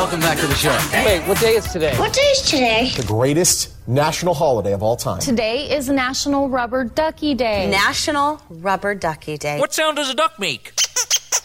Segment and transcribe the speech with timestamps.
[0.00, 0.70] Hey, welcome back to the show.
[1.04, 1.94] Wait, what day is today?
[1.98, 2.90] What day is today?
[2.96, 5.20] The greatest national holiday of all time.
[5.20, 7.68] Today is National Rubber Ducky Day.
[7.68, 9.60] National Rubber Ducky Day.
[9.60, 10.72] What sound does a duck make?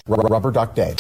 [0.08, 0.96] R- Rubber Duck Day.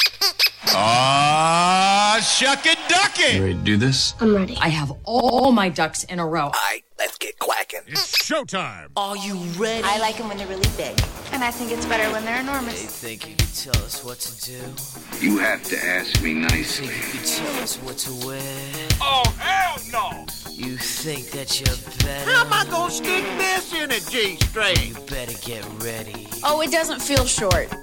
[0.67, 3.35] Ah, shuck it, duck it.
[3.35, 4.13] You ready to do this?
[4.19, 4.58] I'm ready.
[4.59, 6.45] I have all my ducks in a row.
[6.45, 7.81] Alright, let's get quacking.
[7.88, 8.89] It's showtime.
[8.97, 9.83] Are you ready?
[9.83, 10.99] I like them when they're really big.
[11.31, 12.81] And I think it's better when they're enormous.
[12.81, 15.25] You think you can tell us what to do?
[15.25, 16.88] You have to ask me nicely.
[16.88, 18.88] You think you can tell us what to wear?
[19.02, 20.25] Oh, hell no.
[20.52, 22.31] You think that you're better?
[22.31, 24.77] How am I gonna stick this in a G-string?
[24.88, 26.27] You better get ready.
[26.43, 27.73] Oh, it doesn't feel short.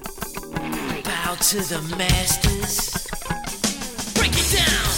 [0.53, 3.07] Bow to the masters.
[4.15, 4.89] Break it down.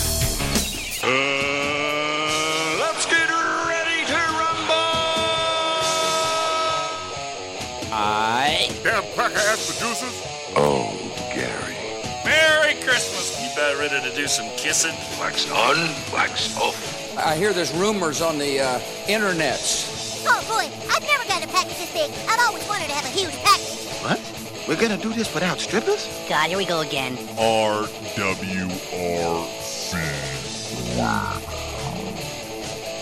[1.03, 1.09] Uh,
[2.81, 3.29] let's get
[3.69, 4.75] ready to rumble.
[7.93, 8.71] Alright.
[8.83, 10.17] Damn cracker ass producers.
[10.57, 10.91] Oh,
[11.35, 11.77] Gary.
[12.25, 13.41] Merry Christmas.
[13.41, 14.95] You about ready to do some kissing?
[15.21, 15.77] Wax on,
[16.13, 17.17] wax off.
[17.17, 19.93] I hear there's rumors on the uh, internets.
[20.27, 22.11] Oh boy, I've never gotten a package this big.
[22.29, 23.87] I've always wanted to have a huge package.
[24.03, 24.44] What?
[24.67, 26.09] We're gonna do this without strippers?
[26.27, 27.17] God, here we go again.
[27.37, 27.83] RWRC.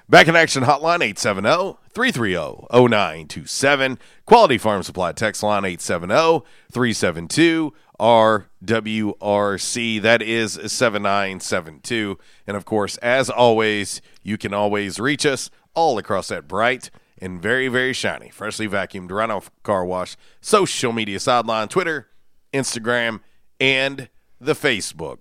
[0.08, 3.98] Back in action hotline 870 330 0927.
[4.24, 10.02] Quality Farm Supply text line 870 372 RWRC.
[10.02, 12.18] That is 7972.
[12.46, 16.88] And of course, as always, you can always reach us all across that bright
[17.18, 22.06] and very, very shiny, freshly vacuumed Rhino car wash social media sideline Twitter,
[22.52, 23.22] Instagram,
[23.58, 24.08] and
[24.40, 25.18] the Facebook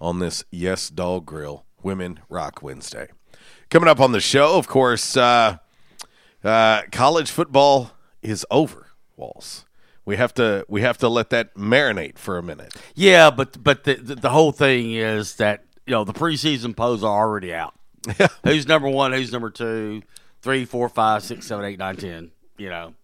[0.00, 3.08] on this Yes Dog Grill Women Rock Wednesday.
[3.70, 5.58] Coming up on the show, of course, uh,
[6.42, 8.86] uh, college football is over.
[9.16, 9.64] Walls.
[10.04, 12.74] We have to we have to let that marinate for a minute.
[12.94, 17.04] Yeah, but but the the, the whole thing is that you know the preseason polls
[17.04, 17.74] are already out.
[18.44, 19.12] who's number one?
[19.12, 20.02] Who's number two?
[20.40, 22.30] Three, four, five, six, seven, eight, nine, ten.
[22.56, 22.94] You know,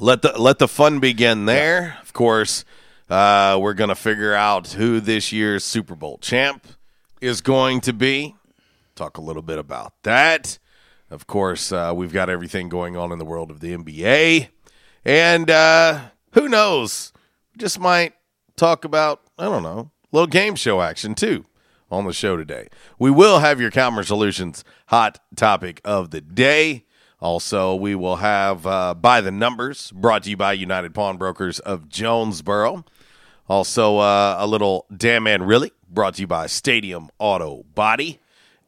[0.00, 1.94] let the let the fun begin there.
[1.94, 2.00] Yeah.
[2.00, 2.64] Of course,
[3.08, 6.66] uh, we're gonna figure out who this year's Super Bowl champ
[7.20, 8.34] is going to be.
[8.98, 10.58] Talk a little bit about that.
[11.08, 14.48] Of course, uh, we've got everything going on in the world of the NBA,
[15.04, 16.00] and uh,
[16.32, 17.12] who knows?
[17.56, 18.14] Just might
[18.56, 21.44] talk about I don't know, a little game show action too
[21.92, 22.66] on the show today.
[22.98, 26.84] We will have your Calmer Solutions hot topic of the day.
[27.20, 31.88] Also, we will have uh, By the Numbers, brought to you by United Pawnbrokers of
[31.88, 32.84] Jonesboro.
[33.48, 38.18] Also, uh, a little Damn Man Really, brought to you by Stadium Auto Body.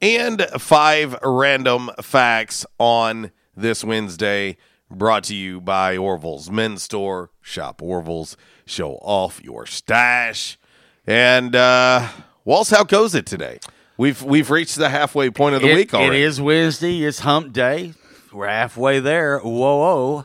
[0.03, 4.57] And five random facts on this Wednesday,
[4.91, 7.31] brought to you by Orville's Men's Store.
[7.43, 10.59] Shop Orville's, show off your stash.
[11.07, 12.09] And uh,
[12.45, 13.59] Walls, how goes it today?
[13.99, 16.23] We've we've reached the halfway point of the It- week already.
[16.23, 17.03] It is Wednesday.
[17.05, 17.93] It's Hump Day.
[18.33, 19.39] We're halfway there.
[19.41, 20.25] Whoa, whoa.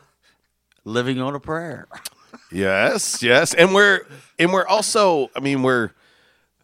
[0.86, 1.88] Living on a prayer.
[2.51, 4.01] Yes, yes, and we're
[4.39, 5.30] and we're also.
[5.36, 5.89] I mean, we're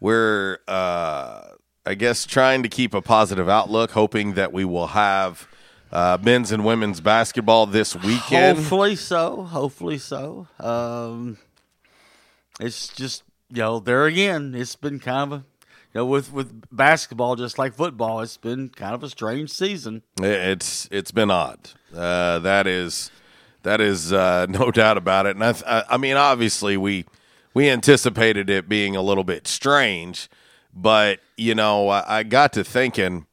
[0.00, 1.42] we're uh,
[1.84, 5.48] I guess trying to keep a positive outlook, hoping that we will have
[5.90, 8.58] uh, men's and women's basketball this weekend.
[8.58, 9.42] Hopefully so.
[9.42, 10.46] Hopefully so.
[10.60, 11.38] Um,
[12.60, 14.54] it's just you know there again.
[14.54, 15.44] It's been kind of a
[15.92, 18.20] you know with with basketball just like football.
[18.20, 20.02] It's been kind of a strange season.
[20.20, 21.70] It's it's been odd.
[21.94, 23.10] Uh, that is
[23.64, 25.36] that is uh, no doubt about it.
[25.36, 27.06] And I, th- I I mean, obviously we
[27.54, 30.30] we anticipated it being a little bit strange,
[30.72, 33.26] but you know, I, I got to thinking.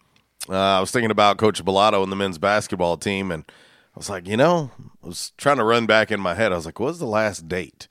[0.47, 4.09] Uh, I was thinking about Coach Balado and the men's basketball team, and I was
[4.09, 4.71] like, you know,
[5.03, 6.51] I was trying to run back in my head.
[6.51, 7.88] I was like, what was the last date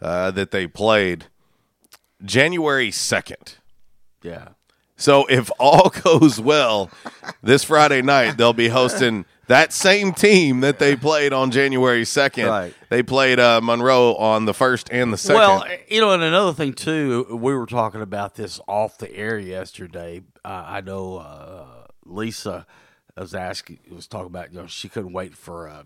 [0.00, 1.26] uh, that they played?
[2.24, 3.56] January second.
[4.22, 4.48] Yeah.
[4.96, 6.90] So if all goes well,
[7.42, 12.46] this Friday night they'll be hosting that same team that they played on January second.
[12.46, 12.74] Right.
[12.88, 15.40] They played uh, Monroe on the first and the second.
[15.40, 19.38] Well, you know, and another thing too, we were talking about this off the air
[19.38, 20.22] yesterday.
[20.44, 22.66] Uh, I know uh, Lisa
[23.16, 25.82] was asking, was talking about, you know, she couldn't wait for, uh,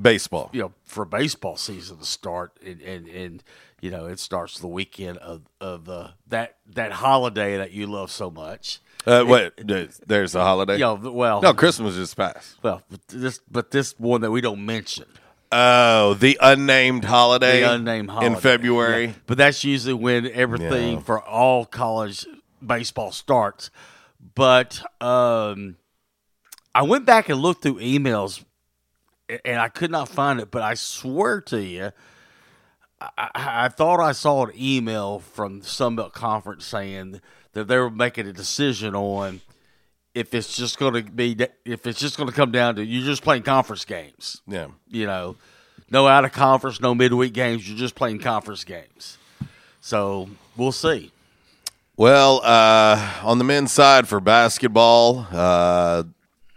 [0.00, 0.50] baseball.
[0.52, 3.42] you know, for baseball season to start, and and, and
[3.80, 8.10] you know, it starts the weekend of of uh, that that holiday that you love
[8.10, 8.80] so much.
[9.06, 9.54] Uh, what?
[9.56, 10.78] There's- There's a holiday.
[10.78, 12.56] Yeah, well, no, Christmas just passed.
[12.62, 15.06] Well, but this but this one that we don't mention.
[15.50, 17.60] Oh, the unnamed holiday.
[17.60, 19.06] the unnamed holiday in February.
[19.06, 19.12] Yeah.
[19.26, 21.00] But that's usually when everything Yeah.
[21.00, 22.26] for all college
[22.64, 23.70] baseball starts.
[24.34, 25.76] But um,
[26.74, 28.42] I went back and looked through emails,
[29.44, 30.50] and I could not find it.
[30.50, 31.90] But I swear to you,
[33.18, 37.20] I, I, thought I saw an email from Sunbelt Conference saying
[37.52, 39.40] that they were making a decision on
[40.14, 43.04] if it's just going to be if it's just going to come down to you're
[43.04, 44.68] just playing conference games Yeah.
[44.88, 45.36] you know,
[45.90, 47.68] no out of conference, no midweek games.
[47.68, 49.18] You're just playing conference games.
[49.80, 51.12] So we'll see.
[51.96, 56.04] Well, uh, on the men's side for basketball, uh,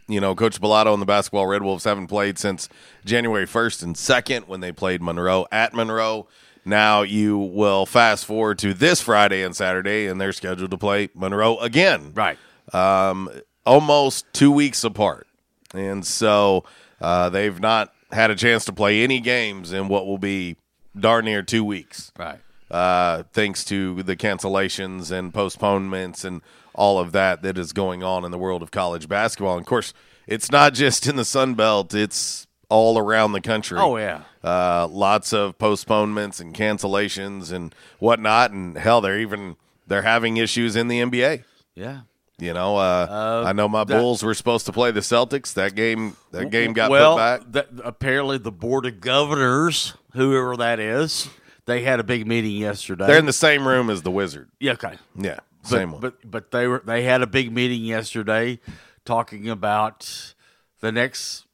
[0.08, 2.70] you know, Coach Balado and the basketball Red Wolves haven't played since
[3.04, 6.28] January 1st and 2nd when they played Monroe at Monroe.
[6.66, 11.10] Now you will fast forward to this Friday and Saturday, and they're scheduled to play
[11.14, 12.12] Monroe again.
[12.16, 12.38] Right.
[12.74, 13.30] Um,
[13.66, 15.28] almost two weeks apart.
[15.74, 16.64] And so
[17.00, 20.56] uh, they've not had a chance to play any games in what will be
[20.98, 22.40] darn near two weeks Right.
[22.72, 26.42] uh, thanks to the cancellations and postponements and
[26.74, 29.54] all of that that is going on in the world of college basketball.
[29.58, 29.94] And of course,
[30.28, 33.78] it's not just in the Sun Belt; it's all around the country.
[33.80, 34.22] Oh, yeah.
[34.44, 38.52] uh, lots of postponements and cancellations and whatnot.
[38.52, 39.56] And hell, they're even
[39.88, 41.44] they're having issues in the NBA.
[41.76, 42.02] Yeah.
[42.38, 45.54] You know, uh, I know my that- Bulls were supposed to play the Celtics.
[45.54, 47.42] That game, that game got well, put back.
[47.54, 51.30] That, apparently, the board of governors, whoever that is,
[51.66, 53.08] they had a big meeting yesterday.
[53.08, 54.50] They're in the same room as the Wizard.
[54.60, 54.98] yeah, okay.
[55.18, 56.02] Yeah, But, same one.
[56.02, 58.60] But but they were they had a big meeting yesterday,
[59.06, 60.34] talking about
[60.82, 61.45] the next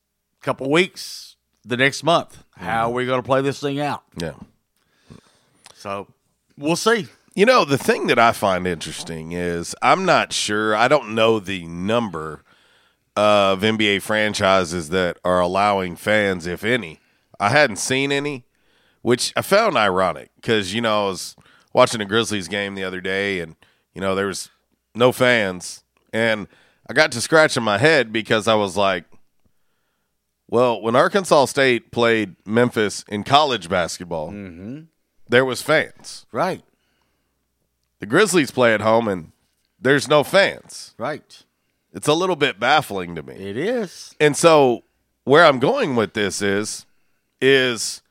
[0.42, 2.44] couple weeks, the next month.
[2.56, 4.04] How are we going to play this thing out?
[4.18, 4.34] yeah.
[5.76, 6.08] So
[6.58, 7.08] we'll see.
[7.34, 11.40] You know, the thing that I find interesting is I'm not sure, I don't know
[11.40, 12.44] the number
[13.16, 17.00] of NBA franchises that are allowing fans, if any.
[17.40, 18.46] I hadn't seen any,
[19.02, 21.36] which I found ironic because, you know, I was
[21.74, 23.56] watching a Grizzlies game the other day and,
[23.96, 24.50] you know, there was
[24.94, 25.84] no fans.
[26.14, 26.48] And
[26.88, 29.06] I got to scratching my head because I was like,
[30.52, 34.82] well, when Arkansas State played Memphis in college basketball, mm-hmm.
[35.28, 36.26] there was fans.
[36.34, 36.62] Right.
[38.00, 39.32] The Grizzlies play at home and
[39.80, 40.94] there's no fans.
[40.98, 41.44] Right.
[41.94, 43.36] It's a little bit baffling to me.
[43.36, 44.14] It is.
[44.20, 44.84] And so
[45.24, 46.86] where I'm going with this is
[47.40, 48.02] is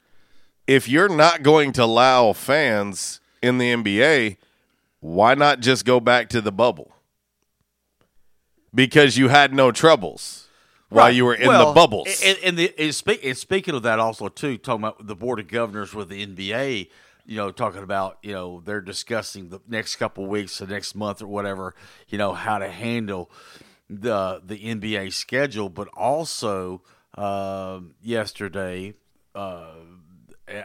[0.66, 4.38] if you're not going to allow fans in the NBA,
[5.00, 6.92] why not just go back to the bubble?
[8.74, 10.48] Because you had no troubles
[10.90, 11.14] while Right.
[11.14, 12.20] you were in Well, the bubbles.
[12.22, 15.40] And, and, the, and, speak, and speaking of that, also too, talking about the board
[15.40, 16.88] of governors with the NBA,
[17.26, 21.22] you know, talking about you know they're discussing the next couple weeks, the next month
[21.22, 21.74] or whatever,
[22.08, 23.30] you know, how to handle
[23.88, 26.82] the the NBA schedule, but also
[27.16, 28.94] um, yesterday.
[29.34, 29.70] Uh,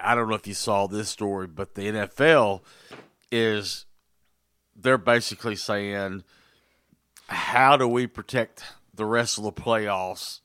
[0.04, 2.62] I don't know if you saw this story, but the NFL
[3.32, 3.86] is
[4.76, 6.24] they're basically saying,
[7.28, 8.64] how do we protect
[8.96, 10.40] the rest of the playoffs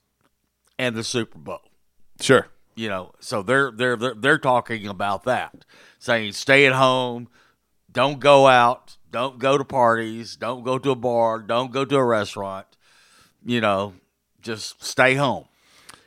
[0.79, 1.61] and the Super Bowl?
[2.21, 2.49] sure.
[2.77, 5.65] You know, so they're they're they're, they're talking about that,
[5.99, 7.29] saying stay at home,
[7.93, 11.97] don't go out, don't go to parties, don't go to a bar, don't go to
[11.97, 12.67] a restaurant.
[13.45, 13.95] You know,
[14.41, 15.47] just stay home.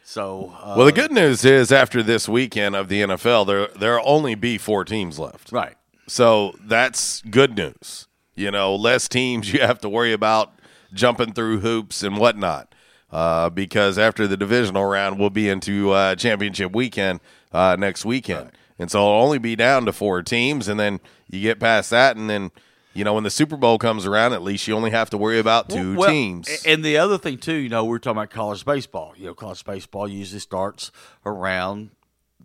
[0.04, 4.08] So, uh, well, the good news is after this weekend of the NFL, there there'll
[4.08, 5.52] only be four teams left.
[5.52, 5.76] Right.
[6.08, 8.08] So that's good news.
[8.36, 10.54] You know, less teams you have to worry about
[10.94, 12.74] jumping through hoops and whatnot.
[13.12, 17.20] Uh, because after the divisional round, we'll be into uh, championship weekend
[17.52, 18.54] uh, next weekend, right.
[18.80, 22.18] and so it'll only be down to four teams, and then you get past that,
[22.18, 22.50] and then
[22.96, 25.38] you know when the Super Bowl comes around, at least you only have to worry
[25.38, 26.64] about two well, teams.
[26.66, 29.14] And the other thing too, you know, we're talking about college baseball.
[29.16, 30.92] You know, college baseball usually starts
[31.24, 31.92] around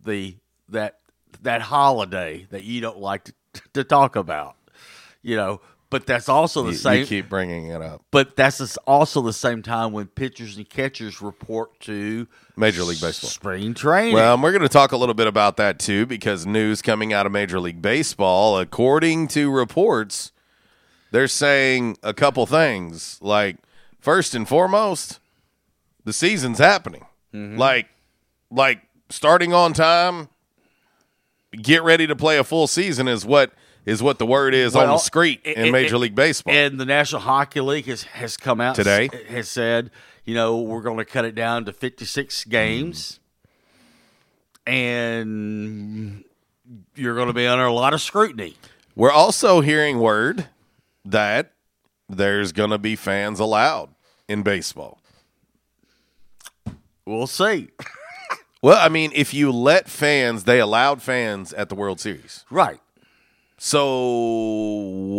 [0.04, 0.36] the
[0.68, 0.98] that
[1.40, 3.32] that holiday that you don't like to,
[3.72, 4.56] to talk about.
[5.22, 7.00] You know, but that's also the you, same.
[7.00, 8.02] You keep bringing it up.
[8.10, 12.26] But that's also the same time when pitchers and catchers report to
[12.56, 14.14] Major League Baseball spring training.
[14.14, 17.26] Well, we're going to talk a little bit about that too, because news coming out
[17.26, 20.32] of Major League Baseball, according to reports,
[21.10, 23.18] they're saying a couple things.
[23.20, 23.56] Like
[24.00, 25.20] first and foremost,
[26.04, 27.06] the season's happening.
[27.34, 27.58] Mm-hmm.
[27.58, 27.88] Like,
[28.50, 30.28] like starting on time.
[31.50, 33.52] Get ready to play a full season is what
[33.88, 36.52] is what the word is well, on the street in it, Major it, League Baseball.
[36.52, 39.90] And the National Hockey League has, has come out today, has said,
[40.26, 43.18] you know, we're going to cut it down to 56 games.
[44.66, 44.72] Mm.
[44.72, 46.24] And
[46.94, 48.56] you're going to be under a lot of scrutiny.
[48.94, 50.48] We're also hearing word
[51.06, 51.52] that
[52.10, 53.88] there's going to be fans allowed
[54.28, 54.98] in baseball.
[57.06, 57.70] We'll see.
[58.60, 62.44] well, I mean, if you let fans, they allowed fans at the World Series.
[62.50, 62.80] Right.
[63.58, 63.98] So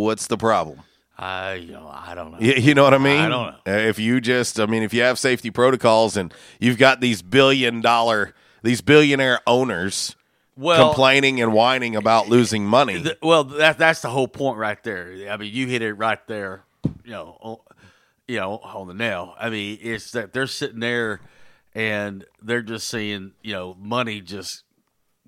[0.02, 0.80] what's the problem?
[1.16, 2.38] I you know I don't know.
[2.40, 3.18] You, you, know what I mean?
[3.18, 3.72] I don't know.
[3.72, 7.82] If you just, I mean, if you have safety protocols and you've got these billion
[7.82, 10.16] dollar, these billionaire owners
[10.56, 12.98] well, complaining and whining about losing money.
[12.98, 15.28] The, well, that that's the whole point right there.
[15.30, 16.64] I mean, you hit it right there.
[17.04, 17.56] You know, on,
[18.26, 19.34] you know, on the nail.
[19.38, 21.20] I mean, it's that they're sitting there
[21.74, 24.64] and they're just seeing you know money just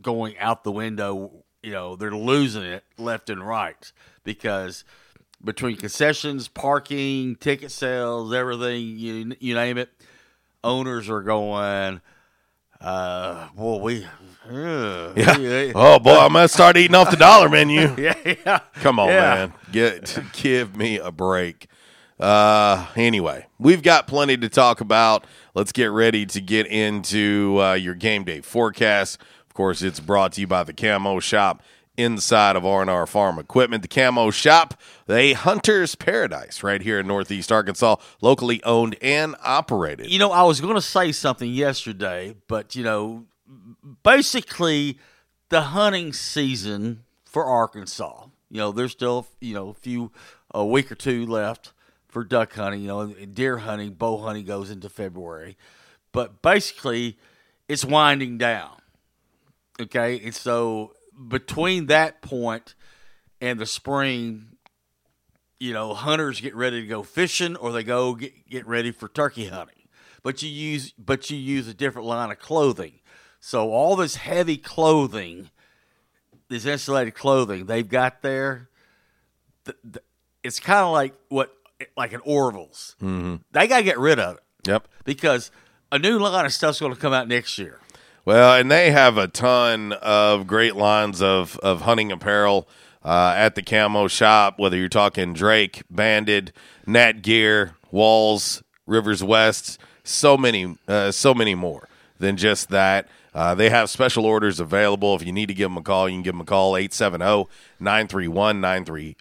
[0.01, 3.93] going out the window you know they're losing it left and right
[4.25, 4.85] because
[5.45, 9.91] between concessions, parking, ticket sales, everything you you name it,
[10.63, 12.01] owners are going.
[12.81, 14.07] Uh, boy, we.
[14.51, 15.39] Uh, yeah.
[15.39, 17.95] We, oh boy, I'm gonna start eating off the dollar menu.
[17.99, 18.59] yeah, yeah.
[18.75, 19.35] Come on, yeah.
[19.35, 19.53] man.
[19.71, 21.69] Get give me a break.
[22.19, 25.27] Uh, anyway, we've got plenty to talk about.
[25.55, 29.19] Let's get ready to get into uh, your game day forecast.
[29.53, 31.63] Of course, it's brought to you by the Camo Shop
[31.99, 33.83] inside of R&R Farm Equipment.
[33.83, 34.81] The Camo Shop,
[35.11, 40.11] a hunter's paradise right here in Northeast Arkansas, locally owned and operated.
[40.11, 43.27] You know, I was going to say something yesterday, but, you know,
[44.03, 44.99] basically
[45.51, 50.13] the hunting season for Arkansas, you know, there's still, you know, a few,
[50.55, 51.75] a week or two left
[52.09, 52.81] for duck hunting.
[52.81, 55.59] You know, deer hunting, bow hunting goes into February.
[56.11, 57.19] But basically,
[57.69, 58.79] it's winding down
[59.83, 60.95] Okay, and so
[61.29, 62.75] between that point
[63.41, 64.57] and the spring,
[65.59, 69.09] you know, hunters get ready to go fishing or they go get, get ready for
[69.09, 69.77] turkey hunting.
[70.23, 73.01] But you use but you use a different line of clothing.
[73.41, 75.51] So all this heavy clothing,
[76.49, 78.69] this insulated clothing they've got there,
[79.65, 80.03] the, the,
[80.45, 81.53] it's kind of like what
[81.97, 82.95] like an Orville's.
[83.03, 83.37] Mm-hmm.
[83.51, 84.43] They got to get rid of it.
[84.69, 84.87] Yep.
[85.05, 85.51] Because
[85.91, 87.81] a new line of stuff's going to come out next year.
[88.25, 92.69] Well, and they have a ton of great lines of, of hunting apparel
[93.05, 96.53] uh, at the camo shop, whether you're talking Drake, Banded,
[96.87, 101.89] NatGear, Walls, Rivers West, so many, uh, so many more
[102.21, 103.09] than just that.
[103.35, 105.17] Uh, they have special orders available.
[105.17, 107.49] If you need to give them a call, you can give them a call 870
[107.81, 108.65] 931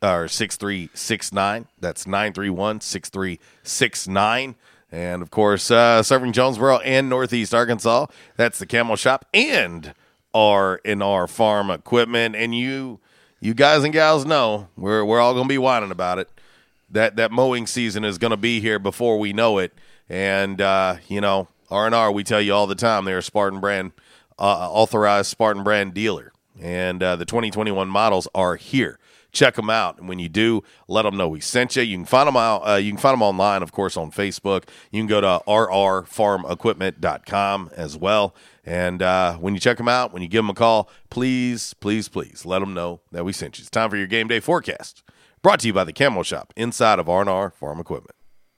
[0.04, 1.68] or 6369.
[1.80, 4.56] That's 931 6369.
[4.92, 8.08] And of course, uh, serving Jonesboro and Northeast Arkansas.
[8.36, 9.94] That's the Camo Shop and
[10.34, 12.36] R and R Farm Equipment.
[12.36, 13.00] And you,
[13.40, 16.30] you guys and gals know we're we're all going to be whining about it.
[16.90, 19.74] That that mowing season is going to be here before we know it.
[20.10, 23.24] And uh, you know, R and R, we tell you all the time, they're a
[23.24, 23.94] Spartan brand,
[24.38, 29.00] uh, authorized Spartan brand dealer, and uh, the 2021 models are here
[29.32, 30.00] check them out.
[30.00, 31.84] And when you do, let them know we sent you.
[31.84, 32.68] You can find them out.
[32.68, 34.66] Uh, you can find them online, of course, on Facebook.
[34.92, 38.36] You can go to rrfarmequipment.com as well.
[38.64, 42.08] And uh, when you check them out, when you give them a call, please, please,
[42.08, 43.64] please let them know that we sent you.
[43.64, 45.04] It's time for your game day forecast.
[45.42, 48.16] Brought to you by the Camo Shop inside of R&R Farm Equipment.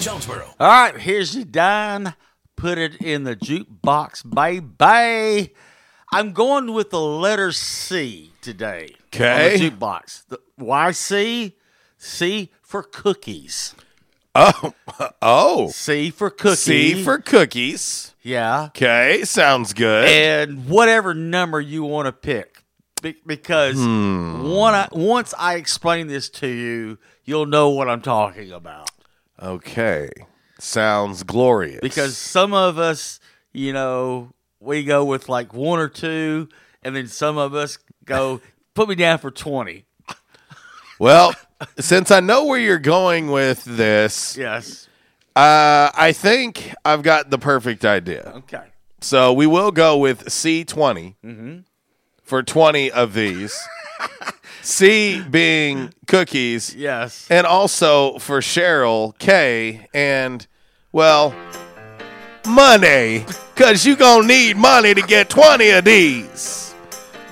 [0.00, 0.46] Jonesboro.
[0.58, 2.14] All right, here's your dime.
[2.56, 5.54] Put it in the jukebox, baby.
[6.12, 8.94] I'm going with the letter C today.
[9.06, 9.54] Okay.
[9.54, 10.26] On the jukebox.
[10.28, 11.56] The, why C?
[11.98, 13.74] C for cookies.
[14.34, 14.72] Oh,
[15.22, 15.68] oh.
[15.68, 16.60] C for cookies.
[16.60, 18.14] C for cookies.
[18.22, 18.64] Yeah.
[18.66, 20.08] Okay, sounds good.
[20.08, 22.64] And whatever number you want to pick.
[23.02, 24.44] Be- because Hmm.
[24.62, 28.90] I, once I explain this to you, you'll know what I'm talking about.
[29.42, 30.10] Okay,
[30.58, 31.80] sounds glorious.
[31.80, 33.20] Because some of us,
[33.52, 36.48] you know, we go with like one or two,
[36.82, 38.40] and then some of us go,
[38.74, 39.84] put me down for 20.
[40.98, 41.32] Well,
[41.78, 44.86] since I know where you're going with this, Yes.
[45.34, 48.30] uh, I think I've got the perfect idea.
[48.36, 48.64] Okay.
[49.00, 51.58] So we will go with C20 Mm-hmm.
[52.22, 53.58] for 20 of these.
[54.62, 56.74] C being cookies.
[56.74, 57.26] Yes.
[57.30, 60.46] And also for Cheryl, K, and,
[60.92, 61.34] well,
[62.46, 63.24] money.
[63.54, 66.74] Because you going to need money to get 20 of these.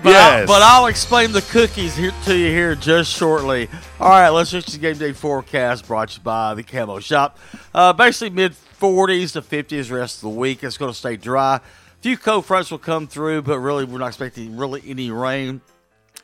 [0.03, 0.43] But, yes.
[0.43, 3.69] I, but I'll explain the cookies here to you here just shortly.
[3.99, 7.37] All right, let's just the game day forecast brought to you by the Camo Shop.
[7.75, 10.63] Uh, basically, mid 40s to 50s the rest of the week.
[10.63, 11.57] It's going to stay dry.
[11.57, 11.61] A
[12.01, 15.61] few cold fronts will come through, but really, we're not expecting really any rain.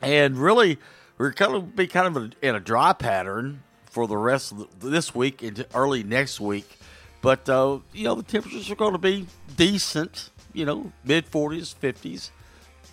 [0.01, 0.77] And really,
[1.17, 4.57] we're kind of be kind of a, in a dry pattern for the rest of
[4.79, 6.77] the, this week into early next week.
[7.21, 10.29] But uh, you know, the temperatures are going to be decent.
[10.53, 12.29] You know, mid 40s, 50s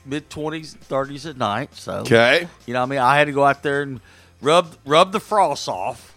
[0.05, 1.75] mid twenties, thirties at night.
[1.75, 2.49] So Okay.
[2.67, 4.01] you know, what I mean, I had to go out there and
[4.41, 6.13] rub rub the frost off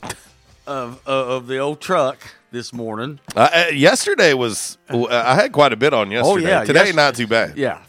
[0.65, 2.17] of of, of the old truck
[2.51, 3.19] this morning.
[3.35, 6.31] Uh, uh, yesterday was, uh, I had quite a bit on yesterday.
[6.31, 7.57] Oh yeah, Today, yesterday- not too bad.
[7.57, 7.81] Yeah.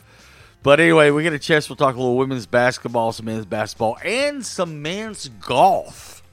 [0.67, 1.69] But anyway, we get a chance.
[1.69, 6.25] We'll talk a little women's basketball, some men's basketball, and some men's golf.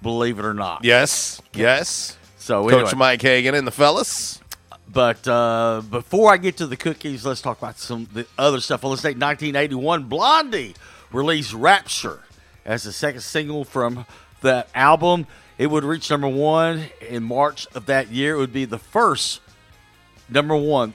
[0.00, 0.82] Believe it or not.
[0.82, 1.42] Yes.
[1.52, 2.16] Yes.
[2.38, 2.92] So Coach anyway.
[2.96, 4.40] Mike Hagan and the fellas.
[4.88, 8.82] But uh, before I get to the cookies, let's talk about some the other stuff.
[8.82, 10.04] Well, let's take 1981.
[10.04, 10.74] Blondie
[11.12, 12.20] released "Rapture"
[12.64, 14.06] as the second single from
[14.40, 15.26] that album.
[15.58, 18.36] It would reach number one in March of that year.
[18.36, 19.42] It would be the first
[20.30, 20.94] number one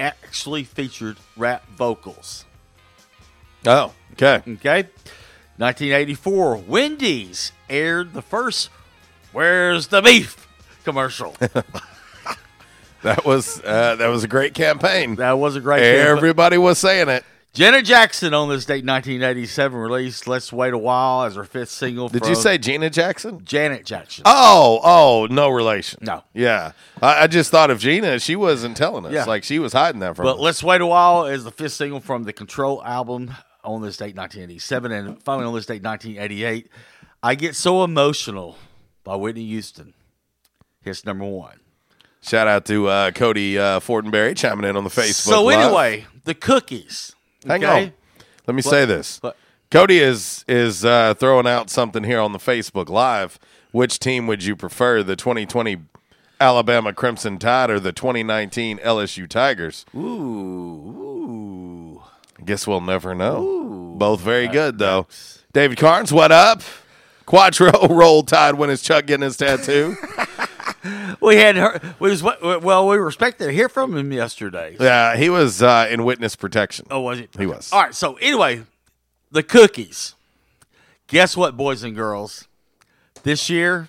[0.00, 2.44] actually featured rap vocals.
[3.66, 4.36] Oh, okay.
[4.36, 4.88] Okay.
[5.58, 8.70] 1984, Wendy's aired the first
[9.32, 10.48] "Where's the Beef"
[10.84, 11.36] commercial.
[13.02, 15.14] That was uh, that was a great campaign.
[15.16, 16.06] That was a great campaign.
[16.18, 17.24] Everybody was saying it.
[17.52, 22.08] Janet Jackson on this date, 1987, released "Let's Wait a While" as her fifth single.
[22.08, 23.44] Did you say Gina Jackson?
[23.44, 24.22] Janet Jackson?
[24.24, 25.98] Oh, oh, no relation.
[26.02, 26.22] No.
[26.32, 28.20] Yeah, I, I just thought of Gina.
[28.20, 29.12] She wasn't telling us.
[29.12, 29.24] Yeah.
[29.24, 30.32] Like she was hiding that from us.
[30.34, 30.42] But us.
[30.42, 33.32] "Let's Wait a While" is the fifth single from the Control album
[33.64, 36.68] on this date, 1987, and finally on this date, 1988.
[37.20, 38.58] "I Get So Emotional"
[39.02, 39.94] by Whitney Houston.
[40.82, 41.58] Hits number one.
[42.22, 45.14] Shout out to uh, Cody uh, Fortenberry chiming in on the Facebook.
[45.14, 45.58] so Live.
[45.58, 47.16] anyway, the cookies.
[47.46, 47.84] Hang okay?
[47.86, 47.92] on.
[48.46, 49.20] Let me say this.
[49.70, 53.38] Cody is is uh, throwing out something here on the Facebook Live.
[53.72, 55.78] Which team would you prefer, the 2020
[56.40, 59.86] Alabama Crimson Tide or the 2019 LSU Tigers?
[59.94, 62.02] Ooh, ooh.
[62.40, 63.94] I guess we'll never know.
[63.96, 65.06] Both very good though.
[65.52, 66.62] David Carnes, what up?
[67.26, 69.96] Quattro roll tide when his Chuck getting his tattoo.
[71.20, 71.80] We had her.
[71.98, 72.88] We was well.
[72.88, 74.76] We were expecting to hear from him yesterday.
[74.80, 76.86] yeah, he was uh, in witness protection.
[76.90, 77.30] Oh, was it?
[77.38, 77.72] He was.
[77.72, 77.94] All right.
[77.94, 78.62] So anyway,
[79.30, 80.14] the cookies.
[81.08, 82.46] Guess what, boys and girls?
[83.22, 83.88] This year,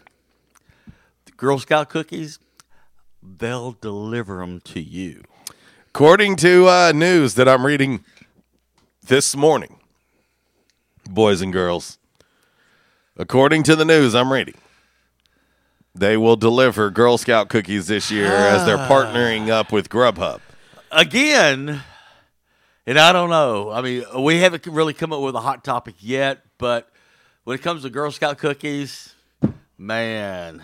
[1.25, 2.39] the Girl Scout cookies,
[3.21, 5.23] they'll deliver them to you.
[5.89, 8.03] According to uh, news that I'm reading
[9.05, 9.77] this morning,
[11.09, 11.97] boys and girls,
[13.17, 14.55] according to the news I'm reading,
[15.93, 20.39] they will deliver Girl Scout cookies this year as they're partnering up with Grubhub.
[20.91, 21.81] Again,
[22.85, 23.69] and I don't know.
[23.71, 26.89] I mean, we haven't really come up with a hot topic yet, but
[27.43, 29.13] when it comes to Girl Scout cookies,
[29.77, 30.63] man.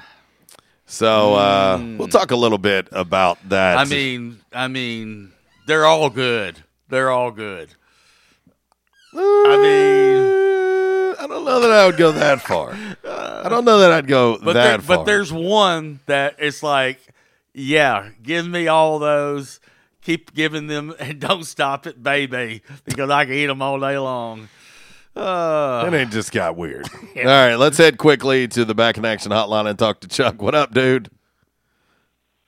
[0.86, 3.78] So uh, we'll talk a little bit about that.
[3.78, 5.34] I mean, I mean,
[5.68, 6.64] they're all good.
[6.88, 7.70] They're all good.
[9.14, 10.27] I mean,
[11.20, 12.78] I don't know that I would go that far.
[13.06, 14.98] I don't know that I'd go But that there, far.
[14.98, 17.00] but there's one that it's like,
[17.54, 19.60] yeah, give me all those.
[20.02, 23.98] Keep giving them, and don't stop it, baby, because I can eat them all day
[23.98, 24.48] long.
[25.16, 26.88] Uh, and it just got weird.
[27.18, 30.40] All right, let's head quickly to the back in action hotline and talk to Chuck.
[30.44, 31.10] What up, dude?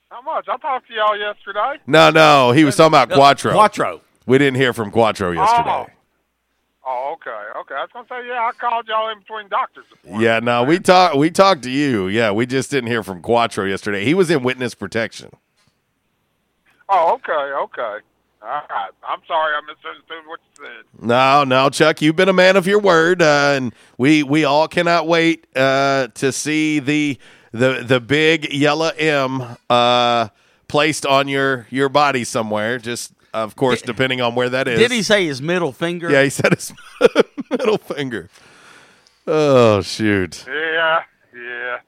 [0.08, 0.46] How much?
[0.48, 1.80] I talked to y'all yesterday.
[1.88, 3.54] No, no, he was talking about Quattro.
[3.54, 4.00] Quattro.
[4.24, 5.68] We didn't hear from Quattro yesterday.
[5.68, 5.86] Oh,
[6.86, 7.74] okay, okay.
[7.74, 9.84] I was gonna say, yeah, I called y'all in between doctors.
[10.04, 11.16] Yeah, no, we talked.
[11.16, 12.08] We talked to you.
[12.08, 14.04] Yeah, we just didn't hear from Quattro yesterday.
[14.04, 15.30] He was in witness protection.
[16.88, 18.04] Oh, okay, okay.
[18.42, 18.90] All right.
[19.06, 21.06] I'm sorry, I misunderstood what you said.
[21.06, 24.66] No, no, Chuck, you've been a man of your word, uh, and we we all
[24.66, 27.18] cannot wait uh, to see the
[27.52, 30.28] the the big yellow M uh,
[30.68, 32.78] placed on your your body somewhere.
[32.78, 34.78] Just of course, depending on where that is.
[34.78, 36.10] Did he say his middle finger?
[36.10, 36.72] Yeah, he said his
[37.50, 38.28] middle finger.
[39.26, 40.44] Oh shoot.
[40.48, 41.02] Yeah,
[41.34, 41.78] yeah.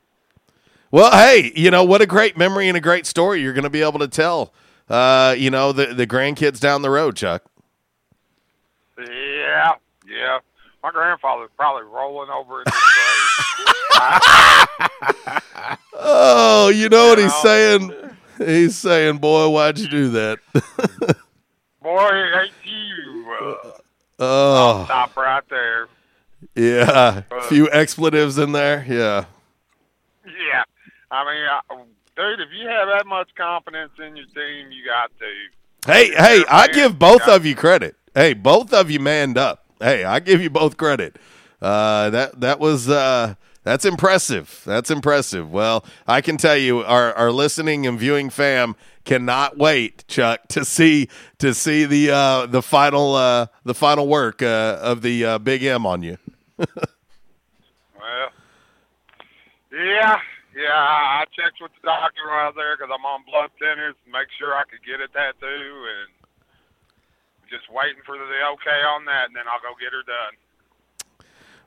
[0.91, 3.71] Well, hey, you know what a great memory and a great story you're going to
[3.71, 4.53] be able to tell.
[4.89, 7.43] Uh, you know the the grandkids down the road, Chuck.
[8.99, 9.73] Yeah,
[10.07, 10.39] yeah.
[10.83, 12.75] My grandfather's probably rolling over in his
[13.99, 15.43] grave.
[15.95, 17.93] Oh, you know what he's saying?
[18.39, 20.39] He's saying, "Boy, why'd you do that?"
[21.83, 23.27] Boy, ain't you.
[23.41, 23.71] Uh,
[24.19, 25.89] oh, stop right there.
[26.55, 28.85] yeah, a few expletives in there.
[28.89, 29.25] Yeah,
[30.25, 30.63] Yeah.
[31.11, 31.61] I mean, I,
[32.17, 35.93] dude, if you have that much confidence in your team, you got to.
[35.93, 37.97] Hey, hey, I give both of you credit.
[38.15, 39.65] Hey, both of you manned up.
[39.81, 41.17] Hey, I give you both credit.
[41.61, 44.63] Uh, that that was uh, that's impressive.
[44.67, 45.53] That's impressive.
[45.53, 50.65] Well, I can tell you, our our listening and viewing fam cannot wait, Chuck, to
[50.65, 55.39] see to see the uh, the final uh, the final work uh, of the uh,
[55.39, 56.19] Big M on you.
[58.03, 58.35] Well,
[59.71, 60.19] yeah,
[60.59, 60.75] yeah.
[60.75, 64.67] I checked with the doctor was there because I'm on blood thinners make sure I
[64.67, 66.11] could get a tattoo, and
[67.47, 68.27] just waiting for the
[68.59, 70.35] okay on that, and then I'll go get her done.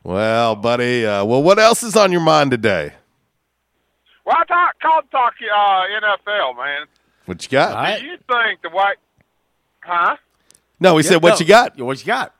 [0.06, 1.04] Well, buddy.
[1.04, 2.94] Uh, well, what else is on your mind today?
[4.24, 6.86] Well, I talk, called to talk uh, NFL, man.
[7.26, 8.00] What you got?
[8.00, 8.98] Do you think the white,
[9.80, 10.18] huh?
[10.80, 11.80] No, we said what you got.
[11.80, 12.36] What you got?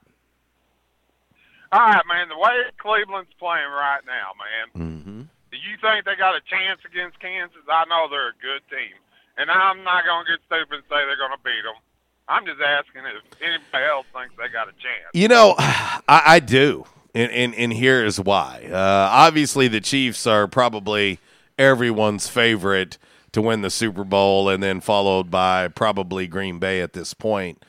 [1.72, 2.30] All right, man.
[2.30, 4.88] The way Cleveland's playing right now, man.
[4.88, 5.22] Mm-hmm.
[5.50, 7.58] Do you think they got a chance against Kansas?
[7.68, 8.94] I know they're a good team,
[9.38, 11.82] and I'm not going to get stupid and say they're going to beat them.
[12.28, 15.10] I'm just asking if anybody else thinks they got a chance.
[15.14, 18.68] You know, I, I do, and, and and here is why.
[18.70, 21.20] Uh, obviously, the Chiefs are probably
[21.58, 22.98] everyone's favorite
[23.32, 27.64] to win the Super Bowl, and then followed by probably Green Bay at this point.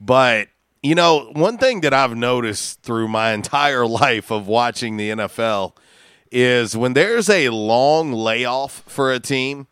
[0.00, 0.48] But
[0.82, 5.76] you know, one thing that I've noticed through my entire life of watching the NFL
[6.30, 9.66] is when there's a long layoff for a team,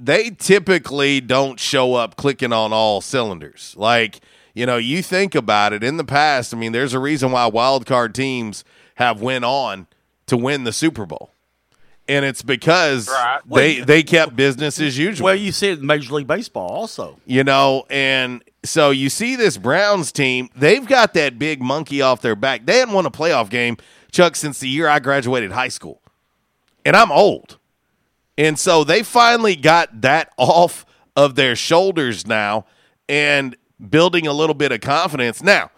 [0.00, 3.74] they typically don't show up clicking on all cylinders.
[3.76, 4.20] Like,
[4.54, 7.46] you know, you think about it in the past, I mean, there's a reason why
[7.46, 8.64] wild card teams
[8.96, 9.86] have went on
[10.26, 11.30] to win the Super Bowl.
[12.06, 13.40] And it's because Right.
[13.50, 15.24] they they kept business as usual.
[15.24, 17.18] Well, you see it in Major League Baseball also.
[17.24, 22.20] You know, and so you see this Browns team, they've got that big monkey off
[22.20, 22.66] their back.
[22.66, 23.78] They hadn't won a playoff game,
[24.12, 26.02] Chuck, since the year I graduated high school.
[26.84, 27.56] And I'm old.
[28.36, 30.84] And so they finally got that off
[31.16, 32.66] of their shoulders now
[33.08, 33.56] and
[33.90, 35.42] building a little bit of confidence.
[35.42, 35.70] Now,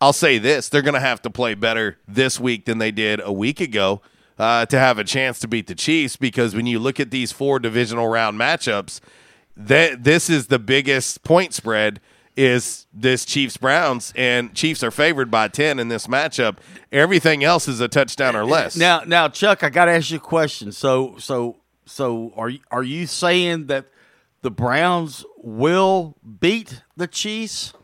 [0.00, 3.20] I'll say this they're going to have to play better this week than they did
[3.22, 4.02] a week ago
[4.38, 7.30] uh, to have a chance to beat the Chiefs because when you look at these
[7.30, 9.00] four divisional round matchups,
[9.56, 12.00] that this is the biggest point spread
[12.36, 16.56] is this Chiefs Browns and Chiefs are favored by 10 in this matchup.
[16.90, 18.76] Everything else is a touchdown or less.
[18.76, 20.72] Now, now, Chuck, I got to ask you a question.
[20.72, 23.86] So, so, so, are are you saying that
[24.40, 27.74] the Browns will beat the Chiefs?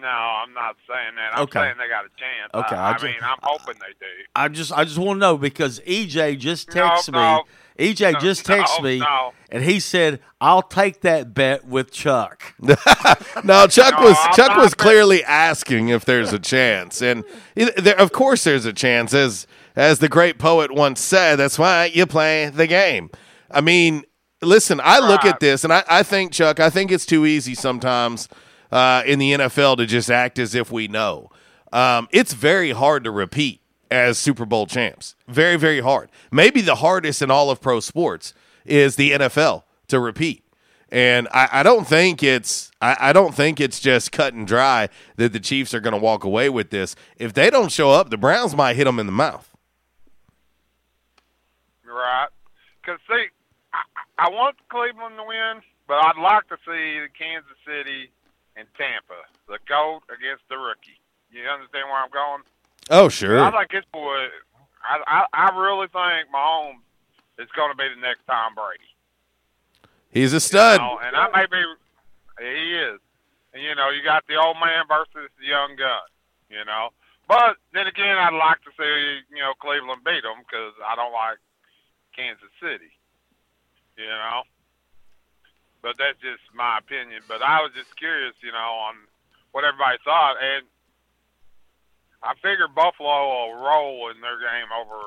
[0.00, 1.34] No, I'm not saying that.
[1.36, 1.58] I'm Okay.
[1.60, 2.50] saying they got a chance.
[2.54, 4.06] Okay, I, I I ju- mean, I'm hoping they do.
[4.34, 7.42] I just I just want to know because EJ just No, texted no.
[7.78, 7.88] me.
[7.92, 9.32] EJ No, just no, texted me, no.
[9.50, 12.54] and he said, "I'll take that bet with Chuck."
[13.44, 17.22] now Chuck No, was I'm Chuck was bet- clearly asking if there's a chance, and
[17.54, 19.12] there, of course there's a chance.
[19.12, 23.10] As as the great poet once said, that's why you play the game.
[23.50, 24.04] I mean,
[24.42, 27.54] listen, I look at this and I, I think, Chuck, I think it's too easy
[27.54, 28.28] sometimes
[28.70, 31.30] uh, in the NFL to just act as if we know.
[31.72, 35.14] Um, it's very hard to repeat as Super Bowl champs.
[35.28, 36.10] Very, very hard.
[36.30, 40.44] Maybe the hardest in all of pro sports is the NFL to repeat.
[40.92, 44.88] And I, I don't think it's I, I don't think it's just cut and dry
[45.16, 46.96] that the Chiefs are going to walk away with this.
[47.16, 49.48] If they don't show up, the Browns might hit them in the mouth.
[51.84, 52.28] Right?
[52.82, 53.26] Because see
[54.28, 58.10] want Cleveland to win, but I'd like to see Kansas City
[58.56, 61.00] and Tampa, the goat against the rookie.
[61.32, 62.42] You understand where I'm going?
[62.90, 63.40] Oh, sure.
[63.40, 64.28] I think this boy.
[64.82, 66.82] I I, I really think Mahomes
[67.38, 68.90] is going to be the next Tom Brady.
[70.10, 70.80] He's a stud.
[70.80, 71.62] You know, and I may be.
[72.40, 73.00] He is.
[73.54, 76.06] And you know, you got the old man versus the young gun.
[76.50, 76.90] You know,
[77.28, 81.12] but then again, I'd like to see you know Cleveland beat them because I don't
[81.12, 81.38] like
[82.14, 82.90] Kansas City.
[84.00, 84.42] You know,
[85.82, 87.20] but that's just my opinion.
[87.28, 88.94] But I was just curious, you know, on
[89.52, 90.64] what everybody thought, and
[92.22, 95.00] I figured Buffalo will roll in their game over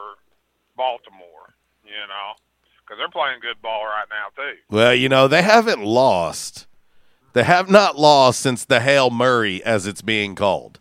[0.75, 1.53] Baltimore.
[1.85, 2.31] You know,
[2.79, 4.57] because they're playing good ball right now too.
[4.69, 6.65] Well, you know, they haven't lost.
[7.33, 10.79] They have not lost since the Hail Murray, as it's being called.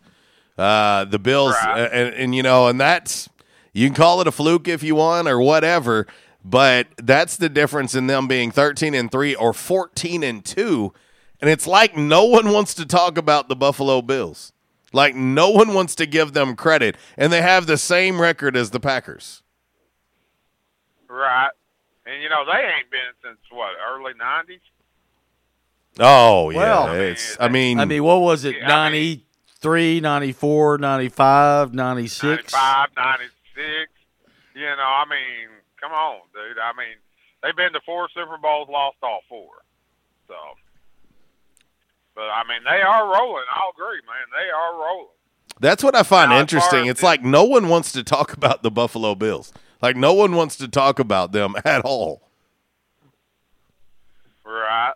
[0.57, 1.81] Uh, the Bills, Right.
[1.81, 3.27] uh, and, and you know, and that's
[3.73, 6.05] you can call it a fluke if you want or whatever,
[6.43, 10.93] but that's the difference in them being thirteen and three or fourteen and two,
[11.41, 14.53] and it's like no one wants to talk about the Buffalo Bills.
[14.91, 18.69] Like no one wants to give them credit, and they have the same record as
[18.69, 19.41] the Packers.
[21.09, 21.49] Right.
[22.05, 24.59] And you know they ain't been since what early '90s.
[25.99, 27.37] Oh yeah, Well, it's.
[27.39, 28.57] I mean, I mean, what was it?
[28.57, 32.23] Yeah, I 93, 94, 95, 96?
[32.53, 33.91] 95, 96.
[34.55, 35.49] You know, I mean,
[35.83, 36.57] come on, dude.
[36.57, 36.95] I mean,
[37.43, 39.49] they've been to four Super Bowls, lost all four.
[40.27, 40.35] So,
[42.15, 43.43] but I mean, they are rolling.
[43.53, 44.27] I'll agree, man.
[44.31, 45.07] They are rolling.
[45.59, 46.85] That's what I find Now, interesting.
[46.87, 49.53] It's like no one wants to talk about the Buffalo Bills.
[49.81, 52.21] Like no one wants to talk about them at all.
[54.45, 54.93] Right.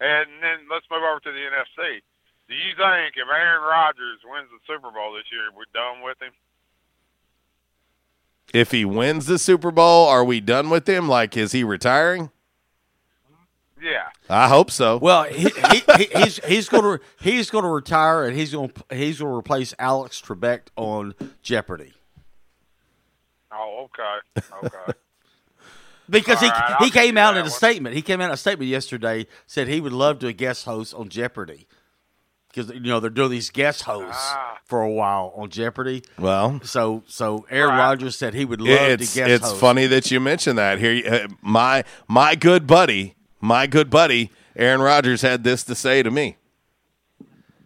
[0.00, 2.00] And then let's move over to the NFC.
[2.48, 6.20] Do you think if Aaron Rodgers wins the Super Bowl this year, we're done with
[6.20, 6.32] him?
[8.54, 11.08] If he wins the Super Bowl, are we done with him?
[11.08, 12.30] Like, is he retiring?
[13.82, 14.08] Yeah.
[14.30, 14.96] I hope so.
[14.96, 18.70] Well, he, he, he, he's he's going to he's going to retire and he's going
[18.70, 21.92] to he's going to replace Alex Trebek on Jeopardy
[23.52, 24.42] Oh, okay.
[24.64, 24.92] Okay.
[26.10, 27.50] because he All right, he I'll came out in a one.
[27.50, 27.94] statement.
[27.96, 31.08] He came out in a statement yesterday said he would love to guest host on
[31.08, 31.66] Jeopardy
[32.56, 34.58] because you know they're doing these guest hosts Ah.
[34.64, 36.02] for a while on Jeopardy.
[36.18, 37.78] Well, So so Aaron Right.
[37.78, 39.60] Rodgers said he would love it's to guest it's host.
[39.60, 40.78] funny that you mentioned that.
[40.78, 46.02] Here, uh, my my good buddy, my good buddy, Aaron Rodgers had this to say
[46.02, 46.36] to me.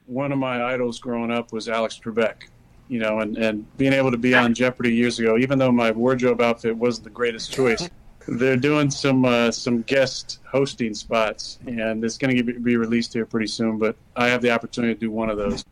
[0.06, 2.48] one of my idols growing up was Alex Trebek.
[2.88, 5.92] You know, and, and being able to be on Jeopardy years ago, even though my
[5.92, 7.88] wardrobe outfit wasn't the greatest choice,
[8.28, 13.26] they're doing some uh, some guest hosting spots, and it's going to be released here
[13.26, 13.78] pretty soon.
[13.78, 15.64] But I have the opportunity to do one of those.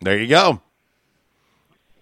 [0.00, 0.60] There you go.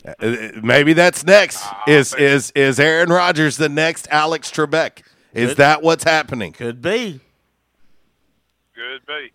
[0.07, 1.65] Uh, uh, Maybe that's next.
[1.87, 5.03] Is is is Aaron Rodgers the next Alex Trebek?
[5.33, 6.53] Is Could- that what's happening?
[6.53, 7.21] Could be.
[8.75, 9.33] Could be.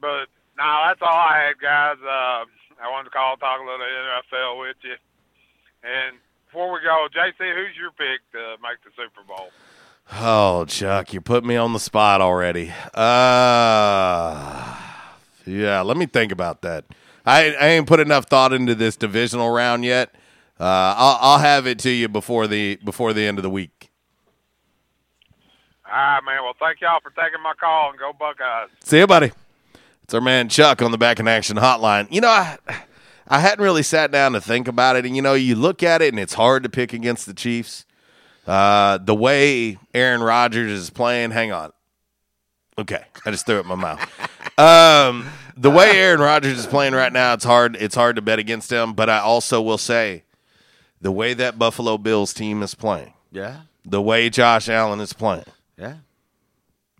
[0.00, 1.96] But no, that's all I had, guys.
[2.02, 2.44] Uh,
[2.82, 4.94] I wanted to call talk a little NFL with you.
[5.82, 6.16] And
[6.50, 9.50] before we go, JC, who's your pick to make the Super Bowl?
[10.12, 12.72] Oh, Chuck, you put me on the spot already.
[12.92, 14.76] Uh,
[15.46, 16.84] yeah, let me think about that.
[17.24, 20.12] I, I ain't put enough thought into this divisional round yet.
[20.58, 23.90] Uh, I'll, I'll have it to you before the before the end of the week.
[25.86, 26.42] All right, man.
[26.42, 28.70] Well, thank y'all for taking my call and go Buckeyes.
[28.82, 29.30] See you, buddy.
[30.02, 32.08] It's our man Chuck on the Back in Action Hotline.
[32.10, 32.58] You know, I
[33.30, 36.02] I hadn't really sat down to think about it, and you know, you look at
[36.02, 37.86] it, and it's hard to pick against the Chiefs.
[38.46, 41.72] Uh, the way Aaron Rodgers is playing, hang on.
[42.76, 44.00] Okay, I just threw it in my mouth.
[44.58, 47.76] Um, the way Aaron Rodgers is playing right now, it's hard.
[47.76, 48.92] It's hard to bet against him.
[48.92, 50.24] But I also will say,
[51.00, 53.62] the way that Buffalo Bills team is playing, Yeah.
[53.86, 55.46] the way Josh Allen is playing,
[55.78, 55.94] Yeah.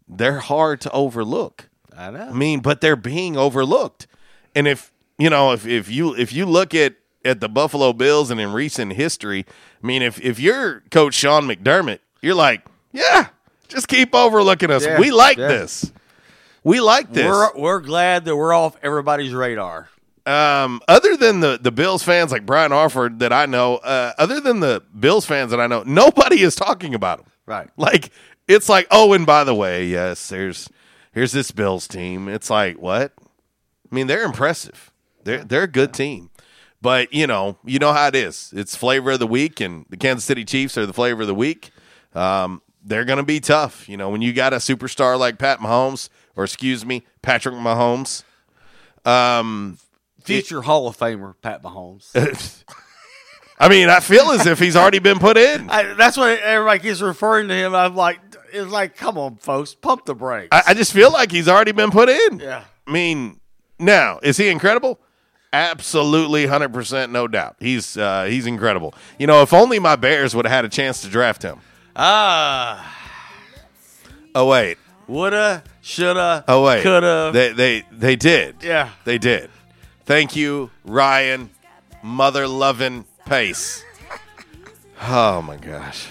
[0.08, 1.68] they're hard to overlook.
[1.94, 2.28] I know.
[2.28, 4.06] I mean, but they're being overlooked.
[4.54, 8.30] And if you know, if if you if you look at at the Buffalo Bills
[8.30, 9.44] and in recent history,
[9.82, 13.28] I mean, if if you're Coach Sean McDermott, you're like, yeah,
[13.68, 14.84] just keep overlooking us.
[14.84, 15.48] Yeah, we like yeah.
[15.48, 15.92] this.
[16.64, 17.26] We like this.
[17.26, 19.88] We're we're glad that we're off everybody's radar.
[20.26, 24.40] um, other than the the Bills fans like Brian Harford that I know, uh, other
[24.40, 27.26] than the Bills fans that I know, nobody is talking about them.
[27.46, 27.68] Right.
[27.76, 28.10] Like
[28.46, 30.68] it's like, oh, and by the way, yes, there's
[31.12, 32.28] here's this Bills team.
[32.28, 33.12] It's like what?
[33.90, 34.89] I mean, they're impressive.
[35.24, 36.30] They're they're a good team,
[36.80, 38.52] but you know, you know how it is.
[38.54, 41.34] It's flavor of the week, and the Kansas City Chiefs are the flavor of the
[41.34, 41.70] week.
[42.14, 43.88] Um, they're going to be tough.
[43.88, 48.24] You know, when you got a superstar like Pat Mahomes, or excuse me, Patrick Mahomes.
[49.04, 49.78] Um,
[50.22, 52.64] Future Hall of Famer Pat Mahomes.
[53.58, 55.68] I mean, I feel as if he's already been put in.
[55.68, 57.74] I, that's what everybody keeps referring to him.
[57.74, 58.18] I'm like,
[58.52, 60.48] it's like, come on, folks, pump the brakes.
[60.50, 62.40] I, I just feel like he's already been put in.
[62.40, 62.64] Yeah.
[62.86, 63.38] I mean,
[63.78, 64.98] now is he incredible?
[65.52, 67.56] Absolutely, hundred percent, no doubt.
[67.58, 68.94] He's uh, he's incredible.
[69.18, 71.60] You know, if only my Bears would have had a chance to draft him.
[71.96, 72.96] Ah,
[74.32, 77.30] Oh wait, woulda, shoulda, oh wait, coulda.
[77.34, 78.56] They they they did.
[78.62, 78.90] Yeah.
[79.04, 79.50] they did.
[80.04, 81.50] Thank you, Ryan,
[82.02, 83.82] mother loving Pace.
[85.02, 86.08] Oh my gosh.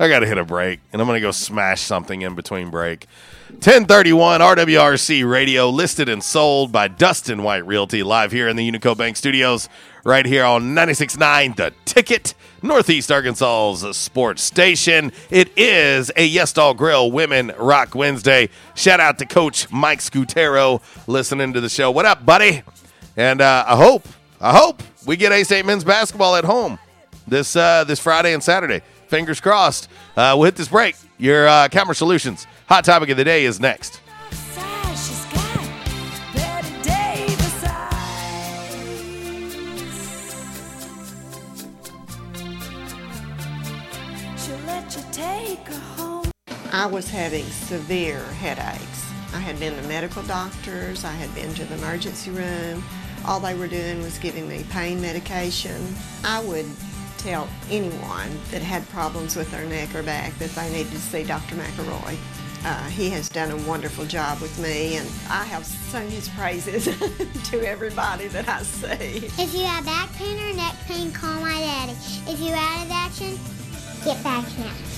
[0.00, 2.70] I got to hit a break, and I'm going to go smash something in between
[2.70, 3.06] break.
[3.48, 8.94] 1031 RWRC Radio, listed and sold by Dustin White Realty, live here in the Unico
[8.94, 9.70] Bank Studios,
[10.04, 15.12] right here on 96.9 The Ticket, Northeast Arkansas's sports station.
[15.30, 18.50] It is a Yes Dog Grill Women Rock Wednesday.
[18.74, 21.90] Shout out to Coach Mike Scutero listening to the show.
[21.90, 22.62] What up, buddy?
[23.16, 24.06] And uh, I hope,
[24.42, 26.78] I hope we get A State men's basketball at home
[27.26, 28.82] this uh, this Friday and Saturday.
[29.06, 29.88] Fingers crossed.
[30.14, 30.96] Uh, we'll hit this break.
[31.16, 34.00] Your uh, Calmer Solutions hot topic of the day is next.
[46.70, 49.10] I was having severe headaches.
[49.34, 52.84] I had been to medical doctors, I had been to the emergency room.
[53.26, 55.82] All they were doing was giving me pain medication.
[56.24, 56.66] I would
[57.16, 61.24] tell anyone that had problems with their neck or back that they needed to see
[61.24, 61.56] Dr.
[61.56, 62.16] McElroy.
[62.64, 66.84] Uh, he has done a wonderful job with me, and I have sung his praises
[67.50, 69.26] to everybody that I see.
[69.40, 71.92] If you have back pain or neck pain, call my daddy.
[72.26, 73.38] If you're out of action,
[74.04, 74.97] get back now.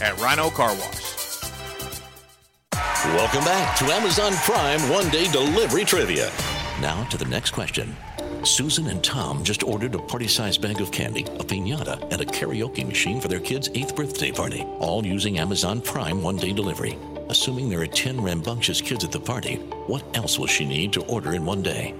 [0.00, 1.16] at Rhino Car Wash.
[3.14, 6.30] Welcome back to Amazon Prime One Day Delivery Trivia.
[6.80, 7.96] Now to the next question.
[8.42, 12.24] Susan and Tom just ordered a party sized bag of candy, a pinata, and a
[12.24, 16.98] karaoke machine for their kid's eighth birthday party, all using Amazon Prime one day delivery.
[17.28, 19.56] Assuming there are 10 rambunctious kids at the party,
[19.86, 21.94] what else will she need to order in one day?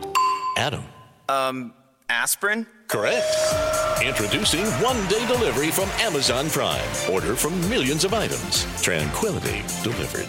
[0.57, 0.85] Adam.
[1.28, 1.74] Um,
[2.09, 2.66] aspirin?
[2.87, 3.26] Correct.
[4.05, 6.84] Introducing one day delivery from Amazon Prime.
[7.11, 8.66] Order from millions of items.
[8.82, 10.28] Tranquility delivered.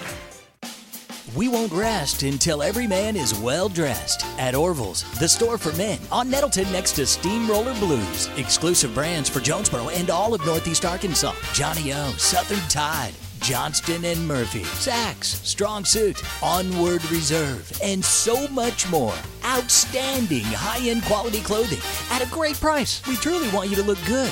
[1.36, 4.26] We won't rest until every man is well dressed.
[4.40, 8.30] At Orville's, the store for men, on Nettleton next to Steamroller Blues.
[8.38, 11.36] Exclusive brands for Jonesboro and all of Northeast Arkansas.
[11.54, 18.90] Johnny O, Southern Tide, Johnston and Murphy, Saks, Strong Suit, Onward Reserve, and so much
[18.90, 19.14] more.
[19.46, 21.80] Outstanding high end quality clothing
[22.12, 23.02] at a great price.
[23.08, 24.32] We truly want you to look good.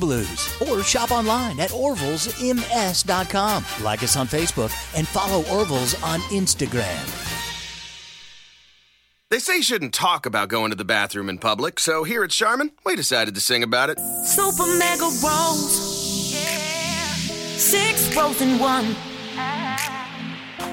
[0.01, 0.53] Blues.
[0.67, 3.65] Or shop online at orvillesms.com.
[3.83, 7.39] Like us on Facebook and follow Orville's on Instagram.
[9.29, 12.31] They say you shouldn't talk about going to the bathroom in public, so here at
[12.31, 13.97] Charmin, we decided to sing about it.
[14.25, 15.71] Super mega rolls.
[17.55, 18.93] Six rolls in one.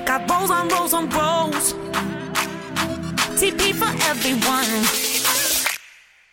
[0.05, 1.75] Got rolls on rolls on rolls.
[3.39, 4.83] TP for everyone.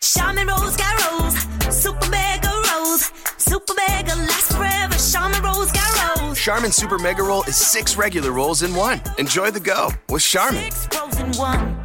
[0.02, 1.36] Charmin rolls got rolls.
[1.70, 2.45] Super mega
[2.86, 3.12] rolls.
[3.38, 4.96] Super mega lasts forever.
[5.12, 6.40] Charmin rolls got rolls.
[6.40, 9.02] Charmin Super Mega Roll is six regular rolls in one.
[9.18, 10.72] Enjoy the go with Charmin.
[10.72, 11.85] Six rolls in one.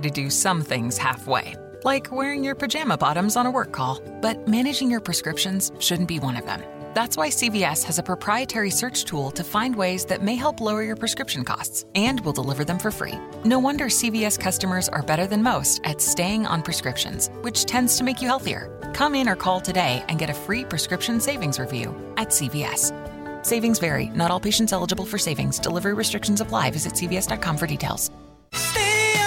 [0.00, 4.48] to do some things halfway, like wearing your pajama bottoms on a work call, but
[4.48, 6.62] managing your prescriptions shouldn't be one of them.
[6.94, 10.82] That's why CVS has a proprietary search tool to find ways that may help lower
[10.82, 13.14] your prescription costs, and will deliver them for free.
[13.44, 18.04] No wonder CVS customers are better than most at staying on prescriptions, which tends to
[18.04, 18.70] make you healthier.
[18.94, 22.92] Come in or call today and get a free prescription savings review at CVS.
[23.46, 24.06] Savings vary.
[24.14, 25.58] Not all patients eligible for savings.
[25.58, 26.70] Delivery restrictions apply.
[26.70, 28.10] Visit cvs.com for details.
[28.52, 28.87] Stadium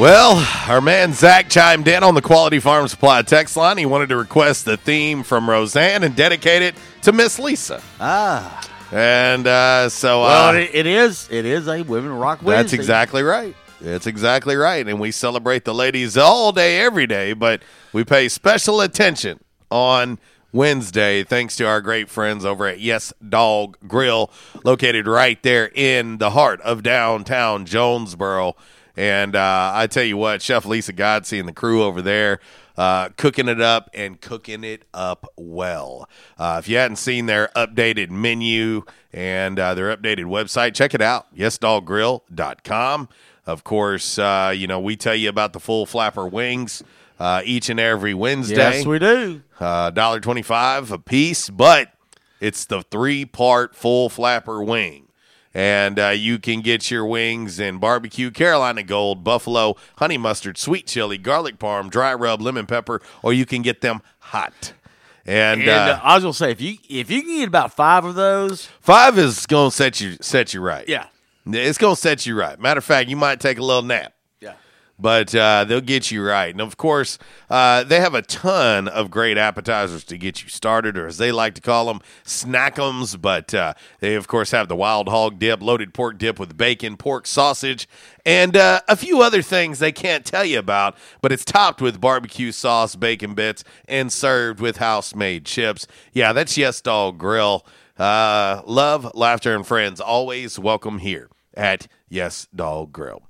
[0.00, 3.76] Well, our man Zach chimed in on the Quality Farm Supply text line.
[3.76, 7.82] He wanted to request the theme from Roseanne and dedicate it to Miss Lisa.
[8.00, 8.66] Ah.
[8.90, 11.28] And uh, so, Well, uh, it, it is.
[11.30, 12.62] It is a women rock Wednesday.
[12.62, 13.54] that's exactly right.
[13.82, 14.88] That's exactly right.
[14.88, 17.60] And we celebrate the ladies all day, every day, but
[17.92, 19.38] we pay special attention
[19.70, 20.18] on
[20.50, 24.30] Wednesday thanks to our great friends over at Yes Dog Grill,
[24.64, 28.56] located right there in the heart of downtown Jonesboro.
[28.96, 32.40] And uh, I tell you what, Chef Lisa Godsey and the crew over there
[32.76, 36.08] uh, cooking it up and cooking it up well.
[36.38, 41.02] Uh, if you hadn't seen their updated menu and uh, their updated website, check it
[41.02, 43.08] out, yesdoggrill.com.
[43.46, 46.82] Of course, uh, you know, we tell you about the full flapper wings
[47.18, 48.56] uh, each and every Wednesday.
[48.56, 49.42] Yes, we do.
[49.58, 51.92] Uh, $1.25 a piece, but
[52.40, 55.09] it's the three part full flapper wing.
[55.52, 60.86] And uh, you can get your wings in barbecue, Carolina Gold, buffalo, honey mustard, sweet
[60.86, 64.72] chili, garlic parm, dry rub, lemon pepper, or you can get them hot.
[65.26, 67.72] And, And, uh, uh, I was gonna say if you if you can get about
[67.72, 70.88] five of those, five is gonna set you set you right.
[70.88, 71.06] Yeah.
[71.46, 72.58] it's gonna set you right.
[72.58, 74.12] Matter of fact, you might take a little nap.
[75.00, 76.52] But uh, they'll get you right.
[76.52, 80.98] And of course, uh, they have a ton of great appetizers to get you started,
[80.98, 83.20] or as they like to call them, snackums.
[83.20, 86.96] But uh, they, of course, have the wild hog dip, loaded pork dip with bacon,
[86.96, 87.88] pork sausage,
[88.26, 90.96] and uh, a few other things they can't tell you about.
[91.22, 95.86] But it's topped with barbecue sauce, bacon bits, and served with house made chips.
[96.12, 97.64] Yeah, that's Yes Dog Grill.
[97.98, 103.22] Uh, love, laughter, and friends always welcome here at Yes Dog Grill.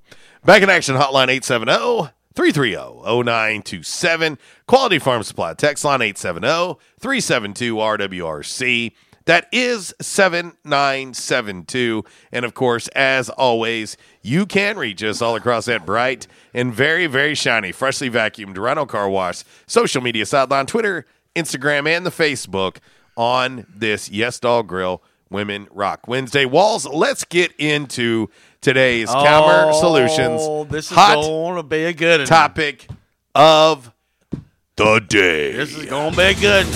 [0.45, 4.39] Back in action, hotline 870 330-0927.
[4.67, 5.55] Quality Farm Supply.
[5.55, 8.93] Text line 870-372-RWRC.
[9.27, 12.05] That is 7972.
[12.33, 17.07] And of course, as always, you can reach us all across that bright and very,
[17.07, 21.05] very shiny, freshly vacuumed Rhino Car Wash social media sideline, Twitter,
[21.37, 22.79] Instagram, and the Facebook
[23.17, 26.45] on this Yes Dog Grill Women Rock Wednesday.
[26.45, 28.31] Walls, let's get into
[28.61, 32.27] today's oh, Calmer Oh, Solutions This is hot going to be a good one.
[32.27, 32.87] topic
[33.35, 33.93] of
[34.77, 35.53] the day.
[35.53, 36.67] This is going to be a good.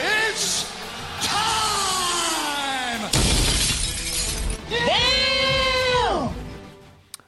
[0.05, 0.71] It's
[1.25, 3.09] time!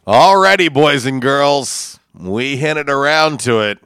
[0.06, 3.80] Alrighty, boys and girls, we hinted around to it,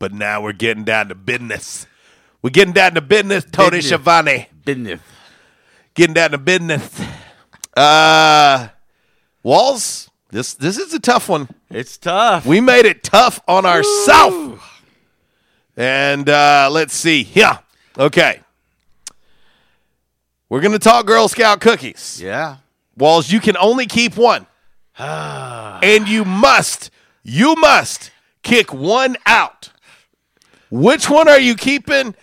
[0.00, 1.86] but now we're getting down to business.
[2.42, 3.86] We're getting down to business, Tony Business.
[3.86, 4.48] Schiavone.
[4.64, 5.00] Business.
[5.94, 7.00] Getting down to business.
[7.76, 8.68] Uh,
[9.44, 11.48] Walls, this this is a tough one.
[11.70, 12.46] It's tough.
[12.46, 14.60] We made it tough on ourselves.
[15.76, 17.28] And uh, let's see.
[17.34, 17.58] Yeah.
[17.96, 18.40] Okay.
[20.48, 22.20] We're gonna talk Girl Scout cookies.
[22.22, 22.56] Yeah.
[22.96, 24.46] Walls, you can only keep one.
[24.98, 26.90] and you must,
[27.22, 28.10] you must
[28.42, 29.69] kick one out.
[30.70, 32.14] Which one are you keeping?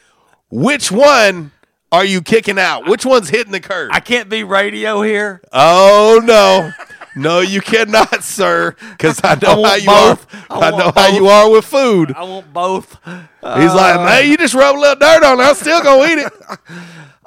[0.50, 1.52] Which one
[1.92, 2.88] are you kicking out?
[2.88, 3.92] Which one's hitting the curb?
[3.94, 5.42] I can't be radio here.
[5.52, 6.72] Oh no.
[7.16, 10.52] No, you cannot, sir, because I know I how you both.
[10.52, 10.64] are.
[10.64, 12.14] I I, know how you are with food.
[12.16, 12.96] I want both.
[13.06, 15.44] He's like, man, you just rub a little dirt on it.
[15.44, 16.34] I'm still gonna eat it.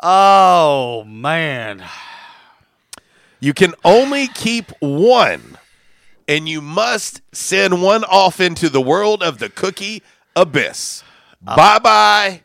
[0.02, 1.84] Oh man.
[3.38, 5.58] You can only keep one,
[6.26, 10.02] and you must send one off into the world of the cookie
[10.34, 11.02] abyss.
[11.47, 12.45] Uh, bye bye,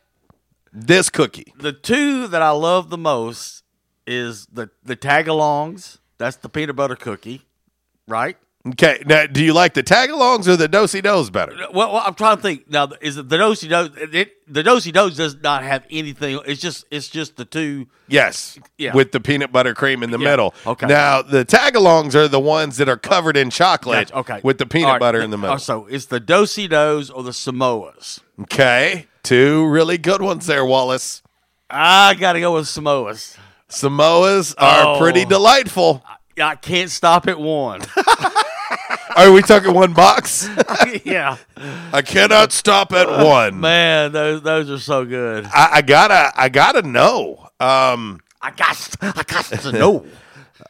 [0.72, 1.52] this cookie.
[1.58, 3.62] The two that I love the most
[4.06, 5.98] is the the tagalongs.
[6.18, 7.42] That's the peanut butter cookie,
[8.08, 8.38] right?
[8.68, 11.52] Okay, now do you like the tagalongs or the dosey dos better?
[11.72, 12.88] Well, well, I'm trying to think now.
[13.00, 13.90] Is it the dosey dos?
[13.90, 16.40] The dosey dos does not have anything.
[16.46, 17.86] It's just it's just the two.
[18.08, 18.92] Yes, Yeah.
[18.94, 20.54] with the peanut butter cream in the Yeah, middle.
[20.66, 20.86] okay.
[20.86, 24.08] Now the tagalongs are the ones that are covered in chocolate.
[24.10, 25.54] Gotcha, Okay, with the peanut right, butter in the middle.
[25.56, 28.20] uh, So it's the dosey dos or the Samoas.
[28.42, 31.22] Okay, two really good ones there, Wallace.
[31.70, 33.36] I got to go with Samoas.
[33.68, 34.98] Samoas are Oh.
[35.00, 36.04] pretty delightful.
[36.40, 37.80] I can't stop at one.
[39.26, 40.46] Are we talking one box?
[41.04, 41.38] yeah,
[41.90, 43.58] I cannot stop at one.
[43.58, 45.46] man, those those are so good.
[45.46, 47.48] I, I gotta, I gotta know.
[47.58, 50.04] Um, I got, I got to know.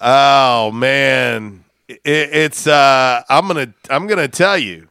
[0.00, 2.68] oh man, it, it's.
[2.68, 4.90] Uh, I'm gonna, I'm gonna tell you.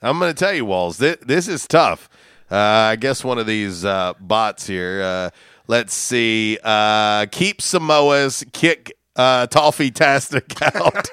[0.00, 0.96] I'm gonna tell you, Walls.
[0.96, 2.08] This, this is tough.
[2.50, 5.02] Uh, I guess one of these uh, bots here.
[5.02, 5.30] Uh,
[5.66, 6.56] let's see.
[6.64, 11.10] Uh, keep Samoa's kick uh, Toffee Tastic out.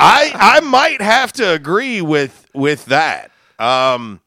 [0.00, 3.30] I I might have to agree with with that.
[3.58, 4.20] Um,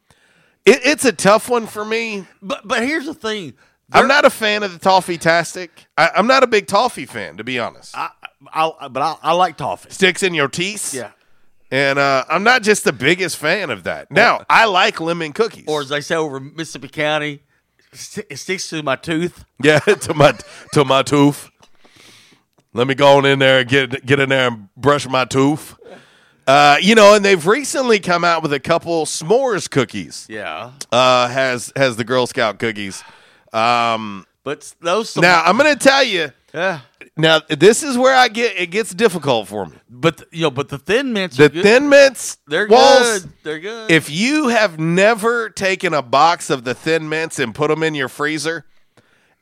[0.65, 2.27] it, it's a tough one for me.
[2.41, 3.53] But but here's the thing.
[3.91, 5.85] I'm not a fan of the toffee tastic.
[5.97, 7.95] I'm not a big toffee fan, to be honest.
[7.95, 8.09] I,
[8.51, 9.91] I but I, I like toffee.
[9.91, 10.93] Sticks in your teeth.
[10.93, 11.11] Yeah.
[11.69, 14.11] And uh, I'm not just the biggest fan of that.
[14.11, 15.65] Now, I like lemon cookies.
[15.67, 17.41] Or as they say over Mississippi County,
[18.29, 19.43] it sticks to my tooth.
[19.61, 20.37] Yeah, to my
[20.73, 21.49] to my tooth.
[22.73, 25.75] Let me go on in there and get get in there and brush my tooth.
[26.45, 30.25] Uh, you know, and they've recently come out with a couple s'mores cookies.
[30.29, 30.71] Yeah.
[30.91, 33.03] Uh, has has the Girl Scout cookies.
[33.53, 36.31] Um, But those now I'm going to tell you.
[36.53, 36.81] Yeah.
[37.15, 39.77] Now this is where I get it gets difficult for me.
[39.89, 43.33] But you know, but the thin mints, The thin mints, they're Walls, good.
[43.43, 43.91] They're good.
[43.91, 47.93] If you have never taken a box of the thin mints and put them in
[47.95, 48.65] your freezer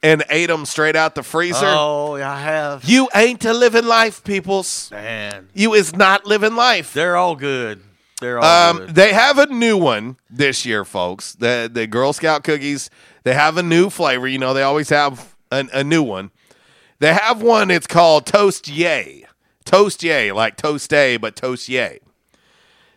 [0.04, 2.84] and ate them straight out the freezer, oh, yeah, I have.
[2.86, 4.90] you ain't a living life, peoples.
[4.92, 6.94] Man, You is not living life.
[6.94, 7.84] they're all good.
[8.20, 8.96] They're all Um, good.
[8.96, 11.34] they have a new one this year, folks.
[11.34, 12.90] The the Girl Scout cookies.
[13.24, 14.28] They have a new flavor.
[14.28, 16.32] You know, they always have a, a new one.
[17.00, 17.72] They have one.
[17.72, 19.26] It's called Toast Yay.
[19.66, 22.00] Toast Yay, like Toast A, but Toast Yay.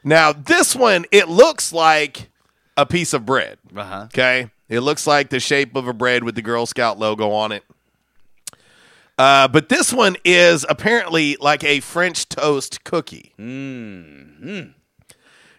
[0.02, 2.30] Now this one, it looks like
[2.76, 3.58] a piece of bread.
[3.74, 4.02] Uh-huh.
[4.06, 7.52] Okay, it looks like the shape of a bread with the Girl Scout logo on
[7.52, 7.64] it.
[9.16, 13.32] Uh, but this one is apparently like a French toast cookie.
[13.38, 14.70] Mm-hmm.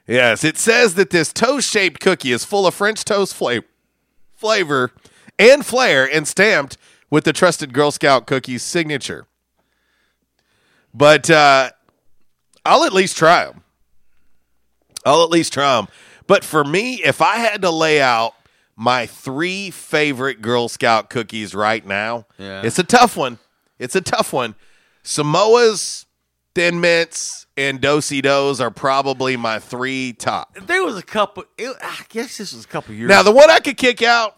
[0.07, 3.63] Yes, it says that this toast shaped cookie is full of French toast fla-
[4.35, 4.91] flavor
[5.39, 6.77] and flair and stamped
[7.09, 9.25] with the trusted Girl Scout cookies signature.
[10.93, 11.71] But uh,
[12.65, 13.63] I'll at least try them.
[15.05, 15.87] I'll at least try them.
[16.27, 18.33] But for me, if I had to lay out
[18.75, 22.61] my three favorite Girl Scout cookies right now, Yeah.
[22.63, 23.39] it's a tough one.
[23.79, 24.55] It's a tough one.
[25.03, 26.05] Samoa's,
[26.53, 30.55] Thin Mints, and Dosey Does are probably my three top.
[30.55, 31.45] There was a couple.
[31.57, 33.07] It, I guess this was a couple years.
[33.09, 34.35] Now, the one I could kick out,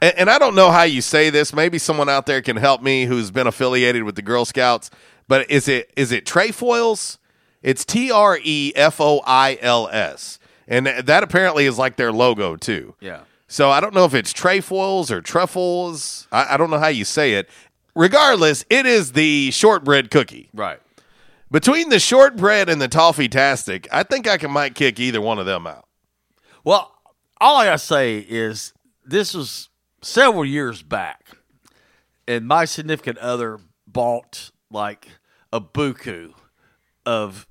[0.00, 1.52] and, and I don't know how you say this.
[1.52, 4.90] Maybe someone out there can help me who's been affiliated with the Girl Scouts.
[5.26, 7.18] But is it is it trefoils?
[7.62, 12.12] It's T R E F O I L S, and that apparently is like their
[12.12, 12.94] logo too.
[13.00, 13.20] Yeah.
[13.46, 16.26] So I don't know if it's trefoils or truffles.
[16.32, 17.48] I, I don't know how you say it.
[17.94, 20.50] Regardless, it is the shortbread cookie.
[20.52, 20.80] Right.
[21.50, 25.38] Between the shortbread and the toffee tastic, I think I can might kick either one
[25.38, 25.86] of them out.
[26.64, 26.92] Well,
[27.40, 28.72] all I gotta say is
[29.04, 29.68] this was
[30.02, 31.28] several years back,
[32.26, 35.08] and my significant other bought like
[35.52, 36.32] a buku
[37.06, 37.46] of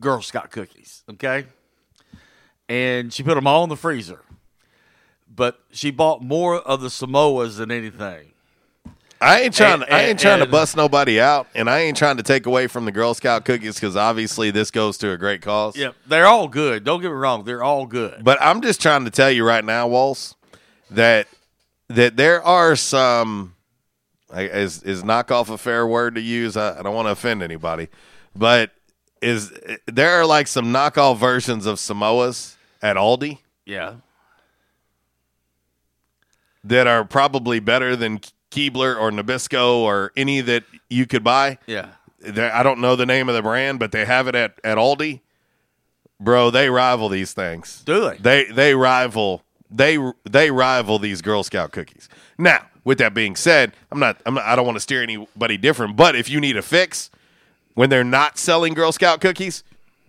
[0.00, 1.02] Girl Scout cookies.
[1.10, 1.44] Okay,
[2.68, 4.22] and she put them all in the freezer,
[5.34, 8.28] but she bought more of the Samoas than anything.
[9.20, 9.82] I ain't trying.
[9.82, 12.46] And- I ain't and- trying to bust nobody out, and I ain't trying to take
[12.46, 15.76] away from the Girl Scout cookies because obviously this goes to a great cause.
[15.76, 16.82] Yeah, they're all good.
[16.82, 18.24] Don't get me wrong; they're all good.
[18.24, 20.34] But I'm just trying to tell you right now, Walls,
[20.90, 21.28] that
[21.88, 23.54] that there are some.
[24.34, 26.56] Is is knockoff a fair word to use?
[26.56, 27.88] I, I don't want to offend anybody,
[28.34, 28.70] but
[29.20, 29.52] is
[29.86, 33.96] there are like some knockoff versions of Samoas at Aldi Yeah,
[36.64, 41.58] that are probably better than Keebler or Nabisco or any that you could buy.
[41.66, 41.88] yeah.
[42.20, 44.78] They're- I don't know the name of the brand, but they have it at, at
[44.78, 45.20] Aldi.
[46.20, 47.82] Bro, they rival these things.
[47.84, 48.16] Do they?
[48.18, 52.08] They they rival they they rival these Girl Scout cookies.
[52.38, 55.56] Now, with that being said, I'm not, I'm not I don't want to steer anybody
[55.56, 57.10] different, but if you need a fix
[57.74, 59.64] when they're not selling Girl Scout cookies,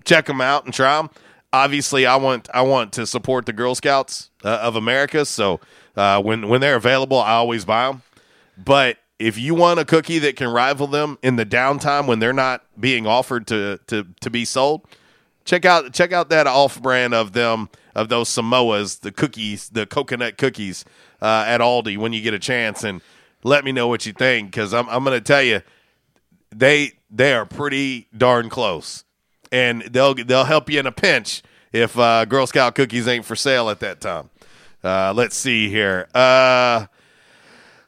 [0.05, 1.09] check them out and try them.
[1.53, 5.59] Obviously, I want I want to support the Girl Scouts uh, of America, so
[5.95, 8.01] uh, when when they're available, I always buy them.
[8.57, 12.33] But if you want a cookie that can rival them in the downtime when they're
[12.33, 14.87] not being offered to to to be sold,
[15.45, 19.85] check out check out that off brand of them of those Samoas, the cookies, the
[19.85, 20.83] coconut cookies
[21.21, 23.01] uh, at Aldi when you get a chance, and
[23.43, 25.61] let me know what you think because I'm I'm to tell you
[26.49, 29.03] they they are pretty darn close,
[29.53, 33.35] and they'll they'll help you in a pinch if uh, Girl Scout cookies ain't for
[33.35, 34.29] sale at that time.
[34.83, 36.09] Uh, let's see here.
[36.13, 36.87] Uh,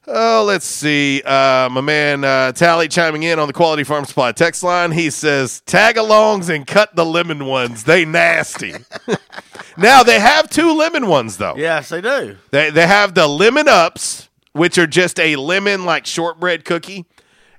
[0.08, 1.24] Oh, let's see.
[1.24, 4.92] Uh, my man uh, Tally chiming in on the Quality Farm Supply text line.
[4.92, 7.86] He says, "Tag alongs and cut the lemon ones.
[7.86, 8.76] They nasty."
[9.78, 11.56] now they have two lemon ones though.
[11.58, 12.38] Yes, they do.
[12.52, 17.06] They they have the lemon ups, which are just a lemon like shortbread cookie,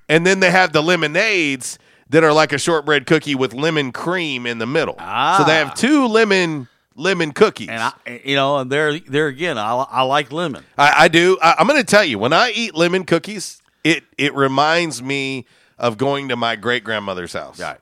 [0.08, 1.80] and then they have the lemonades
[2.10, 4.96] that are like a shortbread cookie with lemon cream in the middle.
[4.98, 5.38] Ah.
[5.38, 7.68] So they have two lemon lemon cookies.
[7.68, 7.92] And I,
[8.24, 10.64] you know, and there, there again, I, I like lemon.
[10.78, 11.38] I, I do.
[11.42, 15.46] I, I'm going to tell you when I eat lemon cookies, it it reminds me
[15.78, 17.60] of going to my great grandmother's house.
[17.60, 17.78] Right.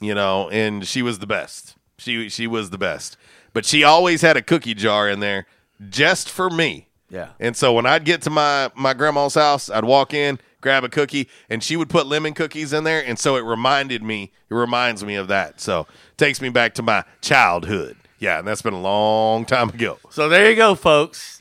[0.00, 1.76] You know, and she was the best.
[1.98, 3.16] She she was the best.
[3.52, 5.46] But she always had a cookie jar in there
[5.88, 6.88] just for me.
[7.08, 7.30] Yeah.
[7.40, 10.88] And so when I'd get to my my grandma's house, I'd walk in, grab a
[10.88, 14.32] cookie, and she would put lemon cookies in there, and so it reminded me.
[14.50, 15.60] It reminds me of that.
[15.60, 15.86] So
[16.16, 17.96] takes me back to my childhood.
[18.18, 19.98] Yeah, and that's been a long time ago.
[20.10, 21.40] So there you go, folks.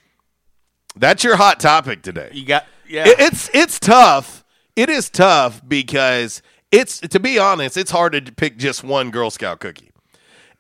[0.96, 2.30] That's your hot topic today.
[2.34, 3.08] You got yeah.
[3.08, 4.44] It- it's it's tough.
[4.76, 9.32] It is tough because it's to be honest, it's hard to pick just one Girl
[9.32, 9.90] Scout cookie.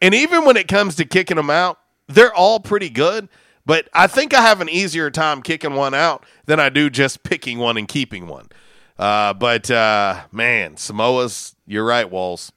[0.01, 3.29] And even when it comes to kicking them out, they're all pretty good.
[3.65, 7.23] But I think I have an easier time kicking one out than I do just
[7.23, 8.49] picking one and keeping one.
[8.97, 12.51] Uh, but uh, man, Samoas, you're right, Walls.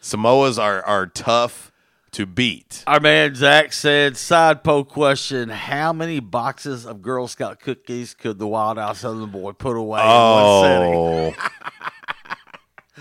[0.00, 1.72] Samoas are are tough
[2.12, 2.82] to beat.
[2.86, 8.38] Our man Zach said, side poll question: How many boxes of Girl Scout cookies could
[8.38, 10.94] the Wild Out Southern Boy put away in one setting?
[10.94, 11.34] Oh,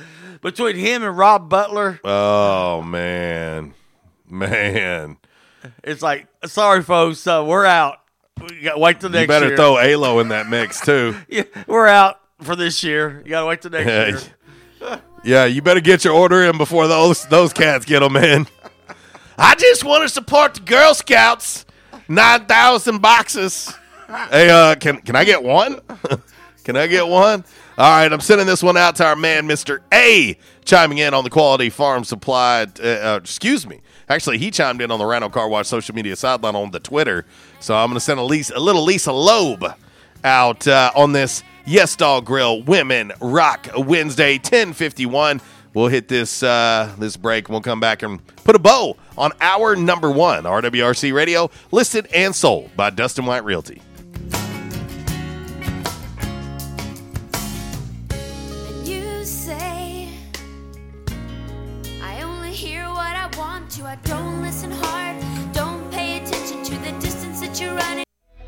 [0.42, 3.74] Between him and Rob Butler, oh man,
[4.30, 5.18] man.
[5.84, 8.00] It's like, sorry, folks, uh, we're out.
[8.42, 9.56] We got to wait till next You better year.
[9.58, 11.16] throw Alo in that mix too.
[11.30, 13.22] yeah, we're out for this year.
[13.24, 15.02] You got to wait till next Yeah, year.
[15.24, 18.46] yeah, you better get your order in before those those cats get them in.
[19.38, 21.66] I just want to support the Girl Scouts.
[22.08, 23.74] Nine thousand boxes.
[24.30, 25.80] Hey, uh, can can I get one?
[26.64, 27.44] can I get one?
[27.78, 31.24] All right, I'm sending this one out to our man, Mister A, chiming in on
[31.24, 32.68] the Quality Farm Supply.
[32.80, 36.16] Uh, uh, excuse me, Actually, he chimed in on the Rhino Car Wash social media
[36.16, 37.26] sideline on the Twitter.
[37.60, 39.64] So I'm going to send a, Lisa, a little Lisa Loeb
[40.24, 45.42] out uh, on this Yes Dog Grill Women Rock Wednesday, 1051.
[45.74, 47.50] We'll hit this uh, this break.
[47.50, 52.34] We'll come back and put a bow on our number one RWRC Radio, listed and
[52.34, 53.82] sold by Dustin White Realty.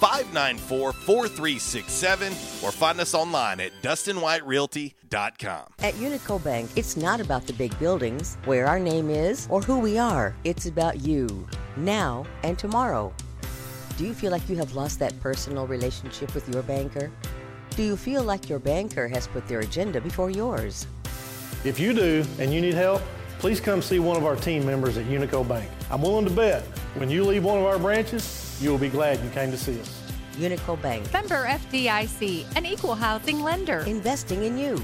[0.00, 2.32] 594 4367,
[2.62, 5.64] or find us online at DustinWhiteRealty.com.
[5.78, 9.78] At Unico Bank, it's not about the big buildings, where our name is, or who
[9.78, 10.34] we are.
[10.44, 13.12] It's about you, now and tomorrow.
[13.96, 17.10] Do you feel like you have lost that personal relationship with your banker?
[17.70, 20.86] Do you feel like your banker has put their agenda before yours?
[21.64, 23.02] If you do and you need help,
[23.38, 25.70] please come see one of our team members at Unico Bank.
[25.90, 26.62] I'm willing to bet
[26.94, 29.80] when you leave one of our branches, you will be glad you came to see
[29.80, 30.02] us.
[30.34, 31.10] Unico Bank.
[31.12, 33.80] Member FDIC, an equal housing lender.
[33.80, 34.82] Investing in you.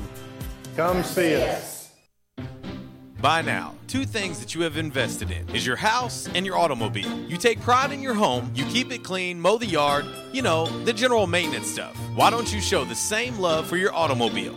[0.76, 1.90] Come see us.
[3.20, 3.74] Buy now.
[3.86, 7.16] Two things that you have invested in is your house and your automobile.
[7.28, 10.66] You take pride in your home, you keep it clean, mow the yard, you know,
[10.84, 11.94] the general maintenance stuff.
[12.16, 14.56] Why don't you show the same love for your automobile?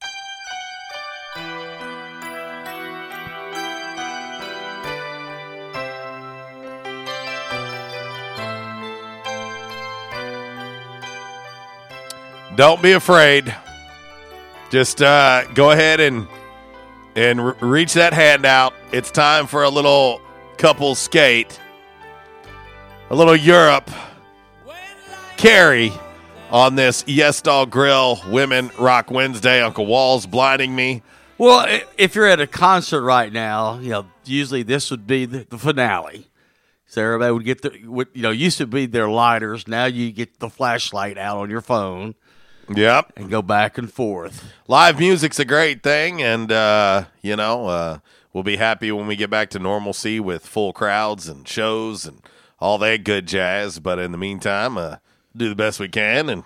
[12.55, 13.55] Don't be afraid.
[14.69, 16.27] Just uh, go ahead and
[17.15, 18.73] and re- reach that hand out.
[18.91, 20.21] It's time for a little
[20.57, 21.59] couple skate,
[23.09, 23.89] a little Europe
[25.37, 25.91] carry
[26.51, 29.61] on this Yes Dog Grill Women Rock Wednesday.
[29.61, 31.01] Uncle Walls blinding me.
[31.37, 31.65] Well,
[31.97, 35.57] if you're at a concert right now, you know, usually this would be the, the
[35.57, 36.27] finale.
[36.85, 37.71] So everybody would get the,
[38.13, 39.67] you know, used to be their lighters.
[39.67, 42.13] Now you get the flashlight out on your phone.
[42.75, 43.13] Yep.
[43.15, 44.51] And go back and forth.
[44.67, 47.99] Live music's a great thing, and uh, you know uh,
[48.33, 52.21] we'll be happy when we get back to normalcy with full crowds and shows and
[52.59, 53.79] all that good jazz.
[53.79, 54.97] But in the meantime, uh,
[55.35, 56.43] do the best we can and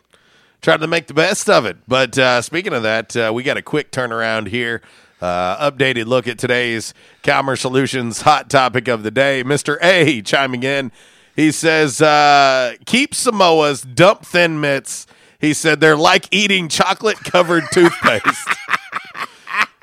[0.62, 1.78] try to make the best of it.
[1.88, 4.82] But uh, speaking of that, uh, we got a quick turnaround here.
[5.22, 9.44] Uh, updated look at today's Calmer Solutions hot topic of the day.
[9.44, 9.78] Mr.
[9.82, 10.92] A chiming in.
[11.36, 15.06] He says, uh, keep Samoas, dump thin mitts.
[15.46, 18.50] He said they're like eating chocolate covered toothpaste.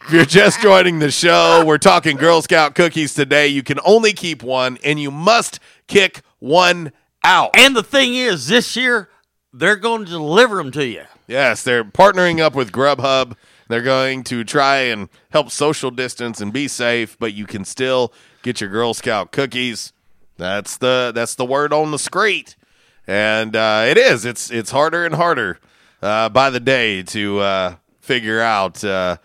[0.02, 3.46] if you're just joining the show, we're talking Girl Scout cookies today.
[3.46, 6.90] You can only keep one, and you must kick one
[7.22, 7.50] out.
[7.54, 9.08] And the thing is, this year
[9.52, 11.04] they're going to deliver them to you.
[11.28, 13.36] Yes, they're partnering up with Grubhub.
[13.68, 18.12] They're going to try and help social distance and be safe, but you can still
[18.42, 19.92] get your Girl Scout cookies.
[20.38, 22.56] That's the that's the word on the street,
[23.06, 24.24] and uh, it is.
[24.24, 25.58] It's it's harder and harder
[26.02, 29.16] uh, by the day to uh, figure out uh,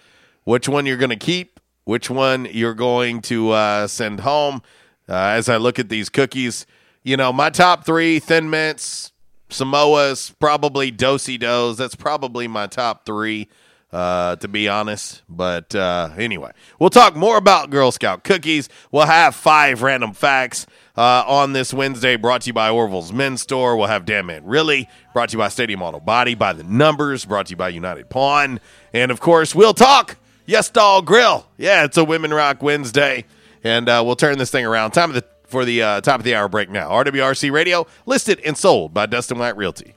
[0.44, 4.62] which one you're going to keep, which one you're going to uh, send home.
[5.10, 6.66] Uh, as I look at these cookies,
[7.04, 9.14] you know, my top three: Thin Mints,
[9.50, 11.78] Samoa's, probably Dosey Does.
[11.78, 13.48] That's probably my top three,
[13.92, 15.22] to be honest.
[15.30, 18.68] But anyway, we'll talk more about Girl Scout cookies.
[18.92, 20.66] We'll have five random facts
[20.98, 23.78] uh, on this Wednesday, brought to you by Orville's Men's Store.
[23.78, 27.24] We'll have Damn Man Really, brought to you by Stadium Auto Body, by the Numbers,
[27.26, 28.60] brought to you by United Pawn.
[28.94, 31.48] And of course, we'll talk Yes Dog Grill.
[31.58, 33.26] Yeah, it's a Women Rock Wednesday.
[33.64, 34.92] And uh, we'll turn this thing around.
[34.92, 36.90] Time of the, for the uh, top of the hour break now.
[36.90, 39.97] RWRC Radio, listed and sold by Dustin White Realty.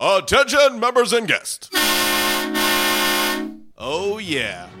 [0.00, 1.70] Attention, members and guests.
[3.78, 4.68] Oh, yeah.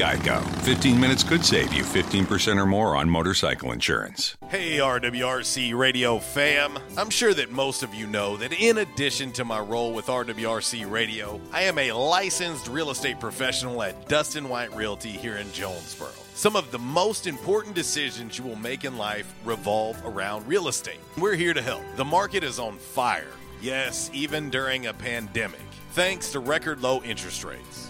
[0.00, 0.42] Geico.
[0.62, 4.34] 15 minutes could save you 15% or more on motorcycle insurance.
[4.48, 6.78] Hey, RWRC Radio fam.
[6.96, 10.90] I'm sure that most of you know that in addition to my role with RWRC
[10.90, 16.08] Radio, I am a licensed real estate professional at Dustin White Realty here in Jonesboro.
[16.32, 21.00] Some of the most important decisions you will make in life revolve around real estate.
[21.18, 21.82] We're here to help.
[21.96, 23.28] The market is on fire.
[23.60, 27.89] Yes, even during a pandemic, thanks to record low interest rates.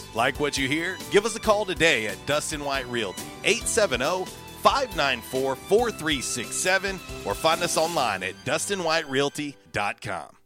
[0.13, 0.97] Like what you hear?
[1.09, 4.25] Give us a call today at Dustin White Realty, 870
[4.61, 10.37] 594 4367, or find us online at DustinWhiteRealty.com.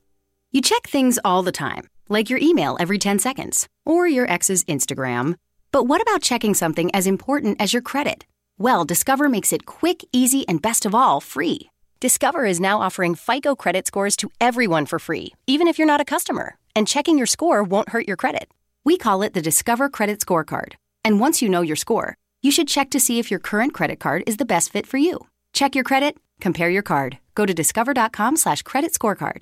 [0.52, 4.64] You check things all the time, like your email every 10 seconds or your ex's
[4.66, 5.36] Instagram.
[5.72, 8.26] But what about checking something as important as your credit?
[8.58, 11.70] Well, Discover makes it quick, easy, and best of all, free.
[12.00, 16.00] Discover is now offering FICO credit scores to everyone for free, even if you're not
[16.00, 16.56] a customer.
[16.74, 18.48] And checking your score won't hurt your credit.
[18.86, 20.74] We call it the Discover Credit Scorecard.
[21.04, 24.00] And once you know your score, you should check to see if your current credit
[24.00, 25.26] card is the best fit for you.
[25.54, 27.18] Check your credit, compare your card.
[27.34, 29.42] Go to discover.com slash credit scorecard.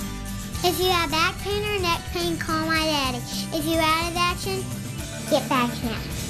[0.63, 3.17] If you have back pain or neck pain, call my daddy.
[3.51, 4.63] If you're out of action,
[5.31, 6.20] get back now.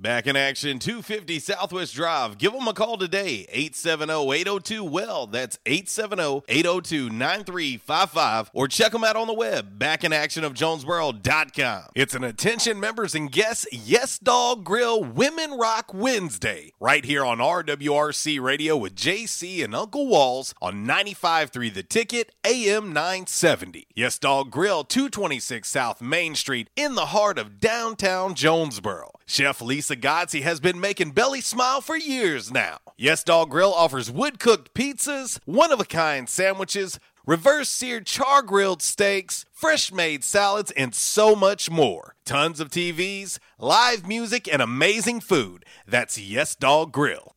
[0.00, 2.38] Back in action, 250 Southwest Drive.
[2.38, 5.26] Give them a call today, 870-802-WELL.
[5.26, 8.50] That's 870-802-9355.
[8.52, 11.82] Or check them out on the web, backinactionofjonesboro.com.
[11.96, 17.38] It's an attention members and guests Yes Dog Grill Women Rock Wednesday, right here on
[17.38, 23.88] RWRC Radio with JC and Uncle Walls on 95.3 The Ticket, AM 970.
[23.96, 29.10] Yes Dog Grill, 226 South Main Street, in the heart of downtown Jonesboro.
[29.26, 32.78] Chef Lisa Gotzi has been making Belly smile for years now.
[32.96, 38.42] Yes Dog Grill offers wood cooked pizzas, one of a kind sandwiches, reverse seared char
[38.42, 42.14] grilled steaks, fresh made salads, and so much more.
[42.24, 45.64] Tons of TVs, live music, and amazing food.
[45.86, 47.34] That's Yes Dog Grill.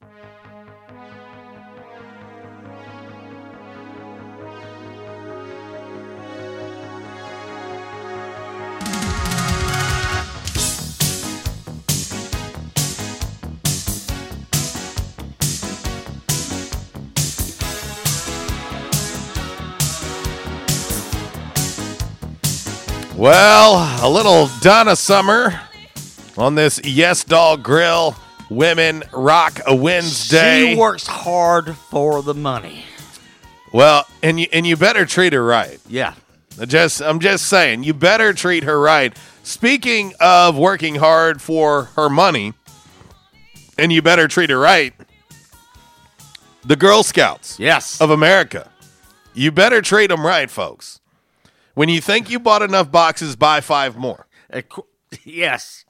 [23.21, 25.61] Well, a little Donna Summer
[26.39, 28.15] on this Yes Dog Grill
[28.49, 30.73] Women Rock a Wednesday.
[30.73, 32.83] She works hard for the money.
[33.71, 35.79] Well, and you and you better treat her right.
[35.87, 36.15] Yeah.
[36.65, 39.15] Just I'm just saying, you better treat her right.
[39.43, 42.53] Speaking of working hard for her money,
[43.77, 44.95] and you better treat her right.
[46.65, 48.71] The Girl Scouts, yes, of America.
[49.35, 51.00] You better treat them right, folks.
[51.73, 54.27] When you think you bought enough boxes, buy five more.
[55.25, 55.83] Yes.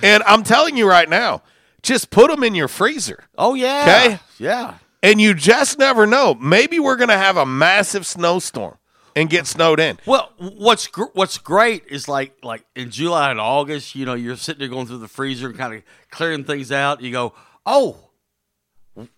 [0.00, 1.42] And I'm telling you right now,
[1.82, 3.24] just put them in your freezer.
[3.36, 3.82] Oh yeah.
[3.82, 4.18] Okay?
[4.38, 4.74] Yeah.
[5.02, 6.34] And you just never know.
[6.34, 8.78] Maybe we're going to have a massive snowstorm
[9.16, 9.98] and get snowed in.
[10.06, 14.36] Well, what's gr- what's great is like like in July and August, you know, you're
[14.36, 17.02] sitting there going through the freezer and kind of clearing things out.
[17.02, 17.34] You go,
[17.66, 18.10] oh,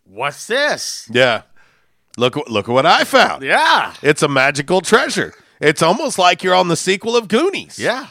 [0.05, 1.09] what's this?
[1.13, 1.43] Yeah.
[2.17, 3.43] Look look at what I found.
[3.43, 3.95] Yeah.
[4.03, 5.35] It's a magical treasure.
[5.61, 7.79] It's almost like you're on the sequel of Goonies.
[7.79, 8.09] Yeah.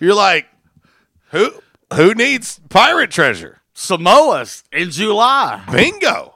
[0.00, 0.46] You're like,
[1.30, 1.52] who
[1.94, 3.60] who needs pirate treasure?
[3.74, 5.62] Samoas in July.
[5.70, 6.34] Bingo.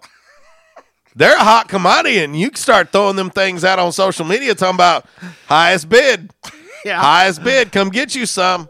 [1.14, 4.54] They're a hot commodity, and you can start throwing them things out on social media
[4.54, 5.06] talking about
[5.46, 6.30] highest bid.
[6.84, 7.00] Yeah.
[7.00, 7.72] Highest bid.
[7.72, 8.68] Come get you some.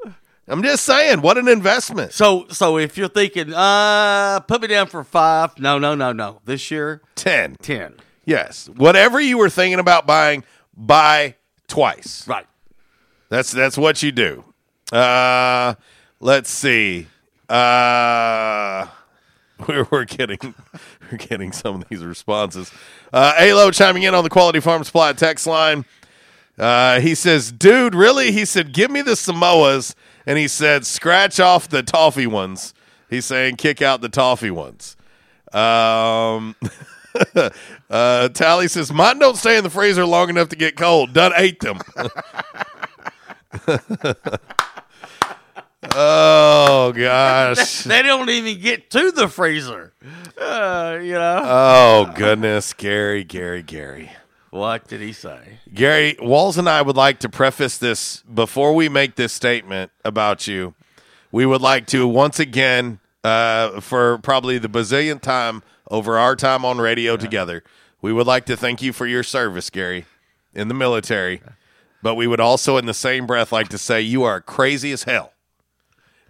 [0.49, 2.15] I'm just saying, what an investment.
[2.15, 6.41] So so if you're thinking, uh, put me down for five, no, no, no, no.
[6.47, 7.57] This year, Ten.
[7.61, 7.97] ten.
[8.25, 8.71] Yes.
[8.75, 10.45] Whatever you were thinking about buying,
[10.75, 11.35] buy
[11.69, 12.27] twice.
[12.27, 12.47] Right.
[13.29, 14.45] That's that's what you do.
[14.93, 15.75] Uh
[16.21, 17.07] let's see.
[17.49, 18.87] Uh
[19.69, 20.39] we're, we're getting
[21.11, 22.71] we're getting some of these responses.
[23.13, 25.85] Uh Alo chiming in on the Quality Farm Supply text line.
[26.59, 28.33] Uh he says, dude, really?
[28.33, 29.95] He said, give me the Samoas.
[30.25, 32.75] And he said, scratch off the toffee ones.
[33.09, 34.97] He's saying kick out the toffee ones.
[35.53, 36.55] Um
[37.91, 41.13] uh Tally says, mine don't stay in the freezer long enough to get cold.
[41.13, 41.79] Done ate them.
[45.95, 47.83] oh gosh.
[47.85, 49.93] they don't even get to the freezer.
[50.39, 51.43] Uh, you know.
[51.45, 54.11] Oh goodness, Gary, Gary, Gary.
[54.51, 55.59] What did he say?
[55.73, 60.47] Gary, Walls and I would like to preface this before we make this statement about
[60.47, 60.75] you.
[61.31, 66.65] We would like to once again, uh, for probably the bazillionth time over our time
[66.65, 67.63] on radio together,
[68.03, 70.07] we would like to thank you for your service, Gary,
[70.55, 71.41] in the military.
[72.03, 75.05] But we would also, in the same breath, like to say you are crazy as
[75.05, 75.33] hell.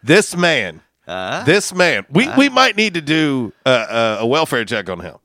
[0.02, 4.64] This man, Uh, this man, we, we might need to do uh, uh, a welfare
[4.64, 5.16] check on him.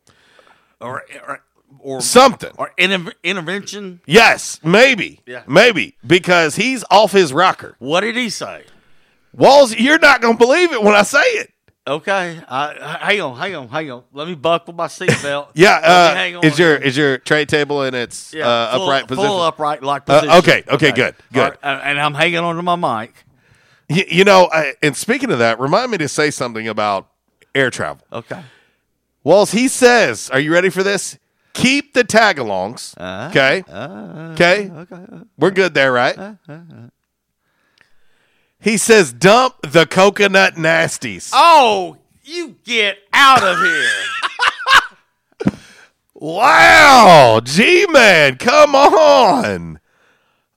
[0.80, 1.44] or or,
[1.80, 2.52] or Something.
[2.58, 4.02] or inter- intervention.
[4.06, 5.22] Yes, maybe.
[5.26, 5.44] Yeah.
[5.48, 5.96] Maybe.
[6.06, 7.76] Because he's off his rocker.
[7.80, 8.64] What did he say?
[9.34, 11.52] Walls, you're not going to believe it when I say it.
[11.88, 14.04] Okay, uh, hang on, hang on, hang on.
[14.14, 15.48] Let me buckle my seatbelt.
[15.56, 18.84] Yeah, uh, hang on is your is your tray table in its Yeah, uh, full-
[18.84, 19.28] upright position?
[19.30, 20.38] Full upright like Uh, position.
[20.38, 21.42] okay, okay, good, good.
[21.64, 23.26] All right, and I'm hanging on to my mic.
[23.90, 27.08] You, you know, I, and speaking of that, remind me to say something about
[27.56, 28.06] air travel.
[28.14, 28.42] Okay.
[29.24, 31.18] Walls, he says, are you ready for this?
[31.54, 32.94] Keep the tag-alongs.
[32.98, 33.64] Uh, okay.
[33.70, 34.70] uh, okay.
[34.70, 35.06] okay.
[35.38, 36.16] We're good there, right?
[38.62, 41.32] He says, dump the coconut nasties.
[41.34, 43.90] Oh, you get out of here!
[46.24, 49.80] Wow, G man, come on.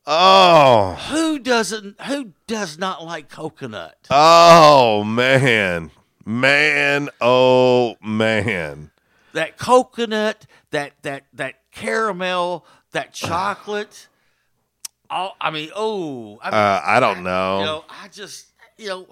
[0.07, 1.99] Oh, who doesn't?
[2.03, 3.97] Who does not like coconut?
[4.11, 5.91] oh man,
[6.27, 8.91] man, oh man.
[9.33, 14.09] That coconut, that that that caramel, that chocolate.
[15.17, 17.59] Oh, I mean, oh, I, mean, Uh, I don't know.
[17.61, 18.47] You know, I just,
[18.77, 19.07] you know,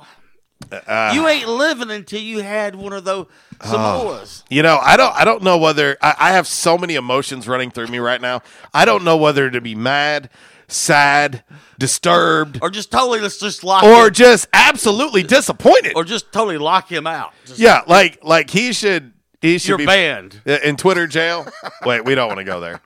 [0.86, 3.26] Uh, you ain't living until you had one of those
[3.60, 4.42] Samoas.
[4.50, 5.14] You know, I don't.
[5.14, 8.42] I don't know whether I, I have so many emotions running through me right now.
[8.74, 10.30] I don't know whether to be mad,
[10.68, 11.44] sad,
[11.78, 16.58] disturbed, or just totally let's just lock, or him, just absolutely disappointed, or just totally
[16.58, 17.32] lock him out.
[17.44, 19.12] Just- yeah, like like he should.
[19.40, 20.40] He should You're be banned.
[20.46, 21.44] in Twitter jail.
[21.84, 22.80] Wait, we don't want to go there.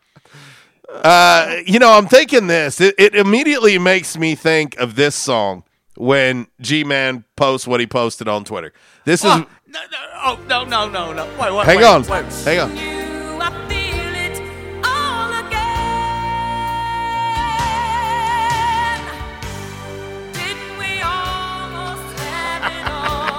[0.88, 2.80] Uh, you know, I'm thinking this.
[2.80, 5.64] It, it immediately makes me think of this song
[5.96, 8.72] when G Man posts what he posted on Twitter.
[9.04, 9.30] This is.
[9.30, 11.26] Oh, no, no, oh, no, no, no, no.
[11.40, 12.32] Wait, wait, hang wait, on, wait.
[12.44, 12.96] hang on.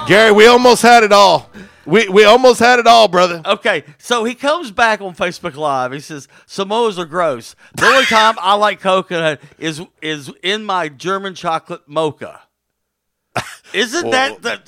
[0.06, 1.50] Gary, we almost had it all.
[1.88, 3.40] We we almost had it all, brother.
[3.46, 5.92] Okay, so he comes back on Facebook Live.
[5.92, 7.56] He says Samoas are gross.
[7.74, 12.42] The only time I like coconut is is in my German chocolate mocha.
[13.72, 14.60] Isn't that the?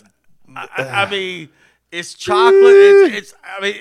[0.56, 1.51] I, I mean,
[1.92, 2.55] it's chocolate.
[2.62, 3.34] It's, it's.
[3.44, 3.74] I mean,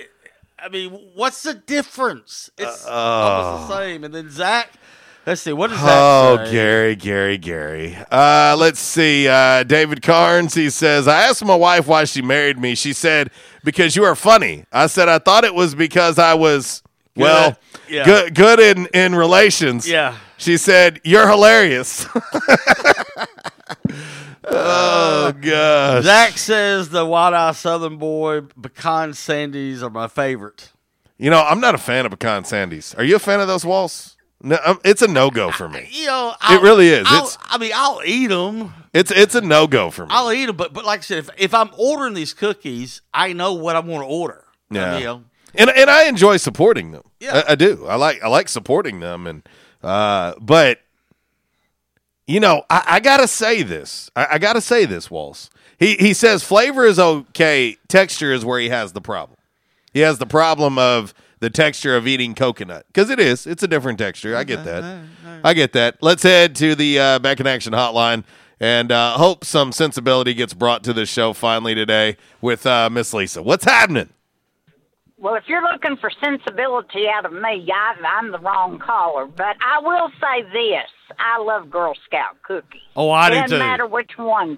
[0.57, 2.49] I mean, what's the difference?
[2.57, 4.03] It's Uh, almost the same.
[4.03, 4.73] And then Zach,
[5.29, 6.51] let's see, what does that Oh, say?
[6.51, 7.95] Gary, Gary, Gary.
[8.11, 9.27] Uh, let's see.
[9.27, 12.73] Uh, David Carnes, he says, I asked my wife why she married me.
[12.73, 13.29] She said,
[13.63, 14.65] because you are funny.
[14.71, 16.81] I said, I thought it was because I was,
[17.15, 17.55] well,
[17.87, 18.05] yeah.
[18.05, 19.87] good, good in, in relations.
[19.87, 20.17] Yeah.
[20.37, 22.07] She said, you're hilarious.
[24.45, 26.05] oh, gosh.
[26.05, 30.71] Zach says the Wide Eye Southern Boy pecan sandies are my favorite.
[31.19, 32.97] You know, I'm not a fan of pecan sandies.
[32.97, 34.15] Are you a fan of those walls?
[34.41, 35.87] No, um, it's a no go for me.
[35.91, 37.05] You know, It really is.
[37.09, 38.73] I'll- It's I mean, I'll eat them.
[38.93, 40.07] it's it's a no go for me.
[40.11, 43.33] I'll eat them, but but like I said, if, if I'm ordering these cookies, I
[43.33, 44.45] know what I'm going to order.
[44.71, 44.97] Yeah.
[44.97, 45.23] You know?
[45.55, 47.03] and and I enjoy supporting them.
[47.19, 47.43] Yeah.
[47.47, 47.85] I, I do.
[47.87, 49.43] I like I like supporting them, and
[49.83, 50.79] uh, but
[52.27, 54.09] you know, I, I gotta say this.
[54.15, 55.49] I, I gotta say this, Walls.
[55.77, 57.77] He he says flavor is okay.
[57.87, 59.37] Texture is where he has the problem.
[59.91, 63.47] He has the problem of the texture of eating coconut because it is.
[63.47, 64.35] It's a different texture.
[64.35, 65.05] I get that.
[65.43, 65.97] I get that.
[66.01, 68.23] Let's head to the uh, back in action hotline
[68.59, 73.13] and uh, hope some sensibility gets brought to the show finally today with uh, Miss
[73.13, 73.41] Lisa.
[73.41, 74.09] What's happening?
[75.17, 79.25] Well, if you're looking for sensibility out of me, I, I'm the wrong caller.
[79.25, 80.89] But I will say this:
[81.19, 82.81] I love Girl Scout cookies.
[82.95, 83.59] Oh, I do Doesn't too.
[83.59, 84.57] matter which one.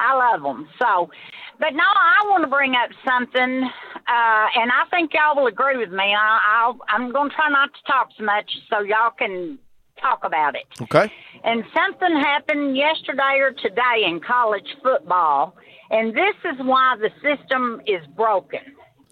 [0.00, 0.66] I love them.
[0.80, 1.10] So,
[1.58, 3.62] but no, I want to bring up something,
[4.08, 6.14] uh, and I think y'all will agree with me.
[6.16, 9.58] I, I'll, I'm going to try not to talk so much, so y'all can
[10.00, 10.64] talk about it.
[10.80, 11.12] Okay.
[11.44, 15.54] And something happened yesterday or today in college football,
[15.90, 18.60] and this is why the system is broken.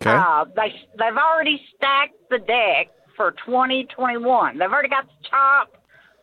[0.01, 0.10] Okay.
[0.10, 4.56] Uh, they they've already stacked the deck for 2021.
[4.56, 5.73] They've already got the top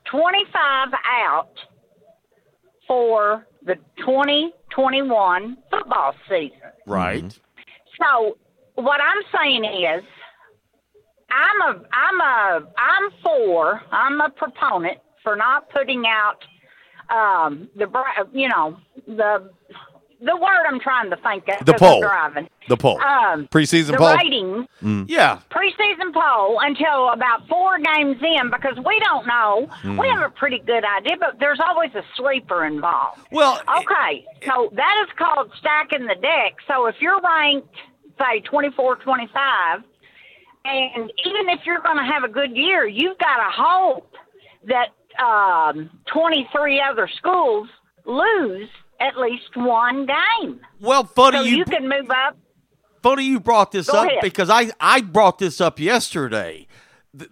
[0.10, 1.52] 25 out
[2.88, 6.58] for the 2021 football season.
[6.86, 7.38] Right.
[8.02, 8.38] So
[8.76, 10.04] what I'm saying is,
[11.32, 16.44] I'm a I'm a I'm for I'm a proponent for not putting out
[17.10, 17.88] um the
[18.32, 18.78] you know
[19.08, 19.50] the
[20.26, 22.02] the word I'm trying to think of The I'm poll.
[22.02, 22.49] driving.
[22.68, 22.99] The poll.
[23.02, 24.15] Um, Preseason the poll?
[24.15, 25.06] ratings Mm.
[25.07, 25.39] Yeah.
[25.52, 29.68] preseason poll until about four games in because we don't know.
[29.81, 29.97] Hmm.
[29.97, 33.22] We have a pretty good idea, but there's always a sleeper involved.
[33.31, 36.56] Well, okay, so that is called stacking the deck.
[36.68, 37.76] So if you're ranked,
[38.19, 39.84] say, 24, 25,
[40.65, 44.11] and even if you're going to have a good year, you've got to hope
[44.68, 44.89] that
[45.23, 47.68] um, 23 other schools
[48.06, 48.69] lose
[49.00, 50.60] at least one game.
[50.80, 52.38] Well, funny so you, you can move up.
[53.04, 54.20] funny you brought this Go up ahead.
[54.22, 56.68] because I I brought this up yesterday.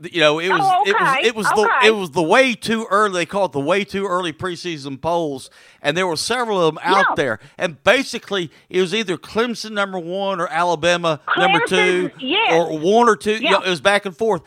[0.10, 1.62] You know, it was Oh, it was it was okay.
[1.82, 3.16] the it was the way too early.
[3.22, 5.50] They call it the way too early preseason polls,
[5.82, 7.16] and there were several of them out Yeah.
[7.16, 7.40] there.
[7.58, 12.54] And basically, it was either Clemson number one or Alabama number two, yes.
[12.54, 13.34] or one or two.
[13.36, 14.42] You know, it was back and forth.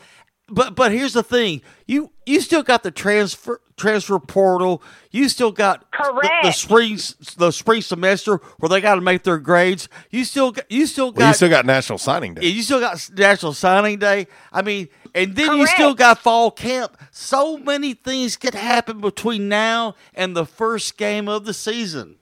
[0.49, 4.81] But but here's the thing: you you still got the transfer transfer portal.
[5.11, 6.97] You still got the, the spring
[7.37, 9.89] the spring semester where they got to make their grades.
[10.09, 12.47] You still got you still got Well, you still got National Signing Day.
[12.47, 14.27] you still got National Signing Day.
[14.51, 16.97] I mean, and then you still got fall camp.
[17.11, 22.15] So many things could happen between now and the first game of the season,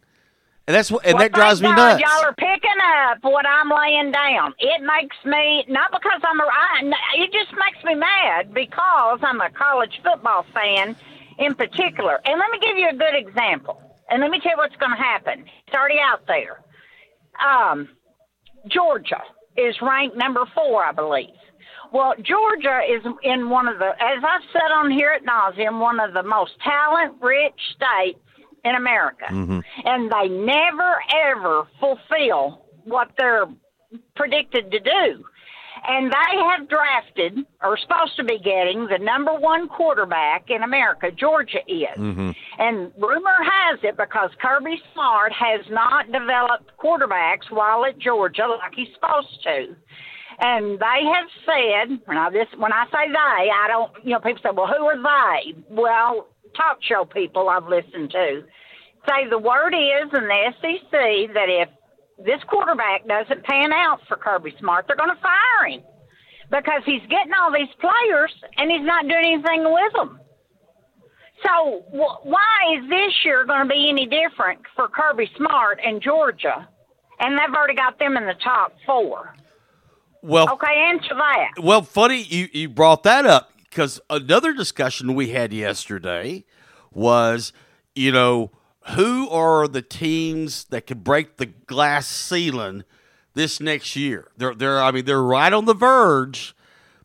[0.67, 2.01] and that's what and Well, that drives me nuts.
[2.01, 4.53] Y'all are picking up what I'm laying down.
[4.59, 6.43] It makes me not because I'm a.
[6.43, 10.95] I, it just makes me mad because I'm a college football fan
[11.37, 12.19] in particular.
[12.25, 13.81] And let me give you a good example.
[14.09, 15.45] And let me tell you what's going to happen.
[15.67, 16.61] It's already out there.
[17.43, 17.89] Um,
[18.67, 19.21] Georgia
[19.57, 21.29] is ranked number four, I believe.
[21.91, 25.99] Well, Georgia is in one of the, as I've said on here at nauseum, one
[25.99, 28.19] of the most talent-rich states
[28.65, 29.59] in America, Mm-hmm.
[29.85, 30.95] and they never
[31.31, 33.45] ever fulfill what they're
[34.15, 35.23] predicted to do.
[35.87, 41.11] And they have drafted, or supposed to be getting, the number one quarterback in America.
[41.11, 41.95] Georgia is.
[41.97, 42.31] Mm-hmm.
[42.57, 48.73] And rumor has it because Kirby Smart has not developed quarterbacks while at Georgia like
[48.75, 49.75] he's supposed to.
[50.39, 54.41] And they have said, now this when I say they, I don't you know, people
[54.43, 55.53] say, Well, who are they?
[55.69, 58.43] Well, talk show people I've listened to
[59.07, 61.69] say the word is in the SEC that if
[62.23, 65.81] this quarterback doesn't pan out for Kirby Smart, they're gonna fire him.
[66.49, 70.19] Because he's getting all these players and he's not doing anything with them.
[71.43, 76.01] So wh- why is this year going to be any different for Kirby Smart and
[76.01, 76.67] Georgia?
[77.19, 79.33] And they've already got them in the top four.
[80.21, 81.61] Well, Okay, answer that.
[81.61, 86.45] Well, funny you, you brought that up because another discussion we had yesterday
[86.93, 87.51] was,
[87.93, 88.49] you know,
[88.95, 92.85] who are the teams that could break the glass ceiling
[93.33, 94.29] this next year?
[94.37, 96.55] They're they're I mean they're right on the verge,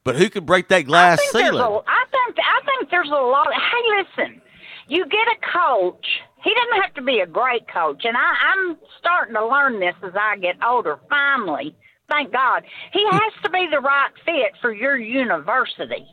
[0.04, 1.60] but who could break that glass I ceiling?
[1.60, 3.48] a, I think I think there's a lot.
[3.52, 4.40] Hey, listen,
[4.86, 6.06] you get a coach.
[6.44, 9.96] He doesn't have to be a great coach, and I, I'm starting to learn this
[10.04, 11.00] as I get older.
[11.08, 11.74] Finally,
[12.08, 16.06] thank God, he has to be the right fit for your university.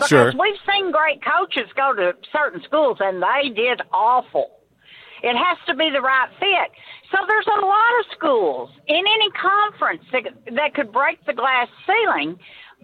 [0.00, 0.32] Because Sure.
[0.38, 4.50] we've seen great coaches go to certain schools and they did awful.
[5.22, 6.70] It has to be the right fit.
[7.12, 10.24] So there's a lot of schools in any conference that,
[10.56, 12.38] that could break the glass ceiling,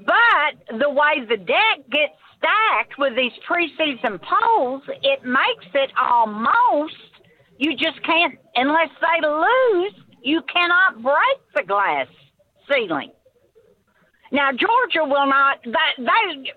[0.05, 6.95] but the way the deck gets stacked with these preseason polls, it makes it almost
[7.59, 12.09] you just can't unless they lose, you cannot break the glass
[12.71, 13.13] ceiling.
[14.33, 15.61] Now Georgia will not.
[15.65, 16.53] They, they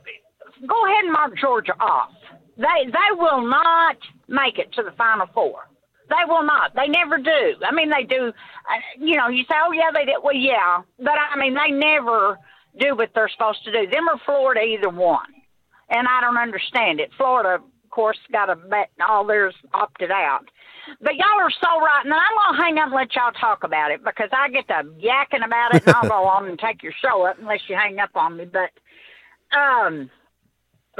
[0.67, 2.11] go ahead and mark Georgia off.
[2.57, 5.69] They they will not make it to the Final Four.
[6.09, 6.73] They will not.
[6.75, 7.55] They never do.
[7.63, 8.29] I mean, they do.
[8.29, 11.71] Uh, you know, you say, "Oh yeah, they did." Well, yeah, but I mean, they
[11.71, 12.37] never
[12.79, 13.89] do what they're supposed to do.
[13.89, 15.25] Them or Florida, either one.
[15.89, 17.09] And I don't understand it.
[17.17, 18.89] Florida, of course, got a bet.
[19.07, 20.45] All theirs opted out.
[21.01, 22.01] But y'all are so right.
[22.03, 24.83] And I'm gonna hang up and let y'all talk about it because I get to
[24.99, 27.99] yakking about it, and I'll go on and take your show up unless you hang
[27.99, 28.45] up on me.
[28.45, 28.71] But
[29.57, 30.09] um,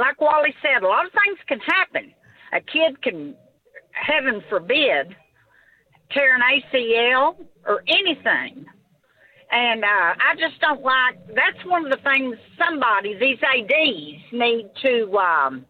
[0.00, 2.12] like Wally said, a lot of things can happen.
[2.52, 3.34] A kid can,
[3.92, 5.14] heaven forbid,
[6.10, 7.36] tear an ACL
[7.66, 8.66] or anything.
[9.52, 11.16] And uh, I just don't like.
[11.28, 15.66] That's one of the things somebody, these ads, need to um,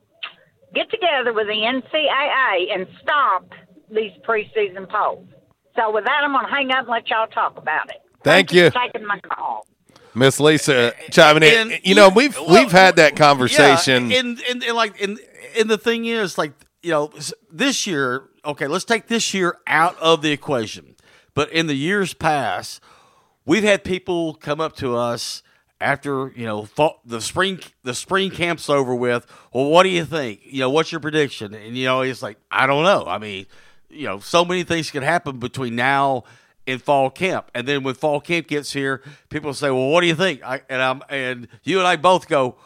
[0.75, 3.49] get together with the NCAA and stop
[3.91, 5.27] these preseason polls.
[5.77, 8.03] So with that, I'm going to hang up and let y'all talk about it.
[8.23, 8.71] Thank you.
[8.71, 9.67] for taking my call.
[10.15, 11.73] Miss Lisa chiming in.
[11.73, 14.11] And- you know, we've we've had that conversation.
[14.11, 15.19] Yeah, and, and, and like and
[15.59, 17.13] and the thing is, like you know,
[17.51, 18.25] this year.
[18.45, 20.97] Okay, let's take this year out of the equation.
[21.35, 22.81] But in the years past,
[23.45, 25.43] we've had people come up to us
[25.81, 29.27] after you know fall, the spring the spring camp's over with.
[29.53, 30.41] Well, what do you think?
[30.45, 31.55] You know, what's your prediction?
[31.55, 33.05] And you know, it's like I don't know.
[33.07, 33.47] I mean,
[33.91, 36.25] you know, so many things can happen between now
[36.67, 40.07] and fall camp, and then when fall camp gets here, people say, "Well, what do
[40.07, 42.57] you think?" I, and I'm and you and I both go,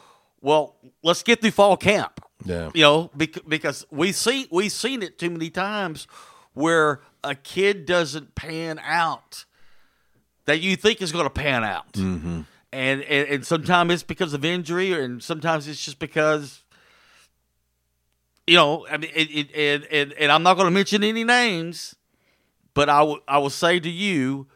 [0.40, 2.70] "Well, let's get through fall camp." Yeah.
[2.74, 6.06] You know, bec- because we see we've seen it too many times
[6.52, 9.44] where a kid doesn't pan out
[10.44, 12.40] that you think is going to pan out, Mm-hmm.
[12.72, 16.62] and, and and sometimes it's because of injury, and sometimes it's just because
[18.46, 18.86] you know.
[18.90, 21.94] I mean, it, it, and and and I'm not going to mention any names,
[22.74, 24.46] but I will I will say to you,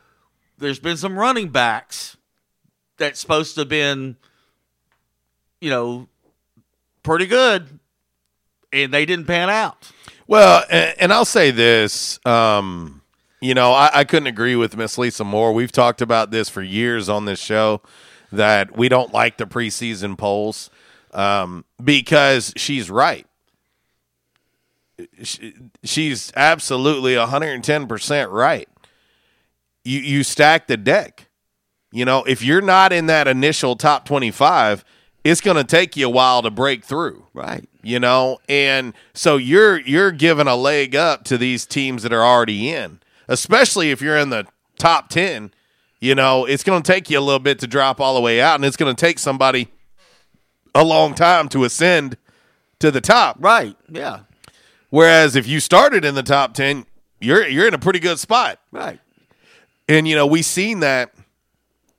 [0.58, 2.16] there's been some running backs
[2.98, 4.16] that's supposed to have been,
[5.60, 6.08] you know,
[7.02, 7.78] pretty good,
[8.72, 9.90] and they didn't pan out.
[10.26, 12.18] Well, and, and I'll say this.
[12.26, 13.02] Um,
[13.40, 15.52] you know, I, I couldn't agree with Miss Lisa more.
[15.52, 17.80] We've talked about this for years on this show
[18.32, 20.70] that we don't like the preseason polls
[21.12, 23.26] um, because she's right.
[25.22, 25.54] She,
[25.84, 28.68] she's absolutely 110% right.
[29.84, 31.28] You, you stack the deck.
[31.92, 34.84] You know, if you're not in that initial top 25,
[35.24, 37.26] it's going to take you a while to break through.
[37.32, 37.68] Right.
[37.82, 42.24] You know, and so you're you're giving a leg up to these teams that are
[42.24, 44.46] already in, especially if you're in the
[44.78, 45.52] top 10.
[46.00, 48.40] You know, it's going to take you a little bit to drop all the way
[48.40, 49.68] out and it's going to take somebody
[50.74, 52.16] a long time to ascend
[52.78, 53.36] to the top.
[53.40, 53.74] Right.
[53.88, 54.20] Yeah.
[54.90, 56.86] Whereas if you started in the top 10,
[57.20, 58.60] you're you're in a pretty good spot.
[58.73, 59.01] Right.
[59.89, 61.12] And you know, we seen that.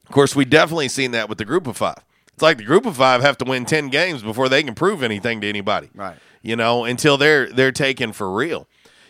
[0.06, 2.04] Of course, we definitely seen that with the group of five.
[2.34, 5.04] It's like the group of five have to win ten games before they can prove
[5.04, 5.90] anything to anybody.
[5.94, 6.18] Right.
[6.42, 8.68] You know, until they're they're taken for real.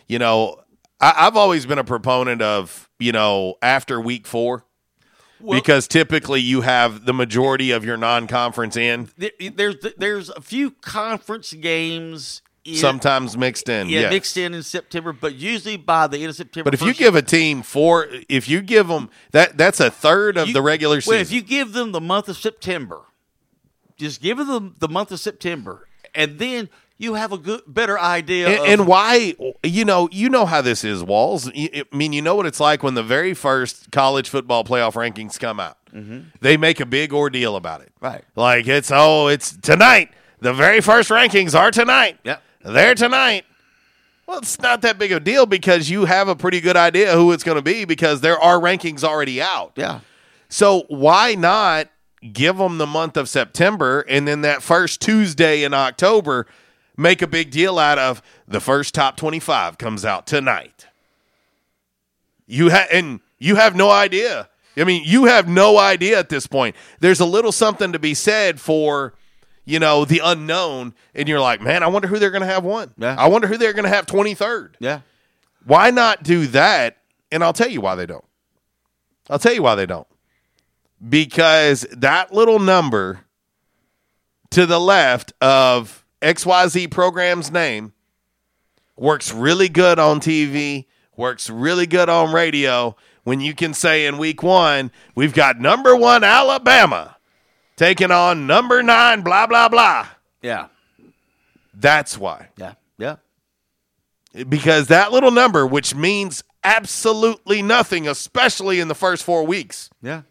[0.08, 0.56] You know,
[1.00, 4.64] I, I've always been a proponent of you know after week four.
[5.48, 10.72] because typically you have the majority of your non-conference in, There- There's there's a few
[10.72, 12.42] conference games.
[12.74, 13.88] Sometimes mixed in.
[13.88, 14.12] yeah, yes.
[14.12, 16.64] mixed in in September, but usually by the end of September.
[16.70, 20.36] But if you give a team four, if you give them that, that's a third
[20.36, 21.12] of the regular season.
[21.14, 23.00] Well, if you give them the month of September,
[23.96, 26.68] just give them the month of September, and then
[26.98, 28.48] you have a good, better idea.
[28.48, 32.20] and, of, and why you know you know how this is walls i mean you
[32.20, 36.26] know what it's like when the very first college football playoff rankings come out Mhm.
[36.42, 38.22] they make a big ordeal about it Right.
[38.36, 40.10] like it's oh it's tonight
[40.40, 42.42] the very first rankings are tonight Yep.
[42.62, 43.44] They're tonight
[44.26, 47.12] well it's not that big of a deal because you have a pretty good idea
[47.14, 50.00] who it's going to be because there are rankings already out Yeah.
[50.48, 51.88] so why not
[52.32, 56.46] give them the month of September and then that first Tuesday in October
[56.96, 60.86] make a big deal out of the first top 25 comes out tonight.
[62.46, 64.48] You have and you have no idea.
[64.76, 66.76] I mean, you have no idea at this point.
[67.00, 69.14] There's a little something to be said for
[69.64, 72.64] you know, the unknown and you're like, "Man, I wonder who they're going to have
[72.64, 72.92] one.
[72.98, 73.16] Yeah.
[73.18, 75.00] I wonder who they're going to have 23rd." Yeah.
[75.64, 76.98] Why not do that?
[77.32, 78.24] And I'll tell you why they don't.
[79.28, 80.06] I'll tell you why they don't.
[81.06, 83.20] Because that little number
[84.50, 87.92] to the left of XYZ program's name
[88.96, 94.18] works really good on TV, works really good on radio when you can say in
[94.18, 97.16] week one, we've got number one Alabama
[97.80, 100.06] taking on number nine, blah, blah, blah.
[100.42, 100.66] Yeah.
[101.72, 102.48] That's why.
[102.58, 102.74] Yeah.
[102.98, 103.16] Yeah.
[104.46, 110.22] Because that little number, which means absolutely nothing, especially in the first four weeks, Yeah.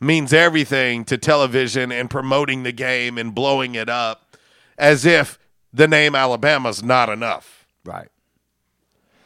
[0.00, 4.34] means everything to television and promoting the game and blowing it up
[4.78, 5.38] as if
[5.70, 7.66] the name Alabama's not enough.
[7.84, 8.08] Right.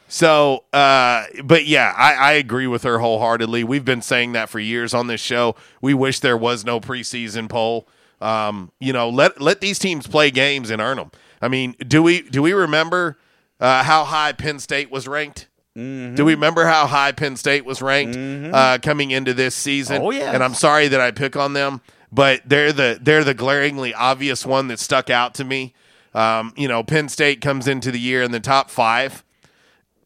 [0.07, 3.63] So, uh, but yeah, I, I agree with her wholeheartedly.
[3.63, 5.55] We've been saying that for years on this show.
[5.81, 7.87] We wish there was no preseason poll.
[8.21, 11.11] Um, you know, let let these teams play games and earn them.
[11.41, 13.17] I mean, do we do we remember
[13.59, 15.47] uh, how high Penn State was ranked?
[15.77, 16.15] Mm-hmm.
[16.15, 20.01] Do we remember how high Penn State was ranked uh, coming into this season?
[20.01, 20.31] Oh, yeah.
[20.31, 21.81] And I'm sorry that I pick on them,
[22.11, 25.75] but they're the they're the glaringly obvious one that stuck out to me.
[26.15, 29.23] Um, you know, Penn State comes into the year in the top five,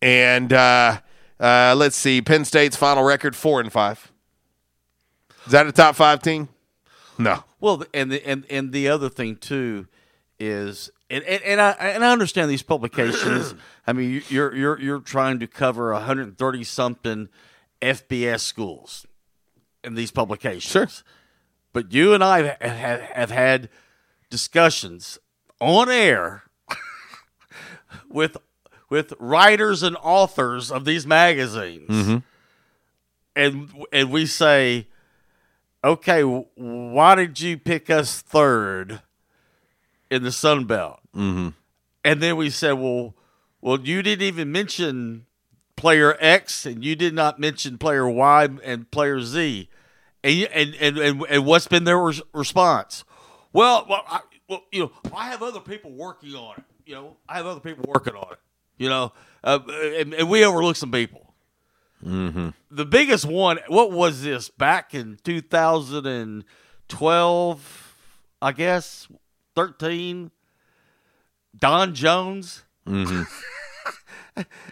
[0.01, 0.99] and uh,
[1.39, 4.11] uh, let's see, Penn State's final record four and five.
[5.45, 6.49] Is that a top five team?
[7.17, 7.43] No.
[7.59, 9.87] Well, and the and and the other thing too
[10.39, 13.53] is, and and, and I and I understand these publications.
[13.87, 17.29] I mean, you- you're you're you're trying to cover 130 something
[17.81, 19.05] FBS schools
[19.83, 20.71] in these publications.
[20.71, 20.87] Sure.
[21.73, 23.69] But you and I have, have, have had
[24.29, 25.17] discussions
[25.59, 26.43] on air
[28.09, 28.37] with
[28.91, 32.17] with writers and authors of these magazines, Mm-hmm.
[33.35, 34.87] and and we say,
[35.83, 39.01] okay, why did you pick us third
[40.11, 40.99] in the Sun Belt?
[41.15, 41.49] Mm-hmm.
[42.03, 43.15] And then we said, well,
[43.61, 45.25] well, you didn't even mention
[45.75, 49.69] player X, and you did not mention player Y and player Z,
[50.23, 53.05] and and, and and and what's been their res- response?
[53.53, 54.19] Well, well, I,
[54.49, 56.63] well, you know, I have other people working on it.
[56.85, 58.39] You know, I have other people working on it.
[58.81, 59.13] You know,
[59.43, 61.35] uh, and, and we overlook some people.
[62.03, 62.49] Mm-hmm.
[62.71, 67.95] The biggest one, what was this back in 2012?
[68.41, 69.07] I guess
[69.55, 70.31] 13.
[71.59, 72.63] Don Jones.
[72.87, 73.21] Mm-hmm.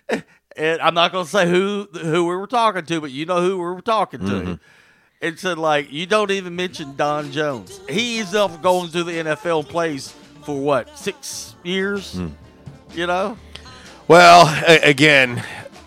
[0.57, 3.41] and I'm not going to say who who we were talking to, but you know
[3.41, 4.26] who we were talking to.
[4.26, 4.60] Mhm.
[5.22, 7.80] It said like you don't even mention Don Jones.
[7.88, 12.14] He up going to the NFL and plays for what six years.
[12.14, 12.30] Hmm.
[12.94, 13.38] You know,
[14.10, 15.44] Well, a- again,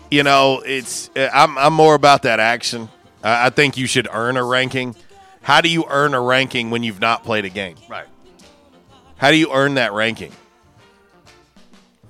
[0.09, 2.87] you know, it's uh, I'm I'm more about that action.
[3.21, 4.95] I I think you should earn a ranking.
[5.41, 7.75] How do you earn a ranking when you've not played a game?
[7.89, 8.07] right?
[9.17, 10.31] How do you earn that ranking?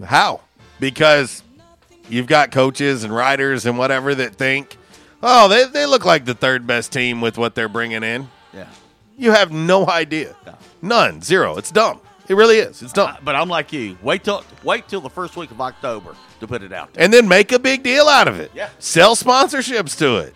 [0.05, 0.41] How?
[0.79, 1.41] Because
[2.09, 4.77] you've got coaches and writers and whatever that think,
[5.23, 8.29] oh, they, they look like the third best team with what they're bringing in.
[8.53, 8.67] Yeah.
[9.17, 10.35] You have no idea.
[10.81, 11.21] None.
[11.21, 11.57] Zero.
[11.57, 11.99] It's dumb.
[12.27, 12.81] It really is.
[12.81, 13.09] It's dumb.
[13.09, 13.97] Uh, but I'm like you.
[14.01, 16.93] Wait till wait till the first week of October to put it out.
[16.93, 17.03] there.
[17.03, 18.51] and then make a big deal out of it.
[18.53, 18.69] Yeah.
[18.79, 20.33] Sell sponsorships to it.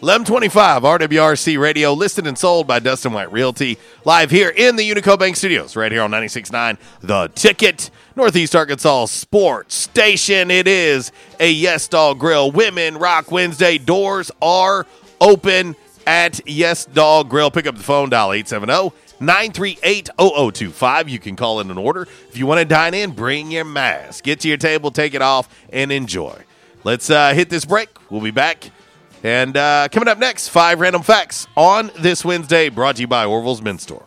[0.00, 4.90] Lem 1125 RWRC Radio, listed and sold by Dustin White Realty, live here in the
[4.90, 10.50] Unico Bank Studios, right here on 96.9 The Ticket, Northeast Arkansas Sports Station.
[10.50, 11.10] It is
[11.40, 13.78] a Yes Dog Grill Women Rock Wednesday.
[13.78, 14.84] Doors are
[15.22, 15.74] open
[16.06, 17.50] at Yes Dog Grill.
[17.50, 21.08] Pick up the phone, dial 870 938 0025.
[21.08, 22.02] You can call in an order.
[22.28, 24.24] If you want to dine in, bring your mask.
[24.24, 26.42] Get to your table, take it off, and enjoy.
[26.84, 27.88] Let's uh, hit this break.
[28.10, 28.70] We'll be back.
[29.22, 33.24] And uh, coming up next, five random facts on this Wednesday, brought to you by
[33.24, 34.06] Orville's Men's Store.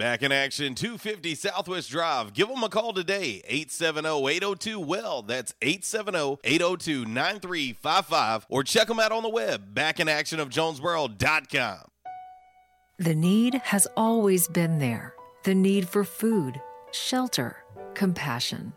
[0.00, 2.32] Back in action, 250 Southwest Drive.
[2.32, 5.24] Give them a call today, 870-802-WELL.
[5.24, 8.44] That's 870-802-9355.
[8.48, 11.78] Or check them out on the web, backinactionofjonesboro.com.
[12.96, 15.12] The need has always been there
[15.44, 16.58] the need for food,
[16.92, 17.58] shelter,
[17.92, 18.72] compassion.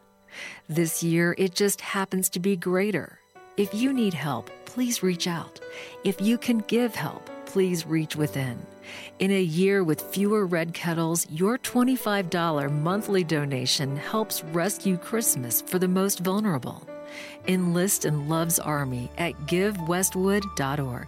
[0.68, 3.18] This year, it just happens to be greater.
[3.56, 5.62] If you need help, please reach out.
[6.04, 8.60] If you can give help, please reach within.
[9.20, 15.80] In a year with fewer red kettles, your $25 monthly donation helps rescue Christmas for
[15.80, 16.88] the most vulnerable.
[17.48, 21.08] Enlist in Love's Army at givewestwood.org.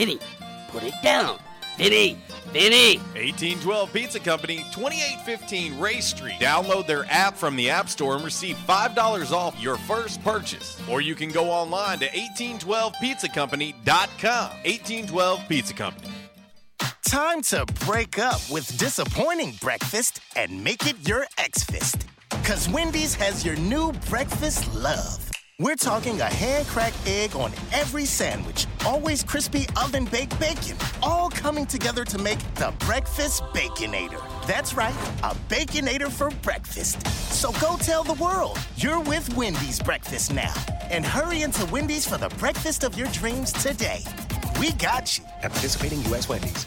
[0.00, 0.18] Vinny,
[0.68, 1.38] put it down.
[1.76, 2.16] Vinny,
[2.54, 2.96] Vinny.
[3.12, 6.40] 1812 Pizza Company, 2815 Ray Street.
[6.40, 10.80] Download their app from the App Store and receive $5 off your first purchase.
[10.88, 14.48] Or you can go online to 1812pizzacompany.com.
[14.64, 16.08] 1812 Pizza Company.
[17.04, 22.06] Time to break up with disappointing breakfast and make it your ex fist.
[22.44, 25.29] Cause Wendy's has your new breakfast love.
[25.60, 31.28] We're talking a hand cracked egg on every sandwich, always crispy oven baked bacon, all
[31.28, 34.22] coming together to make the Breakfast Baconator.
[34.46, 37.06] That's right, a Baconator for breakfast.
[37.30, 40.54] So go tell the world you're with Wendy's breakfast now.
[40.90, 44.00] And hurry into Wendy's for the breakfast of your dreams today.
[44.58, 45.24] We got you.
[45.42, 46.26] At participating U.S.
[46.26, 46.66] Wendy's.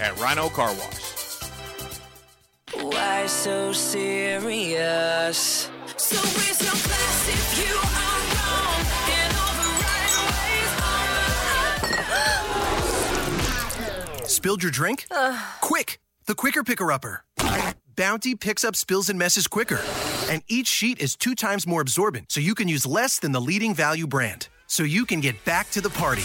[0.00, 1.14] at Rhino Car Wash.
[2.82, 5.70] Why so serious?
[5.96, 10.12] So raise your glass if you are wrong in all the right
[14.20, 14.30] ways.
[14.30, 15.06] Spilled your drink?
[15.14, 15.38] Uh.
[15.60, 15.98] Quick!
[16.26, 17.22] The Quicker Picker Upper.
[17.96, 19.80] Bounty picks up spills and messes quicker.
[20.28, 23.40] And each sheet is two times more absorbent, so you can use less than the
[23.40, 24.48] leading value brand.
[24.66, 26.24] So you can get back to the party.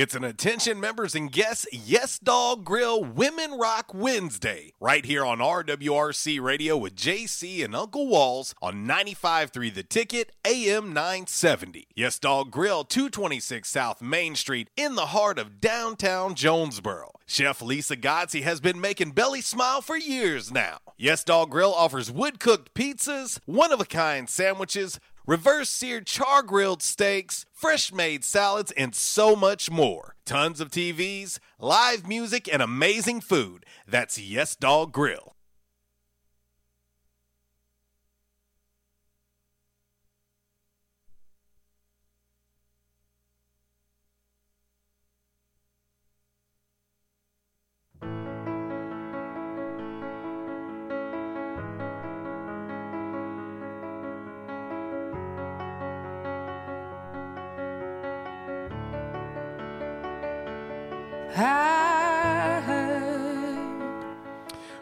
[0.00, 5.40] It's an attention members and guests Yes Dog Grill Women Rock Wednesday right here on
[5.40, 11.86] RWRC Radio with JC and Uncle Walls on 95.3 The Ticket AM 970.
[11.94, 17.10] Yes Dog Grill 226 South Main Street in the heart of downtown Jonesboro.
[17.26, 20.78] Chef Lisa Godsey has been making Belly smile for years now.
[20.96, 24.98] Yes Dog Grill offers wood cooked pizzas, one of a kind sandwiches,
[25.30, 30.16] reverse seared char grilled steaks, fresh made salads, and so much more.
[30.26, 33.64] Tons of TVs, live music, and amazing food.
[33.86, 35.36] That's Yes Dog Grill.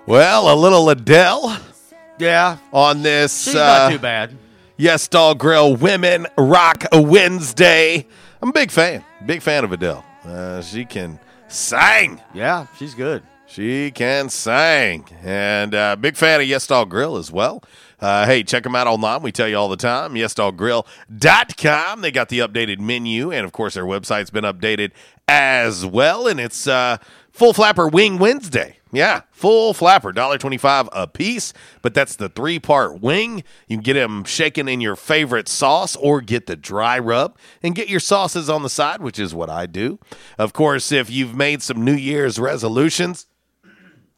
[0.07, 1.59] Well, a little Adele.
[2.19, 2.59] Yeah.
[2.73, 3.45] On this.
[3.45, 4.37] She's uh, not too bad.
[4.77, 8.07] Yes, Dog Grill Women Rock Wednesday.
[8.41, 9.05] I'm a big fan.
[9.27, 10.05] Big fan of Adele.
[10.25, 11.19] Uh, she can
[11.49, 12.21] sing.
[12.33, 13.23] Yeah, she's good.
[13.47, 15.05] She can sing.
[15.23, 17.63] And uh, big fan of Yes Dog Grill as well.
[18.01, 19.23] Uh, hey, check them out online.
[19.23, 20.15] We tell you all the time.
[20.15, 22.01] YesDogGrill.com.
[22.01, 23.31] They got the updated menu.
[23.33, 24.93] And of course, their website's been updated
[25.27, 26.27] as well.
[26.27, 26.99] And it's uh,
[27.33, 28.79] Full Flapper Wing Wednesday.
[28.91, 31.53] Yeah, full flapper, $1.25 a piece,
[31.83, 33.45] but that's the three part wing.
[33.67, 37.75] You can get them shaken in your favorite sauce or get the dry rub and
[37.75, 39.99] get your sauces on the side, which is what I do.
[40.39, 43.27] Of course, if you've made some New Year's resolutions,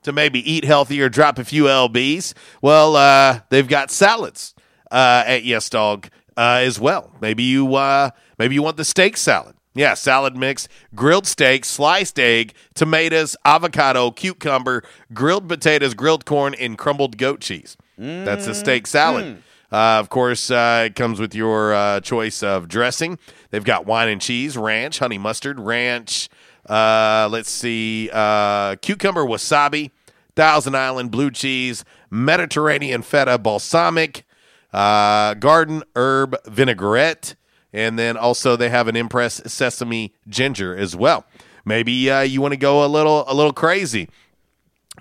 [0.02, 2.34] to maybe eat healthier, drop a few lbs.
[2.62, 4.54] Well, uh, they've got salads
[4.90, 7.12] uh, at Yes Dog uh, as well.
[7.20, 9.56] Maybe you uh, maybe you want the steak salad.
[9.72, 10.66] Yeah, salad mix,
[10.96, 14.82] grilled steak, sliced egg, tomatoes, avocado, cucumber,
[15.12, 17.76] grilled potatoes, grilled corn, and crumbled goat cheese.
[18.24, 19.42] That's a steak salad.
[19.72, 23.16] Uh, of course, uh, it comes with your uh, choice of dressing.
[23.50, 26.28] They've got wine and cheese, ranch, honey mustard, ranch.
[26.68, 29.90] Uh, let's see, uh, cucumber wasabi,
[30.36, 34.24] Thousand Island blue cheese, Mediterranean feta balsamic,
[34.72, 37.34] uh, garden herb vinaigrette,
[37.72, 41.24] and then also they have an impress sesame ginger as well.
[41.64, 44.08] Maybe uh, you want to go a little a little crazy.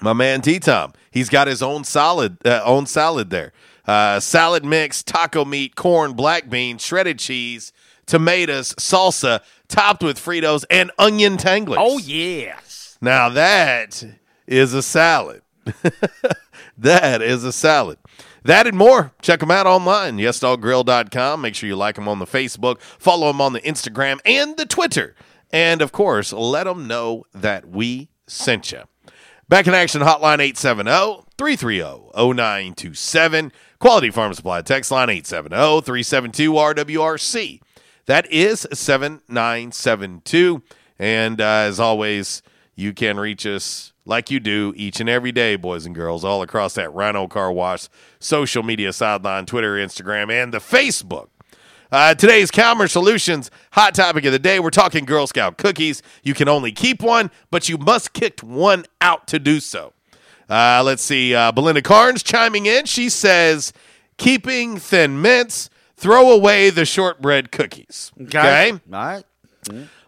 [0.02, 3.54] My man T Tom, he's got his own salad uh, own salad there.
[3.88, 7.74] Uh, salad mix, taco meat, corn, black beans, shredded cheese,
[8.06, 11.80] tomatoes, salsa, topped with Fritos and onion tanglers.
[11.80, 12.98] Oh yes.
[13.00, 14.04] Now that
[14.46, 15.42] is a salad.
[16.78, 17.98] that is a salad.
[18.44, 19.12] That and more.
[19.22, 21.42] Check them out online, yesdoggrill.com.
[21.42, 24.66] Make sure you like them on the Facebook, follow them on the Instagram and the
[24.66, 25.16] Twitter.
[25.52, 28.84] And of course, let them know that we sent you.
[29.48, 33.52] Back in action, hotline 870 330 0927.
[33.80, 37.62] Quality Farm Supply text line 870 372 RWRC.
[38.10, 40.64] That is 7972.
[40.98, 42.42] And uh, as always,
[42.76, 46.42] you can reach us like you do each and every day, boys and girls, all
[46.42, 47.88] across that Rhino Car Wash
[48.20, 51.28] social media sideline, Twitter, Instagram, and the Facebook.
[51.92, 54.60] Uh, today's Calmer Solutions hot topic of the day.
[54.60, 56.02] We're talking Girl Scout cookies.
[56.24, 59.94] You can only keep one, but you must kick one out to do so.
[60.50, 61.36] Uh, let's see.
[61.36, 62.86] Uh, Belinda Carnes chiming in.
[62.86, 63.72] She says,
[64.18, 65.70] keeping thin mints,
[66.00, 68.12] throw away the shortbread cookies.
[68.22, 68.72] Okay.
[68.72, 69.24] All right.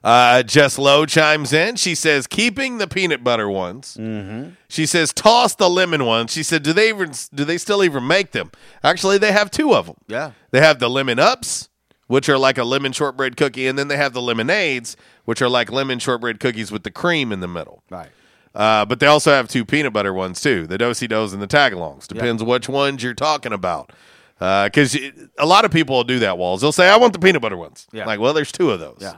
[0.04, 1.76] Uh, Jess Lowe chimes in.
[1.76, 3.98] She says, keeping the peanut butter ones.
[4.00, 4.52] Mm-hmm.
[4.68, 6.32] She says, toss the lemon ones.
[6.32, 8.52] She said, do they even do they still even make them?
[8.84, 9.98] Actually, they have two of them.
[10.08, 10.32] Yeah.
[10.50, 11.70] They have the lemon ups,
[12.08, 15.50] which are like a lemon shortbread cookie, and then they have the lemonades, which are
[15.50, 17.84] like lemon shortbread cookies with the cream in the middle.
[17.92, 18.10] Right.
[18.56, 21.48] Uh, but they also have two peanut butter ones too, the dosi dos and the
[21.48, 22.08] tagalongs.
[22.08, 23.94] Depends which ones you're talking about.
[24.42, 24.98] Because
[25.38, 26.40] a lot of people will do that.
[26.40, 26.62] Walls.
[26.62, 28.06] They'll say, "I want the peanut butter ones." Yeah.
[28.06, 28.98] Like, well, there's two of those.
[29.00, 29.18] Yeah.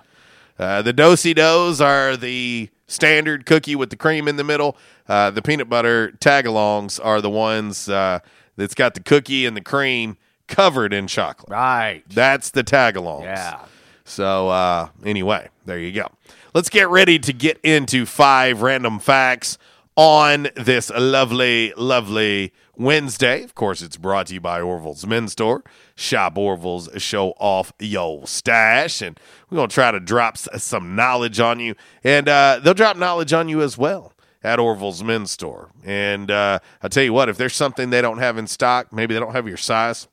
[0.60, 4.76] Uh, the dosi dos are the standard cookie with the cream in the middle.
[5.08, 8.20] Uh, the peanut butter tagalongs are the ones uh,
[8.58, 10.18] that's got the cookie and the cream
[10.48, 11.50] covered in chocolate.
[11.50, 12.04] Right.
[12.10, 13.24] That's the tagalongs.
[13.24, 13.60] Yeah.
[14.04, 16.10] So uh, anyway, there you go.
[16.54, 19.58] Let's get ready to get into five random facts
[19.96, 23.44] on this lovely, lovely Wednesday.
[23.44, 25.64] Of course, it's brought to you by Orville's Men's Store.
[25.96, 29.20] Shop Orville's, show off yo stash, and
[29.50, 33.50] we're gonna try to drop some knowledge on you, and uh, they'll drop knowledge on
[33.50, 34.14] you as well
[34.44, 35.72] at Orville's Men's Store.
[35.84, 39.14] And uh, I tell you what, if there's something they don't have in stock, maybe
[39.14, 40.08] they don't have your size,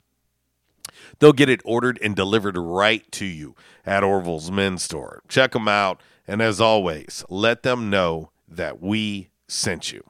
[1.19, 5.23] they'll get it ordered and delivered right to you at Orville's Men's Store.
[5.29, 10.10] Check them out, and as always, let them know that we sent you.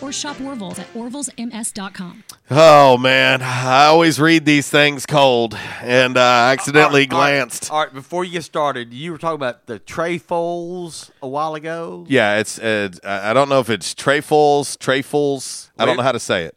[0.00, 2.24] or shop Orville's at orvillesms.com.
[2.50, 7.30] Oh man, I always read these things cold, and uh, I accidentally All right, all
[7.30, 7.70] right, glanced.
[7.70, 12.04] All right, before you get started, you were talking about the trefoils a while ago.
[12.08, 12.58] Yeah, it's.
[12.58, 15.70] Uh, I I don't know if it's trefoils, trefoils.
[15.78, 16.56] I don't know how to say it.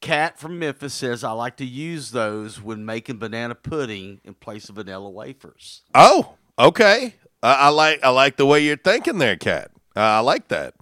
[0.00, 4.68] Cat from Memphis says I like to use those when making banana pudding in place
[4.68, 5.82] of vanilla wafers.
[5.94, 7.14] Oh, okay.
[7.42, 8.00] I, I like.
[8.02, 9.70] I like the way you're thinking there, Cat.
[9.96, 10.74] Uh, I like that.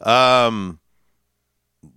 [0.00, 0.78] Um,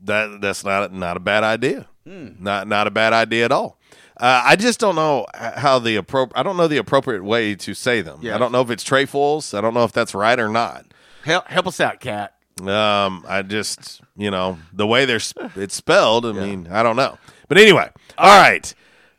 [0.03, 1.87] that that's not not a bad idea.
[2.05, 3.79] Not not a bad idea at all.
[4.17, 6.39] Uh, I just don't know how the appropriate.
[6.39, 8.19] I don't know the appropriate way to say them.
[8.21, 8.35] Yeah.
[8.35, 9.53] I don't know if it's trefoils.
[9.53, 10.85] I don't know if that's right or not.
[11.23, 12.33] Help help us out, Cat.
[12.61, 16.25] Um, I just you know the way they're sp- it's spelled.
[16.25, 17.17] I mean, I don't know.
[17.49, 18.73] But anyway, all right.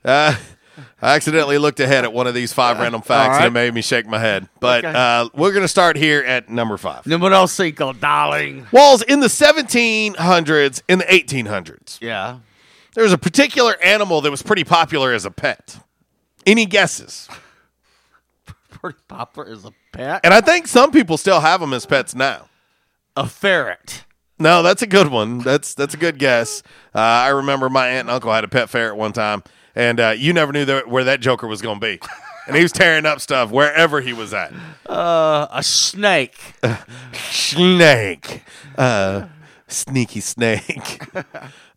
[0.05, 0.37] Uh,
[1.01, 3.73] I accidentally looked ahead at one of these five random facts, all and it made
[3.75, 4.49] me shake my head.
[4.61, 4.97] But Okay.
[4.97, 7.07] uh, we're going to start here at number five.
[7.07, 8.67] Numero cinco, darling.
[8.73, 11.99] Walls in the 1700s, in the 1800s.
[12.01, 12.39] Yeah.
[12.95, 15.79] There was a particular animal that was pretty popular as a pet.
[16.47, 17.29] Any guesses?
[18.71, 20.21] Pretty popular as a pet.
[20.25, 22.49] And I think some people still have them as pets now.
[23.17, 24.05] A ferret.
[24.39, 25.39] No, that's a good one.
[25.39, 26.63] That's that's a good guess.
[26.95, 29.43] Uh, I remember my aunt and uncle had a pet ferret one time,
[29.77, 32.01] and uh, you never knew that, where that joker was going to be,
[32.49, 34.53] and he was tearing up stuff wherever he was at.
[34.89, 36.55] Uh, a snake.
[37.13, 38.43] snake,
[38.77, 39.27] uh,
[39.69, 41.01] sneaky snake.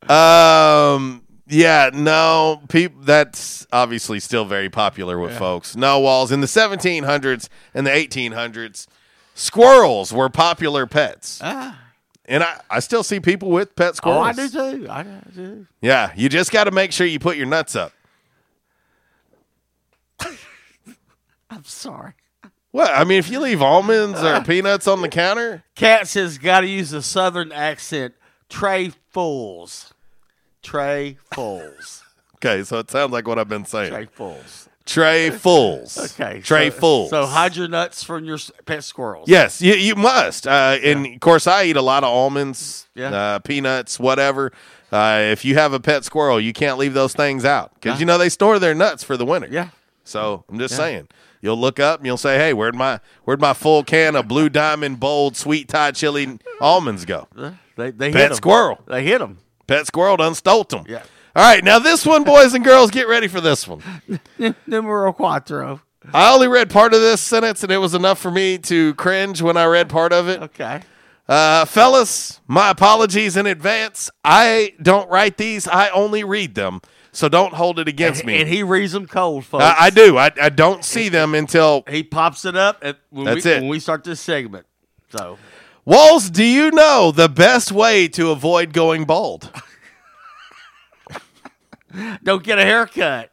[0.10, 5.76] um, yeah, no, peop- That's obviously still very popular with folks.
[5.76, 8.88] No walls in the 1700s and the 1800s.
[9.34, 11.40] Squirrels were popular pets.
[11.44, 11.80] Ah.
[12.30, 14.20] And I, I still see people with pet squirrels.
[14.20, 14.30] Oh.
[14.30, 14.88] I do too.
[14.88, 15.04] I
[15.36, 15.66] do.
[15.82, 17.92] Yeah, you just got to make sure you put your nuts up.
[21.50, 22.14] I'm sorry.
[22.70, 22.92] What?
[22.94, 26.68] I mean, if you leave almonds or peanuts on the counter, Cat says got to
[26.68, 28.14] use a southern accent.
[28.48, 29.96] Tray fools.
[30.62, 32.04] Tray fools.
[32.36, 33.92] okay, so it sounds like what I've been saying.
[33.92, 34.69] Tray fools.
[34.90, 35.98] Tray fools.
[36.20, 36.42] Okay.
[36.42, 37.10] Tray so, fools.
[37.12, 39.30] So hide your nuts from your pet squirrels.
[39.30, 40.48] Yes, you, you must.
[40.48, 43.10] Uh, and of course, I eat a lot of almonds, Yeah.
[43.12, 44.52] uh, peanuts, whatever.
[44.92, 48.06] Uh, if you have a pet squirrel, you can't leave those things out because you
[48.06, 49.48] know they store their nuts for the winter.
[49.52, 49.70] Yeah.
[50.04, 50.78] So I'm just Yeah.
[50.78, 51.08] saying,
[51.42, 54.50] you'll look up and you'll say, "Hey, where'd my where'd my full can of Blue
[54.50, 57.28] Diamond Bold Sweet Thai Chili almonds go?"
[57.78, 58.80] They they hit squirrel.
[58.88, 59.38] They hit them.
[59.68, 60.86] Pet squirrel done stole them.
[60.90, 61.04] Yeah.
[61.40, 63.82] All right, now this one, boys and girls, get ready for this one.
[64.68, 65.80] Numero cuatro.
[66.14, 69.42] I only read part of this sentence, and it was enough for me to cringe
[69.42, 70.42] when I read part of it.
[70.42, 70.82] Okay.
[71.30, 74.12] Uh, fellas, my apologies in advance.
[74.22, 76.82] I don't write these; I only read them.
[77.14, 78.42] So don't hold it against me.
[78.42, 79.64] And he reads them cold, folks.
[79.64, 80.18] I, I do.
[80.18, 83.62] I, I don't see them until He pops it up at, when, That's we, it.
[83.62, 84.66] when we start this segment.
[85.08, 85.38] So
[85.86, 86.30] Walls.
[86.30, 89.50] Do you know the best way to avoid going bald?
[92.24, 93.32] don't get a haircut.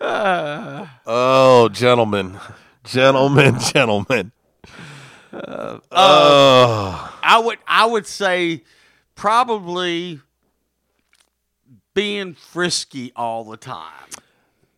[0.00, 2.38] Uh, Oh, gentlemen,
[2.84, 4.32] gentlemen, gentlemen.
[5.32, 7.18] uh, Oh.
[7.22, 8.62] I would I would say
[9.14, 10.20] probably
[11.94, 13.90] being frisky all the time.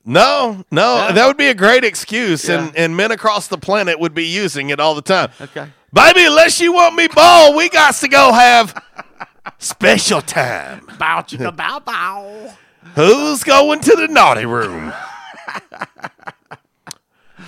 [0.04, 1.12] No, no, Yeah.
[1.12, 2.66] that would be a great excuse, Yeah.
[2.68, 5.30] and, and men across the planet would be using it all the time.
[5.40, 5.66] Okay.
[5.92, 8.80] Baby, unless you want me bald, we got to go have
[9.58, 10.86] special time.
[10.98, 12.52] Bow chicka bow bow.
[12.94, 14.92] Who's going to the naughty room?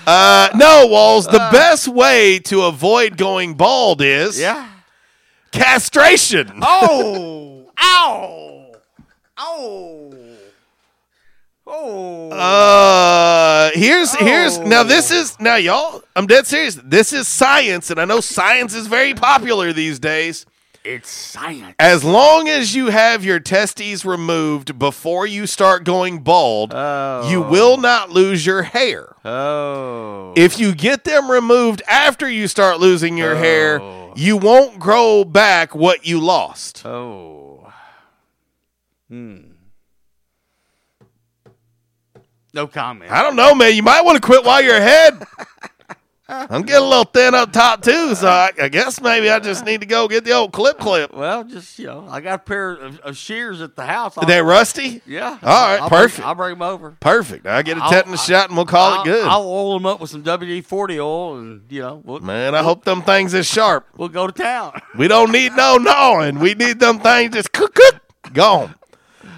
[0.06, 1.26] Uh, no, Walls.
[1.26, 4.66] The best way to avoid going bald is Yeah.
[5.52, 6.60] castration.
[6.62, 8.72] Oh, ow,
[9.36, 10.14] oh,
[11.66, 12.30] oh.
[12.30, 16.02] Uh, here's here's now this is now y'all.
[16.16, 16.76] I'm dead serious.
[16.82, 20.46] This is science, and I know science is very popular these days.
[20.88, 21.74] It's science.
[21.78, 26.72] As long as you have your testes removed before you start going bald,
[27.30, 29.14] you will not lose your hair.
[29.22, 30.32] Oh.
[30.34, 33.82] If you get them removed after you start losing your hair,
[34.16, 36.86] you won't grow back what you lost.
[36.86, 37.70] Oh.
[39.10, 39.40] Hmm.
[42.54, 43.12] No comment.
[43.12, 43.74] I don't know, man.
[43.74, 45.22] You might want to quit while you're ahead.
[46.30, 49.64] I'm getting a little thin up top too, so I, I guess maybe I just
[49.64, 51.14] need to go get the old clip clip.
[51.14, 54.18] Well, just you know, I got a pair of, of shears at the house.
[54.18, 55.00] Are they rusty?
[55.06, 55.30] Yeah.
[55.30, 56.26] All right, I'll bring- perfect.
[56.26, 56.96] I'll bring them over.
[57.00, 57.46] Perfect.
[57.46, 59.26] I get a I'll- tetanus shot and we'll call I'll- it good.
[59.26, 62.62] I'll oil them up with some WD forty oil, and you know, we'll, Man, I
[62.62, 63.86] hope them things is sharp.
[63.96, 64.78] we'll go to town.
[64.98, 66.40] We don't need no gnawing.
[66.40, 68.00] We need them things just cook cook
[68.34, 68.74] gone.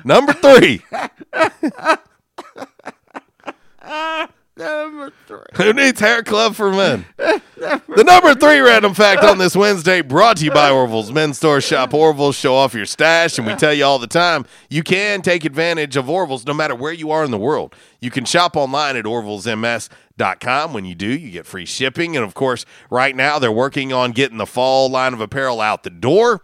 [0.04, 0.82] Number three.
[4.60, 5.38] Number three.
[5.54, 7.06] Who needs hair club for men?
[7.60, 11.60] The number three random fact on this Wednesday brought to you by Orville's Men's Store.
[11.60, 15.20] Shop Orville's, show off your stash, and we tell you all the time you can
[15.20, 17.74] take advantage of Orville's no matter where you are in the world.
[18.00, 20.72] You can shop online at orvillesms.com.
[20.72, 22.16] When you do, you get free shipping.
[22.16, 25.82] And of course, right now they're working on getting the fall line of apparel out
[25.82, 26.40] the door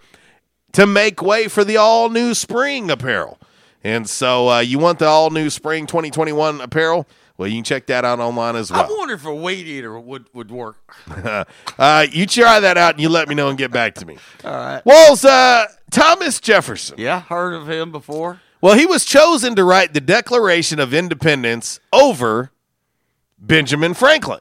[0.72, 3.38] to make way for the all new spring apparel.
[3.82, 7.06] And so uh, you want the all new spring 2021 apparel?
[7.39, 8.85] Well, you can check that out online as well.
[8.85, 10.79] I wonder if a weight eater would would work.
[11.79, 14.17] uh, you try that out and you let me know and get back to me.
[14.45, 14.83] All right.
[14.87, 16.97] Walls, uh, Thomas Jefferson.
[16.99, 18.41] Yeah, heard of him before.
[18.63, 22.53] Well, he was chosen to write the Declaration of Independence over
[23.39, 24.41] Benjamin Franklin.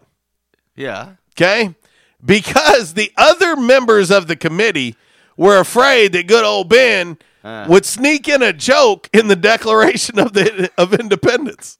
[0.76, 1.16] Yeah.
[1.34, 1.76] Okay?
[2.24, 4.96] Because the other members of the committee
[5.38, 7.66] were afraid that good old Ben Uh.
[7.70, 11.78] would sneak in a joke in the Declaration of the of Independence.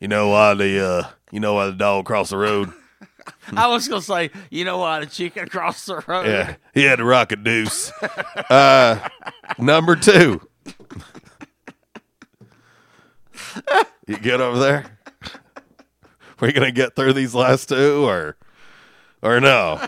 [0.00, 2.72] You know why the uh, you know why the dog crossed the road?
[3.56, 6.26] I was gonna say, you know why the chicken crossed the road?
[6.26, 7.92] Yeah, he had to rock a deuce.
[8.50, 8.98] Uh,
[9.58, 10.40] number two.
[14.06, 14.98] You get over there?
[16.40, 18.36] We're gonna get through these last two, or
[19.22, 19.86] or no?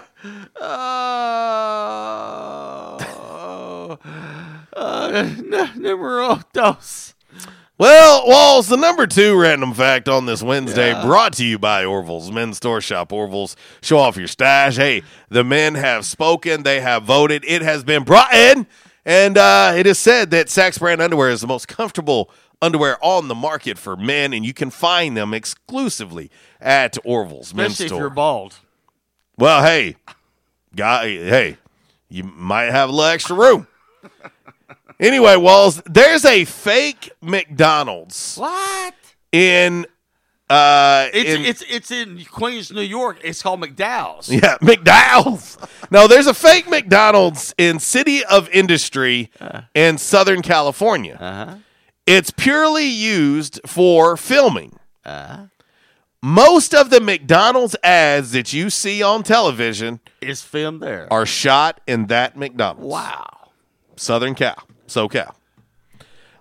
[3.14, 3.98] Oh,
[4.76, 7.14] uh, n- numero dos.
[7.78, 11.04] Well, Walls, the number two random fact on this Wednesday Yeah.
[11.04, 13.12] brought to you by Orville's Men's Store Shop.
[13.12, 14.76] Orville's, show off your stash.
[14.76, 17.44] Hey, the men have spoken, they have voted.
[17.46, 18.66] It has been brought in,
[19.04, 22.30] and uh, it is said that SAXX brand underwear is the most comfortable
[22.60, 26.30] underwear on the market for men, and you can find them exclusively
[26.60, 27.86] at Orville's Men's Store.
[27.86, 28.56] Especially if you're bald.
[29.38, 29.96] Well, hey,
[30.76, 31.56] guy, hey,
[32.08, 33.66] you might have a little extra room.
[35.00, 38.94] Anyway, Walls, there's a fake McDonald's What?
[39.32, 39.86] in
[40.50, 43.18] uh It's in, it's it's in Queens, New York.
[43.24, 44.28] It's called McDowell's.
[44.28, 45.56] yeah, McDowell's.
[45.90, 49.30] no, there's a fake McDonald's in City of Industry
[49.74, 51.16] in Southern California.
[51.20, 51.56] Uh-huh.
[52.06, 54.78] It's purely used for filming.
[55.04, 55.44] Uh-huh.
[56.24, 61.12] Most of the McDonald's ads that you see on television It's filmed there.
[61.12, 62.86] are shot in that McDonald's.
[62.86, 63.50] Wow.
[63.96, 64.56] Southern Cal,
[64.94, 65.34] SoCal.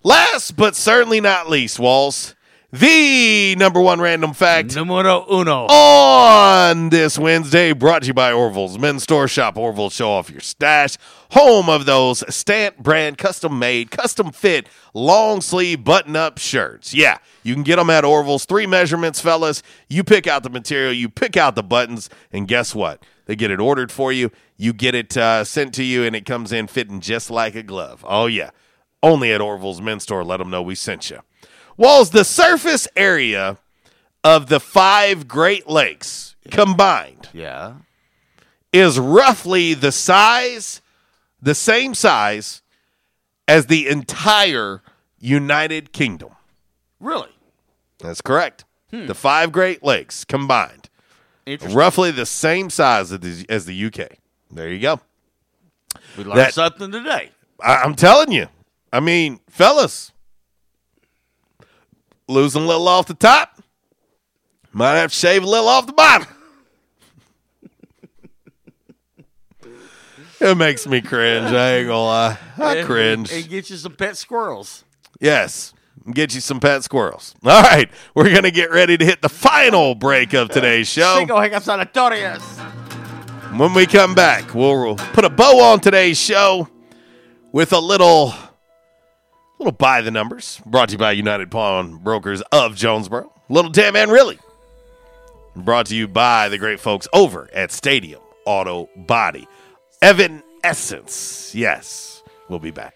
[0.03, 2.33] Last but certainly not least, Walls,
[2.71, 5.67] the number one random fact Numero uno.
[5.67, 9.57] on this Wednesday, brought to you by Orville's Men's Store Shop.
[9.57, 10.97] Orville, show off your stash.
[11.31, 16.93] Home of those Stantt brand, custom made, custom fit, long sleeve button up shirts.
[16.93, 18.45] Yeah, you can get them at Orville's.
[18.45, 19.61] Three measurements, fellas.
[19.87, 23.03] You pick out the material, you pick out the buttons, and guess what?
[23.31, 24.29] They get it ordered for you.
[24.57, 27.63] You get it uh, sent to you, and it comes in fitting just like a
[27.63, 28.03] glove.
[28.05, 28.49] Oh, yeah.
[29.01, 30.21] Only at Orville's Men's Store.
[30.25, 31.19] Let them know we sent you.
[31.77, 33.57] Walls, the surface area
[34.21, 37.75] of the five Great Lakes combined Yeah.
[38.73, 40.81] is roughly the size,
[41.41, 42.61] the same size
[43.47, 44.81] as the entire
[45.21, 46.31] United Kingdom.
[46.99, 47.31] Really?
[47.99, 48.65] That's correct.
[48.89, 50.80] The five Great Lakes combined.
[51.71, 54.17] Roughly the same size as the, as the UK.
[54.51, 54.99] There you go.
[56.17, 57.31] We learned That- something today.
[57.61, 58.47] I, I'm telling you.
[58.93, 60.11] I mean, fellas,
[62.27, 63.61] losing a little off the top,
[64.73, 66.27] might have to shave a little off the bottom.
[70.39, 71.51] it makes me cringe.
[71.51, 72.37] I ain't gonna lie.
[72.57, 73.31] I And- cringe.
[73.31, 74.83] And get you some pet squirrels.
[75.19, 75.73] Yes.
[76.09, 77.35] Get you some pet squirrels.
[77.43, 77.89] All right.
[78.15, 81.15] We're going to get ready to hit the final break of today's show.
[83.55, 86.67] When we come back, we'll put a bow on today's show
[87.51, 88.33] with a little
[89.59, 93.31] little by the numbers brought to you by United Pawn Brokers of Jonesboro.
[93.49, 94.39] Little damn and really
[95.55, 99.47] brought to you by the great folks over at Stadium Auto Body.
[100.01, 101.53] Evan Essence.
[101.53, 102.95] Yes, we'll be back.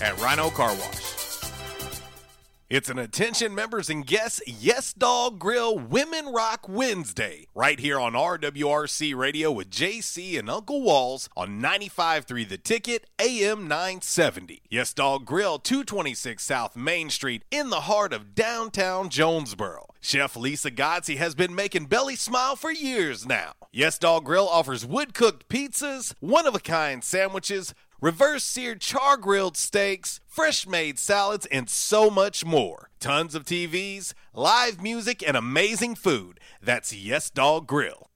[0.00, 1.14] at Rhino Car Wash.
[2.70, 8.14] It's an attention members and guests Yes Dog Grill Women Rock Wednesday right here on
[8.14, 14.62] RWRC Radio with JC and Uncle Walls on 95.3 The Ticket AM 970.
[14.70, 19.86] Yes Dog Grill 226 South Main Street in the heart of downtown Jonesboro.
[20.00, 23.52] Chef Lisa Godsey has been making Belly smile for years now.
[23.72, 27.74] Yes Dog Grill offers wood cooked pizzas, one of a kind sandwiches,
[28.04, 32.90] reverse seared char grilled steaks, fresh made salads, and so much more.
[33.00, 36.38] Tons of TVs, live music, and amazing food.
[36.60, 38.10] That's Yes Dog Grill.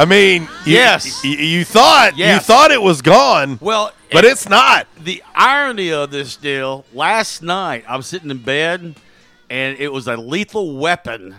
[0.00, 1.22] I mean, you- Yes.
[1.24, 3.58] y- you, thought you thought it was gone.
[3.60, 4.86] Well, but it's not.
[4.98, 8.94] The irony of this deal, last night I was sitting in bed
[9.50, 11.36] and it was a lethal weapon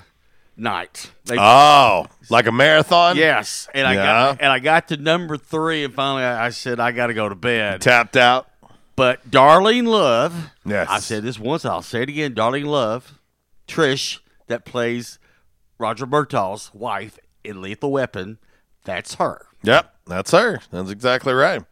[0.57, 1.11] night.
[1.25, 3.15] They- Oh, like a marathon?
[3.15, 3.67] Yes.
[3.73, 4.03] And I Yeah.
[4.03, 7.29] got and I got to number three and finally I, I said I gotta go
[7.29, 7.81] to bed.
[7.81, 8.47] Tapped out.
[8.97, 10.87] But Darlene Love, Yes.
[10.91, 12.35] I said this once, I'll say it again.
[12.35, 13.13] Darlene Love,
[13.69, 15.17] Trish, that plays
[15.77, 18.37] Roger Murtaugh's wife in Lethal Weapon,
[18.83, 19.45] that's her.
[19.63, 20.61] Yep, that's her.
[20.71, 21.63] That's exactly right.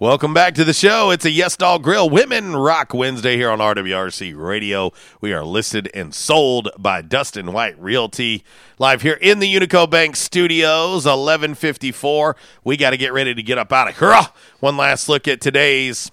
[0.00, 1.10] Welcome back to the show.
[1.10, 4.92] It's a Yes Dog Grill Women Rock Wednesday here on RWRC Radio.
[5.20, 8.42] We are listed and sold by Dustin White Realty.
[8.78, 12.34] Live here in the Unico Bank Studios, 1154.
[12.64, 14.12] We got to get ready to get up out of here.
[14.14, 16.10] Ah, one last look at today's,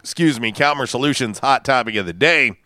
[0.00, 2.58] excuse me, Calmer Solutions hot topic of the day.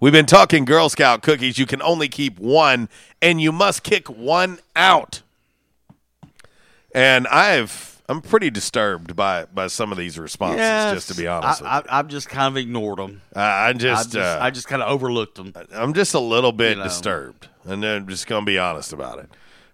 [0.00, 1.58] We've been talking Girl Scout cookies.
[1.58, 2.88] You can only keep one,
[3.20, 5.22] and you must kick one out.
[6.98, 10.58] And I've I'm pretty disturbed by by some of these responses.
[10.58, 10.94] Yes.
[10.94, 13.20] just to be honest, I, I, I've just kind of ignored them.
[13.36, 15.52] I, I just, I just, uh, I just kind of overlooked them.
[15.72, 16.84] I'm just a little bit You know.
[16.84, 19.30] disturbed, and I'm just gonna be honest about it.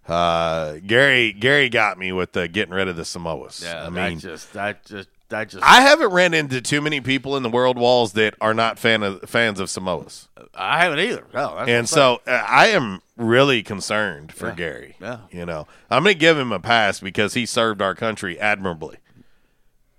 [0.06, 3.62] Uh, Gary Gary got me with the getting rid of the Samoas.
[3.62, 5.64] Yeah, I mean, that just, that just, that just.
[5.64, 9.02] I haven't ran into too many people in the world walls that are not fan
[9.02, 10.28] of fans of Samoas.
[10.54, 11.24] I haven't either.
[11.32, 14.54] No, and so uh, I am really concerned for Yeah.
[14.54, 14.96] Gary.
[15.00, 15.18] Yeah.
[15.30, 18.96] You know, I'm going to give him a pass because he served our country admirably.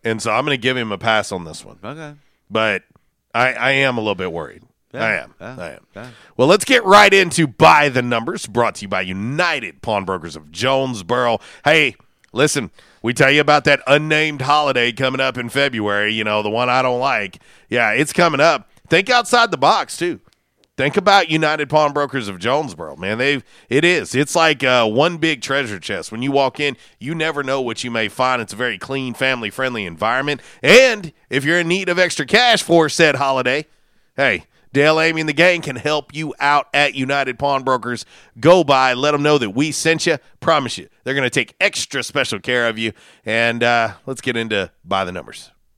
[0.04, 1.80] And so I'm going to give him a pass on this one.
[1.84, 2.14] Okay.
[2.50, 2.84] But
[3.34, 4.64] I, I am a little bit worried.
[4.94, 5.04] Yeah.
[5.04, 5.34] I am.
[5.42, 5.56] Yeah.
[5.60, 5.88] I am.
[5.96, 6.10] Yeah.
[6.38, 10.52] Well, let's get right into Buy the Numbers, brought to you by United Pawnbrokers of
[10.52, 11.40] Jonesboro.
[11.66, 11.96] Hey,
[12.34, 12.72] listen,
[13.02, 16.70] we tell you about that unnamed holiday coming up in February, you know, the one
[16.70, 17.40] I don't like.
[17.70, 18.70] Yeah, it's coming up.
[18.88, 20.22] Think outside the box, too.
[20.78, 23.18] Think about United Pawnbrokers of Jonesboro, man.
[23.18, 24.14] They've it is.
[24.14, 26.12] It's like uh, one big treasure chest.
[26.12, 28.42] When you walk in, you never know what you may find.
[28.42, 30.42] It's a very clean, family friendly environment.
[30.62, 33.68] And if you're in need of extra cash for said holiday,
[34.18, 38.06] hey, Dale, Amy, and the gang can help you out at United Pawnbrokers.
[38.38, 40.18] Go by, let them know that we sent you.
[40.42, 42.92] Promise you, they're going to take extra special care of you.
[43.24, 45.52] And uh, let's get into by the numbers.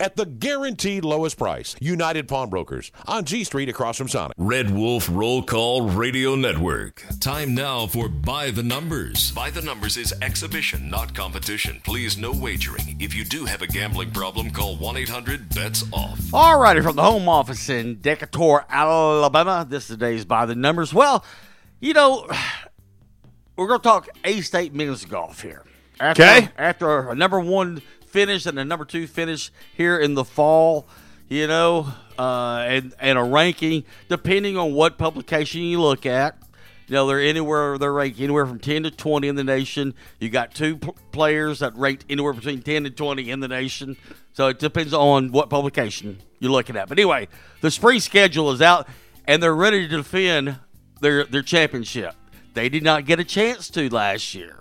[0.00, 1.76] at the guaranteed lowest price.
[1.80, 4.34] United Pawnbrokers on G Street across from Sonic.
[4.38, 7.04] Red Wolf Roll Call Radio Network.
[7.20, 9.32] Time now for By the Numbers.
[9.32, 11.80] By the Numbers is exhibition, not competition.
[11.84, 12.96] Please, no wagering.
[13.00, 16.34] If you do have a gambling problem, call 1 800 BETS OFF.
[16.34, 20.92] All righty, from the home office in Decatur, Alabama, this is today's By the Numbers.
[20.92, 21.24] Well,
[21.80, 22.26] you know,
[23.56, 25.64] we're going to talk A State men's golf here.
[26.00, 26.48] After, Okay.
[26.58, 27.80] After a number one
[28.14, 30.86] finish and a number two finish here in the fall,
[31.28, 36.38] you know, uh, and, and a ranking, depending on what publication you look at.
[36.86, 39.94] You know, they're anywhere, they're ranked anywhere from 10 to 20 in the nation.
[40.20, 43.96] You got two p- players that rate anywhere between 10 and 20 in the nation.
[44.32, 46.88] So it depends on what publication you're looking at.
[46.88, 47.26] But anyway,
[47.62, 48.86] the spring schedule is out
[49.26, 50.56] and they're ready to defend
[51.00, 52.14] their, their championship.
[52.52, 54.60] They did not get a chance to last year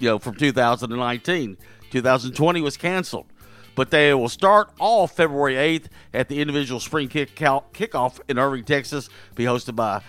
[0.00, 1.56] you know, from 2019.
[1.90, 3.26] 2020 was canceled.
[3.74, 8.64] But they will start all February 8th at the individual spring kick kickoff in Irving,
[8.64, 10.02] Texas, be hosted by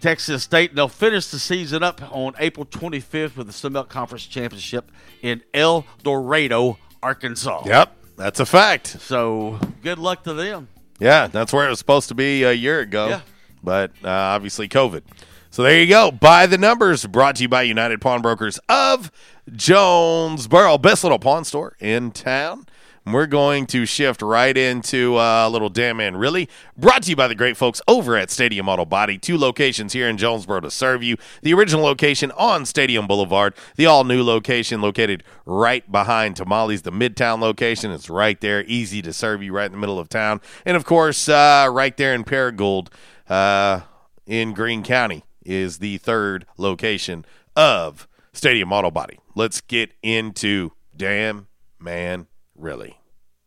[0.00, 0.70] Texas State.
[0.70, 4.90] And they'll finish the season up on April 25th with the Sunbelt Conference Championship
[5.22, 7.64] in El Dorado, Arkansas.
[7.66, 8.86] Yep, that's a fact.
[8.86, 10.68] So good luck to them.
[11.00, 13.08] Yeah, that's where it was supposed to be a year ago.
[13.08, 13.20] Yeah.
[13.62, 15.02] But uh, obviously, COVID.
[15.50, 16.12] So there you go.
[16.12, 19.10] By the numbers, brought to you by United Pawnbrokers of
[19.52, 22.66] Jonesboro, best little pawn store in town.
[23.04, 27.10] And We're going to shift right into uh, a little damn man really brought to
[27.10, 29.16] you by the great folks over at Stadium Auto Body.
[29.16, 31.16] Two locations here in Jonesboro to serve you.
[31.40, 36.92] The original location on Stadium Boulevard, the all new location located right behind Tamales, the
[36.92, 37.90] Midtown location.
[37.90, 40.42] It's right there, easy to serve you right in the middle of town.
[40.66, 42.88] And of course, uh, right there in Paragould
[43.30, 43.80] uh,
[44.26, 47.24] in Greene County is the third location
[47.56, 49.18] of Stadium Auto Body.
[49.40, 51.46] Let's get into damn
[51.78, 52.98] man really.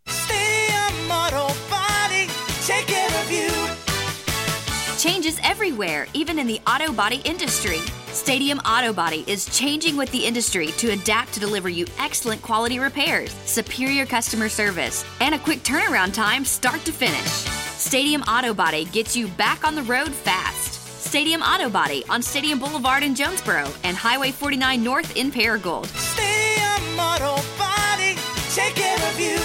[0.08, 2.26] Stadium Auto Body,
[2.66, 3.52] take care of you.
[4.98, 7.78] Changes everywhere, even in the auto body industry.
[8.08, 12.80] Stadium Auto Body is changing with the industry to adapt to deliver you excellent quality
[12.80, 17.30] repairs, superior customer service, and a quick turnaround time start to finish.
[17.78, 20.73] Stadium Auto Body gets you back on the road fast.
[21.04, 25.86] Stadium Auto Body on Stadium Boulevard in Jonesboro and Highway 49 North in Paragould.
[25.88, 28.16] Stadium Auto Body,
[28.54, 29.40] take care of you.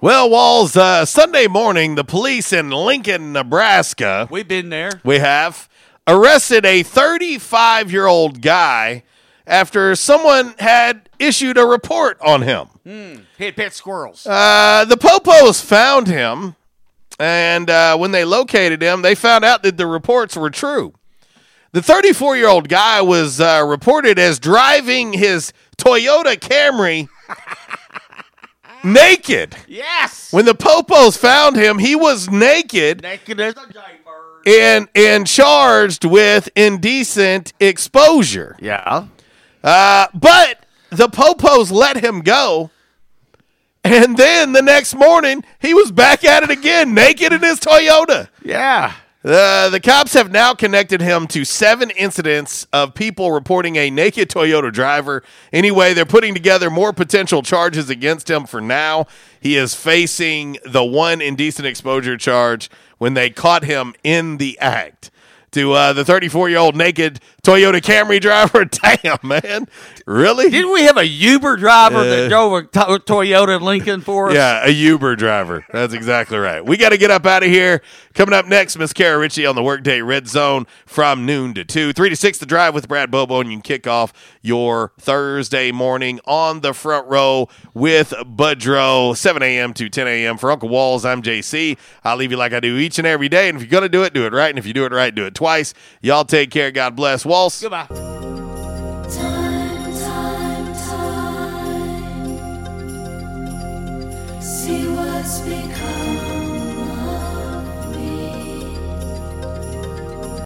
[0.00, 5.00] Well, Walls, uh, Sunday morning, the police in Lincoln, Nebraska, We've been there.
[5.04, 5.68] we have
[6.08, 9.04] arrested a 35 year old guy
[9.46, 12.66] after someone had issued a report on him.
[12.84, 13.14] Hmm.
[13.38, 14.26] Hit pet squirrels.
[14.26, 16.56] Uh, the Popos found him,
[17.20, 20.94] and uh, when they located him, they found out that the reports were true.
[21.72, 27.08] The 34 year old guy was uh, reported as driving his Toyota Camry
[28.84, 29.56] naked.
[29.66, 30.32] Yes.
[30.32, 34.46] When the Popos found him, he was naked Naked as a jaybird.
[34.46, 38.56] and and charged with indecent exposure.
[38.60, 39.06] Yeah.
[39.64, 42.70] Uh, but the Popos let him go.
[43.84, 48.28] And then the next morning, he was back at it again, naked in his Toyota.
[48.44, 48.92] Yeah.
[49.24, 54.28] Uh, the cops have now connected him to seven incidents of people reporting a naked
[54.28, 55.22] Toyota driver.
[55.52, 59.06] Anyway, they're putting together more potential charges against him for now.
[59.40, 62.68] He is facing the one indecent exposure charge
[62.98, 65.10] when they caught him in the act.
[65.52, 68.64] To uh, the 34 year old naked Toyota Camry driver.
[68.64, 69.68] Damn, man.
[70.06, 70.50] Really?
[70.50, 74.34] Didn't we have a Uber driver Uh, that drove a to- Toyota Lincoln for us?
[74.34, 75.64] Yeah, a Uber driver.
[75.72, 76.64] That's exactly right.
[76.64, 77.82] We got to get up out of here.
[78.14, 81.92] Coming up next, Miss Kara Ritchie on the Workday Red Zone from noon to 2.
[81.92, 84.12] 3 to 6, the drive with Brad Bobo, and you can kick off
[84.42, 89.72] your Thursday morning on the front row with Budrow, 7 a.m.
[89.74, 90.36] to 10 a.m.
[90.36, 91.78] For Uncle Walls, I'm JC.
[92.04, 93.48] I'll leave you like I do each and every day.
[93.48, 94.50] And if you're going to do it, do it right.
[94.50, 95.72] And if you do it right, do it twice.
[96.02, 96.70] Y'all take care.
[96.70, 97.24] God bless.
[97.24, 97.60] Walls.
[97.62, 98.11] Goodbye.